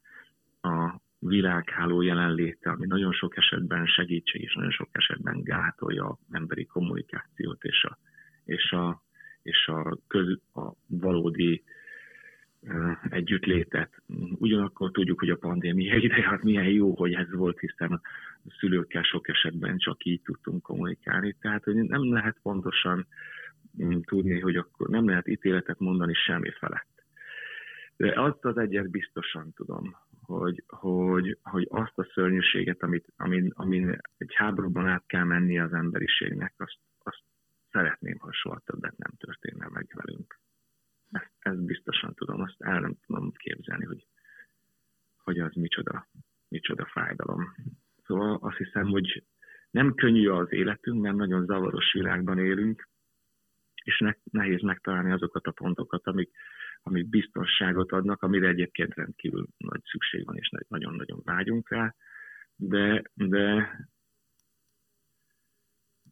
a 0.69 1.01
világháló 1.19 2.03
jelenléte, 2.03 2.71
ami 2.71 2.87
nagyon 2.87 3.13
sok 3.13 3.37
esetben 3.37 3.87
segítség, 3.87 4.43
és 4.43 4.55
nagyon 4.55 4.71
sok 4.71 4.89
esetben 4.93 5.43
gátolja 5.43 6.05
a 6.05 6.19
emberi 6.31 6.65
kommunikációt 6.65 7.65
és 7.65 7.85
a, 7.85 7.99
és 8.45 8.73
a, 8.73 9.03
és 9.43 9.67
a, 9.67 9.99
köz, 10.07 10.39
a 10.55 10.73
valódi 10.87 11.65
együttlétet. 13.09 14.03
Ugyanakkor 14.39 14.91
tudjuk, 14.91 15.19
hogy 15.19 15.31
a 15.31 15.37
pandémia 15.37 15.97
ideje 15.97 16.23
hát 16.23 16.43
milyen 16.43 16.69
jó, 16.69 16.95
hogy 16.95 17.13
ez 17.13 17.33
volt, 17.33 17.59
hiszen 17.59 17.93
a 17.93 18.01
szülőkkel 18.59 19.03
sok 19.03 19.29
esetben 19.29 19.79
csak 19.79 20.05
így 20.05 20.23
tudtunk 20.23 20.63
kommunikálni. 20.63 21.37
Tehát, 21.41 21.65
hogy 21.65 21.75
nem 21.75 22.13
lehet 22.13 22.39
pontosan 22.43 23.07
mm, 23.83 23.99
tudni, 24.01 24.41
hogy 24.41 24.57
akkor 24.57 24.89
nem 24.89 25.09
lehet 25.09 25.29
ítéletet 25.29 25.79
mondani 25.79 26.15
semmi 26.15 26.51
felett. 26.51 27.05
De 27.97 28.21
azt 28.21 28.45
az 28.45 28.59
egyet 28.59 28.91
biztosan 28.91 29.53
tudom, 29.57 29.97
hogy, 30.29 30.65
hogy, 30.67 31.39
hogy 31.43 31.67
azt 31.71 31.99
a 31.99 32.09
szörnyűséget, 32.15 32.83
amit, 32.83 33.13
amin, 33.17 33.53
amin 33.55 34.01
egy 34.17 34.35
háborúban 34.35 34.87
át 34.87 35.07
kell 35.07 35.25
menni 35.25 35.59
az 35.59 35.73
emberiségnek, 35.73 36.55
azt, 36.57 36.79
azt 36.99 37.23
szeretném, 37.71 38.19
ha 38.19 38.33
soha 38.33 38.59
többet 38.59 38.97
nem 38.97 39.13
történne 39.17 39.69
meg 39.69 39.93
velünk. 39.95 40.39
Ezt, 41.11 41.31
ezt 41.39 41.65
biztosan 41.65 42.15
tudom, 42.15 42.41
azt 42.41 42.55
el 42.59 42.81
nem 42.81 42.97
tudom 43.07 43.33
képzelni, 43.33 43.85
hogy, 43.85 44.07
hogy 45.17 45.39
az 45.39 45.55
micsoda, 45.55 46.09
micsoda 46.49 46.87
fájdalom. 46.87 47.55
Szóval 48.05 48.39
azt 48.41 48.57
hiszem, 48.57 48.87
hogy 48.87 49.25
nem 49.71 49.95
könnyű 49.95 50.29
az 50.29 50.53
életünk, 50.53 51.01
mert 51.01 51.17
nagyon 51.17 51.45
zavaros 51.45 51.93
világban 51.93 52.39
élünk, 52.39 52.89
és 53.85 53.99
ne, 53.99 54.13
nehéz 54.25 54.63
megtalálni 54.63 55.13
azokat 55.13 55.47
a 55.47 55.53
pontokat, 55.53 56.07
amik, 56.07 56.31
amik 56.83 57.09
biztonságot 57.09 57.93
adnak, 57.93 58.23
amire 58.23 58.49
egyébként 58.49 58.95
rendkívül 58.95 59.47
nagy 59.57 59.81
szükség 59.85 60.25
van, 60.25 60.37
és 60.37 60.51
nagyon-nagyon 60.69 61.21
vágyunk 61.25 61.71
rá, 61.71 61.95
de, 62.57 63.03
de, 63.15 63.77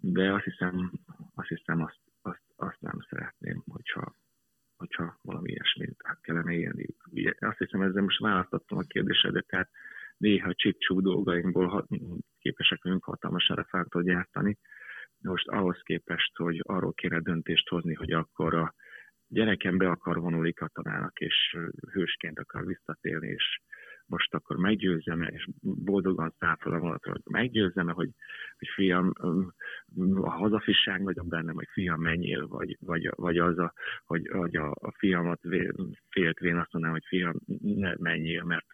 de 0.00 0.32
azt 0.32 0.44
hiszem, 0.44 0.92
azt, 1.34 1.48
hiszem 1.48 1.82
azt, 1.82 2.00
azt, 2.22 2.42
azt 2.56 2.80
nem 2.80 2.98
szeretném, 3.08 3.62
hogyha 3.66 4.14
hogyha 4.76 5.18
valami 5.22 5.50
ilyesmit 5.50 6.00
át 6.04 6.20
kellene 6.20 6.52
élni. 6.52 6.86
Ugye, 7.10 7.32
azt 7.38 7.58
hiszem, 7.58 7.82
ezzel 7.82 8.02
most 8.02 8.18
választottam 8.18 8.78
a 8.78 8.82
kérdésedet, 8.82 9.46
tehát 9.46 9.70
néha 10.16 10.54
csipcsú 10.54 11.00
dolgainkból 11.00 11.86
képesek 12.38 12.82
vagyunk 12.82 13.04
hatalmas 13.04 13.48
elefántot 13.48 14.04
gyártani. 14.04 14.58
Most 15.18 15.48
ahhoz 15.48 15.80
képest, 15.82 16.36
hogy 16.36 16.60
arról 16.62 16.92
kéne 16.92 17.20
döntést 17.20 17.68
hozni, 17.68 17.94
hogy 17.94 18.12
akkor 18.12 18.54
a 18.54 18.74
gyerekem 19.28 19.78
be 19.78 19.88
akar 19.88 20.20
vonulni 20.20 20.52
katonának, 20.52 21.18
és 21.18 21.56
hősként 21.92 22.38
akar 22.38 22.66
visszatérni, 22.66 23.28
és 23.28 23.60
most 24.06 24.34
akkor 24.34 24.56
meggyőzzem 24.56 25.22
-e, 25.22 25.26
és 25.26 25.48
boldogan 25.60 26.34
száll 26.38 26.56
fel 26.58 26.72
a 26.72 26.78
vonatra, 26.78 27.12
hogy 27.12 27.22
meggyőzzem 27.24 27.88
-e, 27.88 27.92
hogy, 27.92 28.10
hogy 28.58 28.68
fiam, 28.68 29.12
a 30.14 30.30
hazafiság 30.30 31.02
nagyobb 31.02 31.28
bennem, 31.28 31.54
hogy 31.54 31.68
fiam, 31.72 32.00
menjél, 32.00 32.46
vagy, 32.46 32.76
vagy, 32.80 33.10
vagy 33.14 33.38
az, 33.38 33.58
a, 33.58 33.72
hogy, 34.04 34.28
hogy 34.28 34.56
a, 34.56 34.70
a 34.70 34.92
fiamat 34.98 35.40
féltvén 36.08 36.56
azt 36.56 36.72
mondanám, 36.72 36.98
hogy 36.98 37.06
fiam, 37.08 37.34
ne 37.60 37.94
menjél, 37.98 38.44
mert 38.44 38.66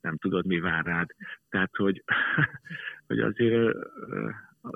nem 0.00 0.16
tudod, 0.16 0.46
mi 0.46 0.60
vár 0.60 0.84
rád. 0.84 1.08
Tehát, 1.48 1.76
hogy, 1.76 2.04
hogy 3.06 3.20
azért 3.20 3.76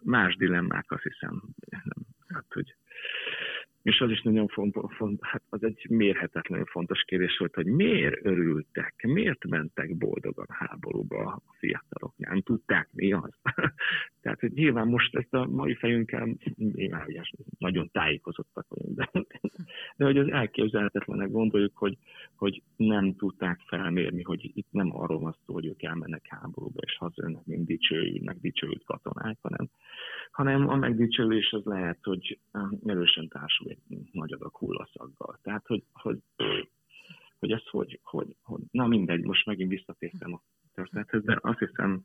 más 0.05 0.37
dilemmák, 0.37 0.91
azt 0.91 1.03
hiszem. 1.03 1.43
És 3.83 4.01
az 4.01 4.11
is 4.11 4.22
nagyon 4.22 4.49
fontos, 4.49 4.97
font, 4.97 5.18
hát 5.24 5.43
az 5.49 5.62
egy 5.62 5.87
mérhetetlenül 5.89 6.66
fontos 6.66 7.03
kérdés 7.03 7.39
volt, 7.39 7.55
hogy 7.55 7.66
miért 7.66 8.26
örültek, 8.26 8.95
miért 9.03 9.45
mentek 9.45 9.97
boldogan 9.97 10.47
háborúba 10.49 11.24
a 11.24 11.43
fiatalok, 11.59 12.14
nem 12.16 12.41
tudták 12.43 12.89
mi 12.93 13.12
az. 13.12 13.30
Tehát, 14.22 14.41
hogy 14.41 14.53
nyilván 14.53 14.89
most 14.89 15.16
ezt 15.16 15.35
a 15.35 15.47
mai 15.47 15.74
fejünkkel 15.74 16.37
nyilván 16.57 17.07
ugye, 17.07 17.20
nagyon 17.59 17.91
tájékozottak 17.93 18.66
vagyunk, 18.68 18.97
de, 18.97 19.11
de 20.03 20.09
hogy 20.09 20.19
az 20.19 20.29
elképzelhetetlenek 20.29 21.31
gondoljuk, 21.31 21.77
hogy, 21.77 21.99
hogy 22.35 22.63
nem 22.77 23.17
tudták 23.17 23.61
felmérni, 23.67 24.23
hogy 24.23 24.51
itt 24.55 24.67
nem 24.71 24.97
arról 24.97 25.19
van 25.19 25.37
szó, 25.47 25.53
hogy 25.53 25.67
ők 25.67 25.83
elmennek 25.83 26.27
háborúba, 26.29 26.81
és 26.81 26.97
hazajönnek, 26.97 27.45
mint 27.45 27.67
dicsőülnek, 27.67 28.37
dicsőült 28.41 28.85
katonák, 28.85 29.39
hanem, 29.41 29.69
hanem 30.31 30.69
a 30.69 30.77
megdicsőlés 30.77 31.53
az 31.53 31.65
lehet, 31.65 31.99
hogy 32.03 32.39
erősen 32.87 33.29
társul 33.29 33.71
egy 33.71 34.09
nagy 34.13 34.33
adag 34.33 34.57
hullaszaggal. 34.57 35.39
Tehát, 35.43 35.67
hogy, 35.67 35.85
hogy, 35.93 36.19
hogy 37.39 37.51
ez 37.51 37.67
hogy, 37.67 38.01
hogy, 38.03 38.37
hogy, 38.43 38.63
na 38.71 38.87
mindegy, 38.87 39.25
most 39.25 39.47
megint 39.47 39.71
visszatértem 39.71 40.35
a 40.35 40.43
történethez, 40.75 41.23
de 41.25 41.39
azt 41.41 41.59
hiszem, 41.59 42.05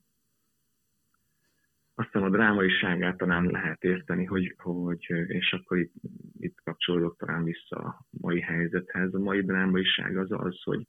azt 1.99 2.11
hiszem 2.11 2.23
a 2.23 2.29
drámaiságát 2.29 3.17
talán 3.17 3.45
lehet 3.45 3.83
érteni, 3.83 4.25
hogy, 4.25 4.55
hogy 4.57 5.05
és 5.27 5.53
akkor 5.53 5.77
itt, 5.77 5.93
itt 6.39 6.61
kapcsolódok 6.63 7.17
talán 7.17 7.43
vissza 7.43 7.75
a 7.75 8.05
mai 8.09 8.41
helyzethez. 8.41 9.13
A 9.13 9.19
mai 9.19 9.41
drámaiság 9.41 10.17
az 10.17 10.31
az, 10.31 10.61
hogy, 10.63 10.87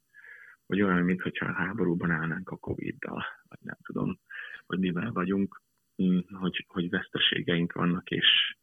hogy 0.65 0.81
olyan, 0.81 1.03
mintha 1.03 1.45
a 1.45 1.53
háborúban 1.53 2.11
állnánk 2.11 2.49
a 2.49 2.57
Covid-dal, 2.57 3.23
vagy 3.47 3.59
nem 3.61 3.77
tudom, 3.83 4.19
hogy 4.65 4.79
mivel 4.79 5.11
vagyunk, 5.11 5.61
hogy, 6.39 6.65
hogy 6.67 6.89
veszteségeink 6.89 7.73
vannak, 7.73 8.09
és 8.09 8.55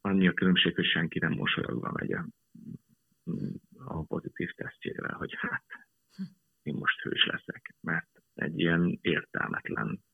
annyi 0.00 0.28
a 0.28 0.32
különbség, 0.32 0.74
hogy 0.74 0.86
senki 0.86 1.18
nem 1.18 1.32
mosolyogva 1.32 1.92
megy 1.92 2.12
a, 2.12 2.26
a 3.84 4.04
pozitív 4.04 4.50
tesztjével, 4.50 5.14
hogy 5.14 5.34
hát 5.38 5.64
én 6.62 6.74
most 6.74 7.00
hős 7.00 7.24
leszek, 7.24 7.74
mert 7.80 8.15
egy 8.36 8.58
ilyen 8.58 8.98
értelmetlen 9.00 10.04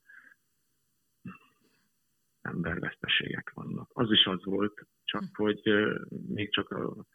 emberveszteségek 2.41 3.51
vannak. 3.53 3.89
Az 3.93 4.11
is 4.11 4.25
az 4.25 4.43
volt, 4.43 4.87
csak 5.03 5.23
hogy 5.33 5.61
még 6.27 6.51
csak 6.51 6.69
a, 6.69 7.05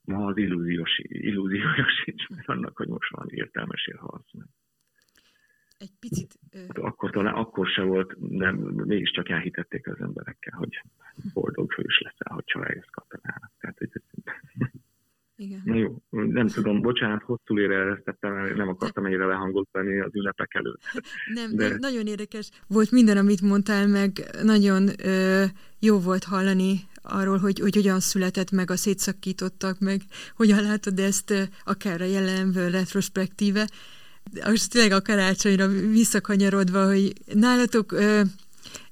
ma 0.00 0.26
az 0.26 0.36
illúziós, 0.36 0.98
illúziós 1.02 2.04
is, 2.04 2.26
mert 2.28 2.48
annak, 2.48 2.76
hogy 2.76 2.88
most 2.88 3.10
van 3.10 3.28
értelmes 3.28 3.86
élharc. 3.86 4.30
Egy 5.78 5.92
picit... 6.00 6.38
Hát 6.52 6.78
akkor 6.78 7.10
talán 7.10 7.34
akkor 7.34 7.66
se 7.66 7.82
volt, 7.82 8.36
de 8.36 8.50
mégiscsak 8.84 9.28
elhitették 9.28 9.86
az 9.86 10.00
emberekkel, 10.00 10.58
hogy 10.58 10.80
boldog 11.32 11.72
hős 11.72 12.00
leszel, 12.00 12.34
hogyha 12.34 12.66
ezt 12.66 12.90
katanának. 12.90 13.52
Igen. 15.38 15.62
Na 15.64 15.74
jó, 15.74 16.02
nem 16.10 16.46
tudom, 16.46 16.80
bocsánat, 16.80 17.22
hosszú 17.22 17.58
ére 17.58 17.74
eresztettem, 17.74 18.54
nem 18.56 18.68
akartam 18.68 19.04
ennyire 19.04 19.26
lehangolt 19.26 19.68
lenni 19.72 20.00
az 20.00 20.10
ünnepek 20.12 20.54
előtt. 20.54 20.80
Nem, 21.34 21.56
de... 21.56 21.76
nagyon 21.78 22.06
érdekes 22.06 22.50
volt 22.66 22.90
minden, 22.90 23.16
amit 23.16 23.40
mondtál, 23.40 23.86
meg 23.86 24.30
nagyon 24.42 24.88
ö, 25.04 25.44
jó 25.78 25.98
volt 25.98 26.24
hallani 26.24 26.80
arról, 27.02 27.38
hogy, 27.38 27.58
hogy 27.58 27.74
hogyan 27.74 28.00
született 28.00 28.50
meg 28.50 28.70
a 28.70 28.76
szétszakítottak, 28.76 29.78
meg 29.78 30.00
hogyan 30.36 30.62
látod 30.62 30.98
ezt 30.98 31.50
akár 31.64 32.00
a 32.00 32.04
jelenből 32.04 32.70
retrospektíve. 32.70 33.68
Most 34.44 34.70
tényleg 34.70 34.92
a 34.92 35.02
karácsonyra 35.02 35.68
visszakanyarodva, 35.68 36.86
hogy 36.86 37.12
nálatok 37.34 37.92
ö, 37.92 38.20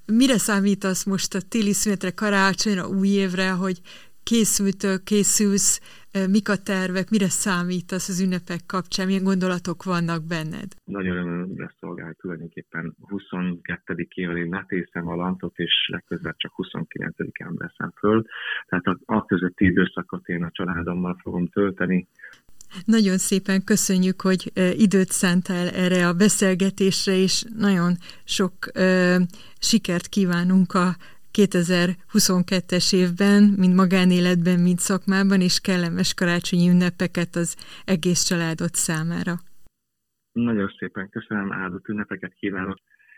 mire 0.05 0.37
számítasz 0.37 1.03
most 1.03 1.35
a 1.35 1.41
téli 1.41 1.73
szünetre, 1.73 2.11
karácsonyra, 2.11 2.87
új 2.87 3.07
évre, 3.07 3.49
hogy 3.49 3.81
készültök, 4.25 5.03
készülsz, 5.03 5.81
mik 6.29 6.49
a 6.49 6.55
tervek, 6.55 7.09
mire 7.09 7.29
számítasz 7.29 8.09
az 8.09 8.19
ünnepek 8.21 8.61
kapcsán, 8.65 9.05
milyen 9.05 9.23
gondolatok 9.23 9.83
vannak 9.83 10.23
benned? 10.23 10.69
Nagyon 10.83 11.17
örömömre 11.17 11.75
szolgál 11.79 12.13
tulajdonképpen 12.13 12.95
22-én 13.09 14.35
én 14.35 14.49
letészem 14.49 15.07
a 15.07 15.15
lantot, 15.15 15.57
és 15.57 15.73
legközelebb 15.91 16.35
csak 16.37 16.53
29-án 16.57 17.53
veszem 17.57 17.91
föl. 17.99 18.25
Tehát 18.67 18.85
a, 18.85 18.99
a 19.05 19.25
közötti 19.25 19.65
időszakot 19.65 20.27
én 20.27 20.43
a 20.43 20.51
családommal 20.51 21.19
fogom 21.21 21.47
tölteni. 21.47 22.07
Nagyon 22.85 23.17
szépen 23.17 23.63
köszönjük, 23.63 24.21
hogy 24.21 24.51
időt 24.77 25.11
szántál 25.11 25.69
erre 25.69 26.07
a 26.07 26.13
beszélgetésre, 26.13 27.13
és 27.13 27.43
nagyon 27.57 27.93
sok 28.23 28.53
ö, 28.73 29.15
sikert 29.59 30.07
kívánunk 30.07 30.73
a 30.73 30.95
2022-es 31.35 32.95
évben, 32.95 33.43
mind 33.57 33.75
magánéletben, 33.75 34.59
mind 34.59 34.79
szakmában, 34.79 35.41
és 35.41 35.59
kellemes 35.59 36.13
karácsonyi 36.13 36.69
ünnepeket 36.69 37.35
az 37.35 37.55
egész 37.85 38.23
családot 38.23 38.75
számára. 38.75 39.33
Nagyon 40.31 40.71
szépen 40.79 41.09
köszönöm, 41.09 41.51
áldott 41.51 41.87
ünnepeket 41.87 42.33
kívánok! 42.33 42.79